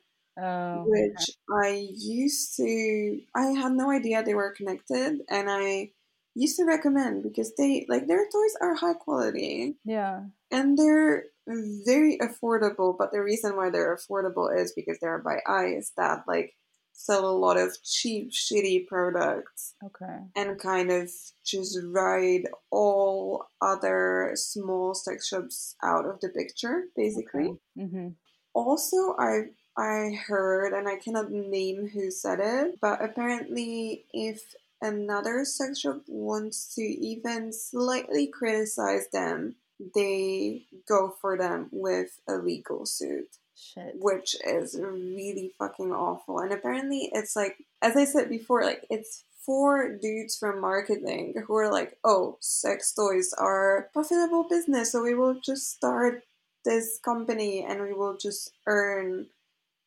oh. 0.41 0.84
which 0.86 1.30
I 1.64 1.88
used 1.97 2.57
to. 2.57 3.20
I 3.34 3.47
had 3.47 3.72
no 3.72 3.91
idea 3.91 4.22
they 4.22 4.34
were 4.34 4.55
connected, 4.57 5.22
and 5.28 5.51
I 5.51 5.91
used 6.34 6.57
to 6.57 6.64
recommend 6.64 7.22
because 7.22 7.53
they 7.57 7.86
like 7.88 8.07
their 8.07 8.24
toys 8.30 8.57
are 8.61 8.74
high 8.74 8.95
quality 8.95 9.76
Yeah. 9.84 10.22
and 10.51 10.78
they're 10.78 11.24
very 11.47 12.18
affordable 12.18 12.97
but 12.97 13.11
the 13.12 13.22
reason 13.22 13.57
why 13.57 13.70
they're 13.70 13.97
affordable 13.97 14.55
is 14.57 14.72
because 14.74 14.99
they're 15.01 15.18
by 15.18 15.38
Eis 15.47 15.93
that 15.97 16.24
like 16.28 16.55
sell 16.93 17.24
a 17.28 17.32
lot 17.32 17.57
of 17.57 17.76
cheap 17.82 18.30
shitty 18.30 18.86
products 18.86 19.74
Okay. 19.84 20.18
and 20.36 20.59
kind 20.61 20.91
of 20.93 21.11
just 21.45 21.78
ride 21.86 22.43
all 22.70 23.47
other 23.62 24.32
small 24.34 24.95
sex 24.95 25.28
shops 25.28 25.74
out 25.82 26.05
of 26.07 26.20
the 26.20 26.28
picture 26.28 26.84
basically 26.95 27.55
Mm-hmm. 27.78 28.09
also 28.55 29.14
i 29.18 29.45
i 29.78 30.11
heard 30.26 30.72
and 30.74 30.88
i 30.88 30.97
cannot 30.97 31.30
name 31.30 31.88
who 31.93 32.11
said 32.11 32.38
it 32.41 32.78
but 32.82 33.03
apparently 33.03 34.05
if 34.12 34.55
another 34.82 35.45
sex 35.45 35.80
shop 35.80 36.03
wants 36.09 36.74
to 36.74 36.82
even 36.82 37.53
slightly 37.53 38.26
criticize 38.26 39.07
them 39.12 39.55
they 39.95 40.62
go 40.89 41.14
for 41.20 41.37
them 41.37 41.68
with 41.72 42.20
a 42.28 42.35
legal 42.35 42.87
suit 42.87 43.37
Shit. 43.57 43.97
which 43.99 44.37
is 44.45 44.78
really 44.81 45.53
fucking 45.59 45.93
awful. 45.93 46.39
And 46.41 46.53
apparently, 46.53 47.11
it's 47.12 47.37
like, 47.37 47.57
as 47.83 47.97
I 47.97 48.05
said 48.05 48.28
before, 48.28 48.64
like 48.64 48.87
it's 48.91 49.24
four 49.45 49.97
dudes 49.97 50.37
from 50.37 50.61
marketing 50.61 51.35
who 51.47 51.57
are 51.57 51.70
like, 51.70 51.99
oh, 52.05 52.37
sex 52.41 52.93
toys 52.93 53.35
are 53.39 53.89
profitable 53.93 54.47
business, 54.49 54.93
so 54.93 55.03
we 55.03 55.14
will 55.14 55.35
just 55.35 55.70
start 55.70 56.22
this 56.64 56.99
company 57.03 57.64
and 57.66 57.83
we 57.83 57.93
will 57.93 58.16
just 58.16 58.53
earn 58.66 59.26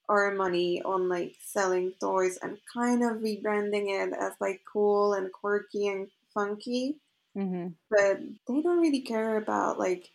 our 0.09 0.31
money 0.31 0.81
on 0.83 1.07
like 1.07 1.35
selling 1.39 1.93
toys 1.99 2.37
and 2.41 2.57
kind 2.71 3.03
of 3.03 3.17
rebranding 3.17 3.89
it 3.89 4.13
as 4.19 4.33
like 4.39 4.61
cool 4.71 5.13
and 5.13 5.31
quirky 5.31 5.87
and 5.87 6.07
funky 6.33 6.97
Mm-hmm. 7.35 7.73
but 7.89 8.19
they 8.47 8.61
don't 8.61 8.79
really 8.81 9.01
care 9.01 9.37
about 9.37 9.79
like 9.79 10.11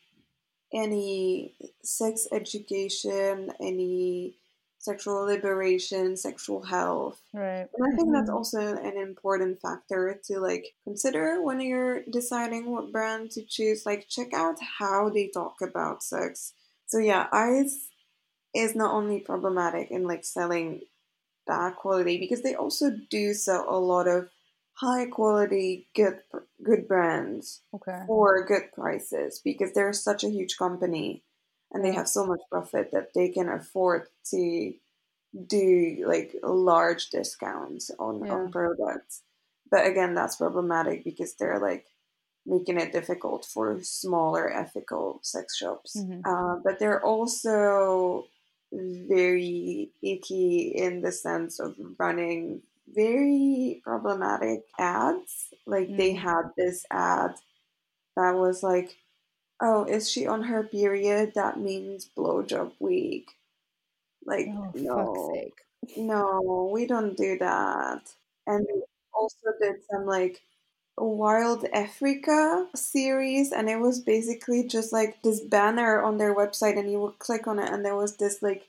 any 0.73 1.55
sex 1.83 2.29
education, 2.33 3.53
any 3.61 4.37
sexual 4.79 5.25
liberation, 5.27 6.16
sexual 6.16 6.62
health. 6.62 7.21
Right. 7.33 7.69
And 7.75 7.87
I 7.93 7.97
think 7.97 8.12
that's 8.12 8.31
Mhm. 8.31 8.35
also 8.35 8.61
an 8.77 8.97
important 8.97 9.61
factor 9.61 10.21
to 10.25 10.41
like 10.41 10.75
consider 10.85 11.43
when 11.43 11.61
you're 11.61 12.03
deciding 12.05 12.71
what 12.71 12.93
brand 12.93 13.31
to 13.33 13.43
choose. 13.45 13.87
Like 13.87 14.09
check 14.09 14.33
out 14.35 14.57
how 14.79 15.11
they 15.11 15.29
talk 15.29 15.61
about 15.62 16.03
sex. 16.03 16.55
So 16.87 16.99
yeah, 16.99 17.29
Eis 17.33 17.89
is 18.55 18.75
not 18.75 18.93
only 18.95 19.21
problematic 19.21 19.91
in 19.91 20.05
like 20.05 20.25
selling 20.25 20.83
bad 21.47 21.77
quality 21.77 22.19
because 22.19 22.43
they 22.43 22.55
also 22.55 22.91
do 23.11 23.35
sell 23.35 23.66
a 23.69 23.79
lot 23.79 24.09
of 24.09 24.31
high 24.81 25.07
quality 25.07 25.89
good 25.95 26.20
good 26.62 26.87
brands 26.89 27.62
Okay. 27.72 28.09
for 28.09 28.45
good 28.47 28.72
prices 28.72 29.41
because 29.45 29.72
they're 29.72 29.93
such 29.93 30.24
a 30.24 30.31
huge 30.31 30.57
company 30.57 31.24
and 31.72 31.85
they 31.85 31.93
have 31.93 32.09
so 32.09 32.24
much 32.26 32.41
profit 32.51 32.91
that 32.93 33.12
they 33.14 33.29
can 33.31 33.49
afford 33.49 34.09
to 34.24 34.74
do 35.47 36.05
like 36.07 36.35
large 36.43 37.11
discounts 37.11 37.91
on, 37.99 38.24
Yeah. 38.24 38.31
on 38.31 38.51
products. 38.51 39.22
But 39.70 39.87
again, 39.87 40.14
that's 40.14 40.37
problematic 40.37 41.05
because 41.05 41.35
they're 41.35 41.61
like 41.61 41.87
making 42.47 42.79
it 42.79 42.93
difficult 42.93 43.45
for 43.45 43.83
smaller 43.83 44.51
ethical 44.53 45.20
sex 45.22 45.57
shops. 45.57 45.95
Mhm. 45.95 46.22
Uh, 46.24 46.57
but 46.64 46.79
they're 46.79 47.05
also 47.05 48.26
very 48.72 49.93
icky 50.03 50.68
in 50.68 51.03
the 51.03 51.12
sense 51.12 51.59
of 51.59 51.76
running 51.99 52.62
very 52.95 53.80
problematic 53.84 54.64
ads. 54.78 55.53
Like 55.66 55.97
they 55.97 56.12
Mm. 56.12 56.14
had 56.14 56.53
this 56.57 56.86
ad 56.91 57.36
that 58.16 58.32
was 58.32 58.62
like, 58.62 58.99
"Oh, 59.61 59.84
is 59.84 60.11
she 60.11 60.26
on 60.26 60.45
her 60.45 60.64
period? 60.64 61.34
That 61.34 61.59
means 61.61 62.09
blowjob 62.09 62.74
week." 62.80 63.30
Like, 64.24 64.55
Oh, 64.55 64.72
no, 64.74 65.32
sake. 65.32 65.64
no, 65.97 66.70
we 66.72 66.86
don't 66.86 67.16
do 67.16 67.39
that. 67.39 68.14
And 68.47 68.66
they 68.66 68.82
also 69.12 69.49
did 69.61 69.82
some 69.91 70.07
like 70.07 70.43
Wild 70.99 71.64
Africa 71.72 72.68
series, 72.74 73.53
and 73.53 73.70
it 73.70 73.78
was 73.78 74.01
basically 74.01 74.66
just 74.66 74.93
like 74.93 75.22
this 75.22 75.41
banner 75.41 76.03
on 76.03 76.18
their 76.18 76.34
website, 76.34 76.78
and 76.78 76.91
you 76.93 77.01
would 77.01 77.18
click 77.20 77.47
on 77.47 77.59
it, 77.61 77.70
and 77.72 77.84
there 77.84 77.97
was 77.97 78.16
this 78.18 78.43
like 78.43 78.68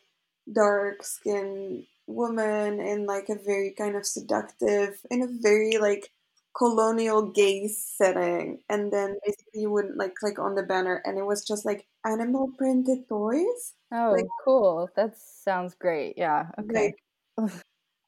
dark 0.52 1.04
skinned 1.04 1.88
woman 2.10 2.80
in 2.82 3.06
like 3.06 3.30
a 3.30 3.36
very 3.36 3.74
kind 3.78 3.96
of 3.96 4.06
seductive, 4.06 5.00
in 5.12 5.22
a 5.24 5.28
very 5.42 5.78
like 5.78 6.12
colonial 6.58 7.32
gaze 7.32 7.78
setting, 7.98 8.60
and 8.70 8.92
then 8.92 9.18
basically 9.26 9.62
you 9.62 9.72
would 9.72 9.96
like 9.96 10.16
click 10.16 10.40
on 10.40 10.56
the 10.56 10.64
banner, 10.64 11.02
and 11.06 11.18
it 11.18 11.26
was 11.26 11.46
just 11.46 11.66
like 11.66 11.88
animal 12.06 12.52
printed 12.58 13.08
toys, 13.08 13.74
Oh, 13.92 14.12
Like- 14.18 14.26
cool. 14.46 14.90
That 14.96 15.18
sounds 15.18 15.76
great. 15.76 16.18
Yeah. 16.18 16.50
Okay. 16.60 16.94
like 17.38 17.52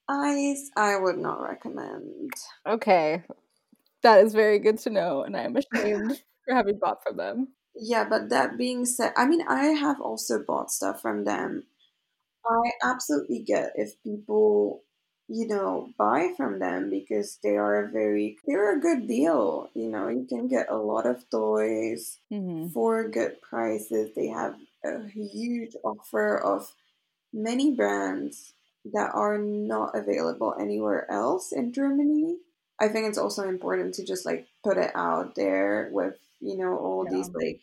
Eis. 0.10 0.70
I 0.76 0.97
would 0.97 1.18
not 1.18 1.41
recommend. 1.41 2.32
Okay. 2.68 3.24
That 4.04 4.24
is 4.26 4.34
very 4.34 4.60
good 4.60 4.80
to 4.80 4.89
know, 4.89 5.24
and 5.24 5.38
I'm 5.38 5.56
ashamed 5.58 6.22
for 6.45 6.56
having 6.56 6.80
bought 6.80 7.04
from 7.04 7.18
them. 7.18 7.49
Yeah, 7.76 8.04
but 8.10 8.30
that 8.30 8.58
being 8.58 8.86
said, 8.86 9.14
I 9.16 9.28
mean, 9.28 9.43
I 9.47 9.68
have 9.68 10.02
also 10.02 10.43
bought 10.43 10.72
stuff 10.72 11.02
from 11.02 11.24
them. 11.24 11.64
I 12.48 12.72
absolutely 12.84 13.39
get 13.39 13.74
if 13.76 14.02
people, 14.04 14.84
you 15.28 15.48
know, 15.48 15.92
buy 15.98 16.34
from 16.38 16.60
them 16.60 16.89
because 16.89 17.38
they 17.44 17.58
are 17.58 17.86
a 17.86 17.89
very, 17.92 18.38
they're 18.46 18.78
a 18.78 18.82
good 18.82 19.08
deal. 19.08 19.70
You 19.74 19.89
know, 19.89 20.08
you 20.10 20.26
can 20.26 20.48
get 20.48 20.70
a 20.70 20.78
lot 20.78 21.06
of 21.06 21.30
toys 21.30 22.20
Mm-hmm. 22.32 22.74
for 22.74 23.08
good 23.08 23.42
prices. 23.42 24.14
They 24.16 24.28
have 24.28 24.56
a 24.84 25.08
huge 25.32 25.76
offer 25.84 26.38
of 26.38 26.76
many 27.34 27.76
brands 27.76 28.54
that 28.86 29.12
are 29.14 29.38
not 29.38 29.96
available 29.96 30.56
anywhere 30.60 31.10
else 31.12 31.52
in 31.52 31.74
Germany. 31.74 32.38
I 32.80 32.88
think 32.89 33.08
it's 33.08 33.18
also 33.18 33.48
important 33.48 33.96
to 33.96 34.06
just 34.06 34.26
like 34.26 34.48
put 34.64 34.78
it 34.78 34.92
out 34.96 35.36
there 35.36 35.89
with, 35.94 36.18
you 36.39 36.58
know, 36.58 36.78
all 36.78 37.06
Yeah. 37.06 37.08
these 37.08 37.30
like 37.34 37.62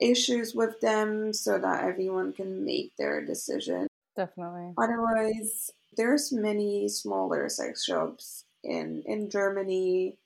issues 0.00 0.54
with 0.54 0.80
them 0.80 1.32
so 1.34 1.58
that 1.58 1.84
everyone 1.84 2.32
can 2.34 2.64
make 2.64 2.96
their 2.98 3.24
decision. 3.24 3.87
Definitely. 4.18 4.74
Otherwise, 4.76 5.70
there's 5.96 6.32
many 6.32 6.88
smaller 6.88 7.48
sex 7.48 7.84
shops 7.84 8.46
in 8.64 9.04
in 9.06 9.30
Germany. 9.30 10.18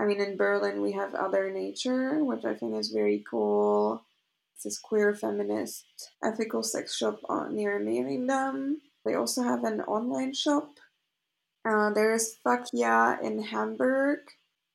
I 0.00 0.06
mean, 0.06 0.20
in 0.20 0.36
Berlin 0.36 0.82
we 0.82 0.90
have 0.98 1.14
Other 1.14 1.48
Nature, 1.48 2.24
which 2.24 2.44
I 2.44 2.54
think 2.54 2.74
is 2.74 2.90
very 2.90 3.22
cool. 3.22 4.02
It's 4.54 4.64
this 4.64 4.78
queer 4.78 5.14
feminist 5.14 5.86
ethical 6.18 6.64
sex 6.64 6.96
shop 6.96 7.22
near 7.52 7.78
Mehringdamm. 7.78 8.82
They 9.04 9.14
also 9.14 9.44
have 9.44 9.62
an 9.62 9.82
online 9.82 10.34
shop. 10.34 10.82
Uh, 11.64 11.94
there's 11.94 12.34
Fuck 12.42 12.74
Yeah 12.74 13.22
in 13.22 13.38
Hamburg. 13.38 14.18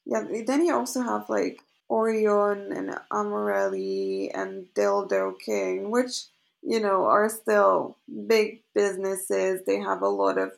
Yeah, 0.06 0.24
then 0.24 0.64
you 0.64 0.74
also 0.74 1.02
have 1.02 1.28
like 1.28 1.60
Orion 1.92 2.72
and 2.72 2.96
Amorelli 3.12 4.32
and 4.34 4.68
Dildo 4.74 5.36
King, 5.38 5.92
which 5.92 6.32
you 6.68 6.80
know, 6.82 7.06
are 7.06 7.30
still 7.30 7.98
big 8.28 8.62
businesses. 8.76 9.62
They 9.66 9.80
have 9.80 10.02
a 10.02 10.10
lot 10.10 10.38
of 10.38 10.52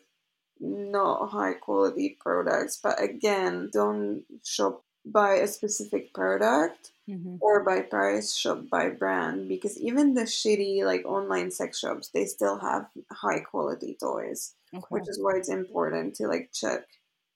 not 0.59 1.29
high 1.29 1.53
quality 1.53 2.17
products, 2.19 2.79
but 2.81 3.01
again, 3.01 3.69
don't 3.71 4.23
shop 4.43 4.83
by 5.05 5.35
a 5.35 5.47
specific 5.47 6.13
product 6.13 6.91
Mm-hmm. 7.09 7.37
or 7.41 7.63
by 7.63 7.81
price, 7.81 8.35
shop 8.35 8.69
by 8.69 8.89
brand 8.89 9.49
because 9.49 9.79
even 9.79 10.13
the 10.13 10.25
shitty 10.37 10.83
like 10.85 11.03
online 11.07 11.49
sex 11.49 11.79
shops, 11.79 12.09
they 12.09 12.25
still 12.25 12.59
have 12.59 12.85
high 13.11 13.39
quality 13.39 13.97
toys, 13.99 14.53
Okay. 14.71 14.85
which 14.89 15.09
is 15.09 15.17
why 15.19 15.31
it's 15.37 15.49
important 15.49 16.13
to 16.17 16.27
like 16.27 16.51
check 16.53 16.85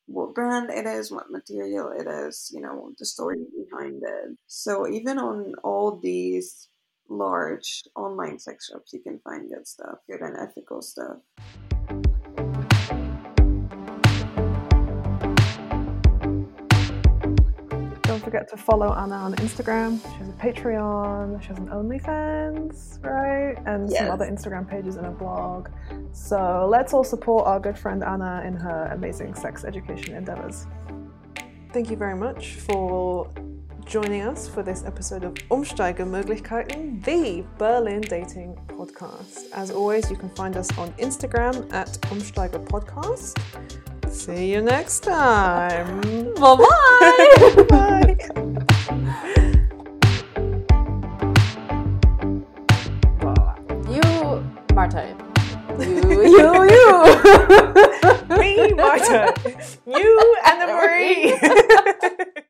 what 0.05 0.35
brand 0.35 0.69
it 0.69 0.85
is, 0.85 1.09
what 1.11 1.31
material 1.31 1.89
it 1.89 2.05
is, 2.07 2.51
you 2.53 2.61
know, 2.61 2.91
the 2.99 3.05
story 3.05 3.37
behind 3.57 4.03
it. 4.03 4.37
So 4.45 4.87
even 4.87 5.17
on 5.17 5.55
all 5.63 5.95
these 5.97 6.67
large 7.09 7.83
online 7.95 8.39
sex 8.39 8.69
shops, 8.71 8.93
you 8.93 9.01
can 9.01 9.19
find 9.23 9.49
good 9.49 9.67
stuff, 9.67 9.99
good 10.09 10.21
and 10.21 10.35
ethical 10.37 10.81
stuff. 10.81 11.17
Don't 18.03 18.21
forget 18.21 18.47
to 18.49 18.57
follow 18.57 18.93
Anna 18.93 19.15
on 19.15 19.33
Instagram. 19.35 19.99
She 20.03 20.17
has 20.19 20.29
a 20.29 20.33
Patreon, 20.33 21.41
she 21.41 21.47
has 21.47 21.57
an 21.57 21.67
OnlyFans, 21.69 23.03
right? 23.03 23.55
And 23.65 23.89
Yes. 23.89 23.99
some 24.01 24.11
other 24.11 24.25
Instagram 24.29 24.67
pages 24.69 24.97
and 24.97 25.07
a 25.07 25.11
blog. 25.11 25.69
So 26.11 26.67
let's 26.69 26.93
all 26.93 27.03
support 27.03 27.47
our 27.47 27.59
good 27.59 27.77
friend 27.77 28.03
Anna 28.03 28.43
in 28.45 28.55
her 28.55 28.89
amazing 28.93 29.33
sex 29.35 29.63
education 29.63 30.15
endeavors. 30.15 30.67
Thank 31.71 31.89
you 31.89 31.97
very 31.97 32.15
much 32.15 32.55
for 32.55 33.29
joining 33.85 34.21
us 34.21 34.47
for 34.47 34.63
this 34.63 34.83
episode 34.85 35.23
of 35.23 35.33
Umsteiger 35.49 36.05
Möglichkeiten, 36.05 37.01
the 37.03 37.43
Berlin 37.57 38.01
dating 38.01 38.55
podcast. 38.67 39.51
As 39.53 39.71
always, 39.71 40.09
you 40.09 40.17
can 40.17 40.29
find 40.29 40.55
us 40.57 40.69
on 40.77 40.91
Instagram 40.93 41.71
at 41.73 41.87
Umsteiger 42.11 42.63
Podcast. 42.65 43.37
See 44.09 44.51
you 44.53 44.61
next 44.61 45.01
time. 45.03 46.01
Bye-bye. 46.35 47.65
bye 47.69 48.15
You, 53.89 54.43
Marta. 54.73 55.15
You, 55.79 56.21
you, 56.21 56.53
you. 56.69 57.03
Me, 58.37 58.73
Marta. 58.73 59.33
You, 59.87 60.35
Anna 60.45 60.67
Marie. 60.73 62.43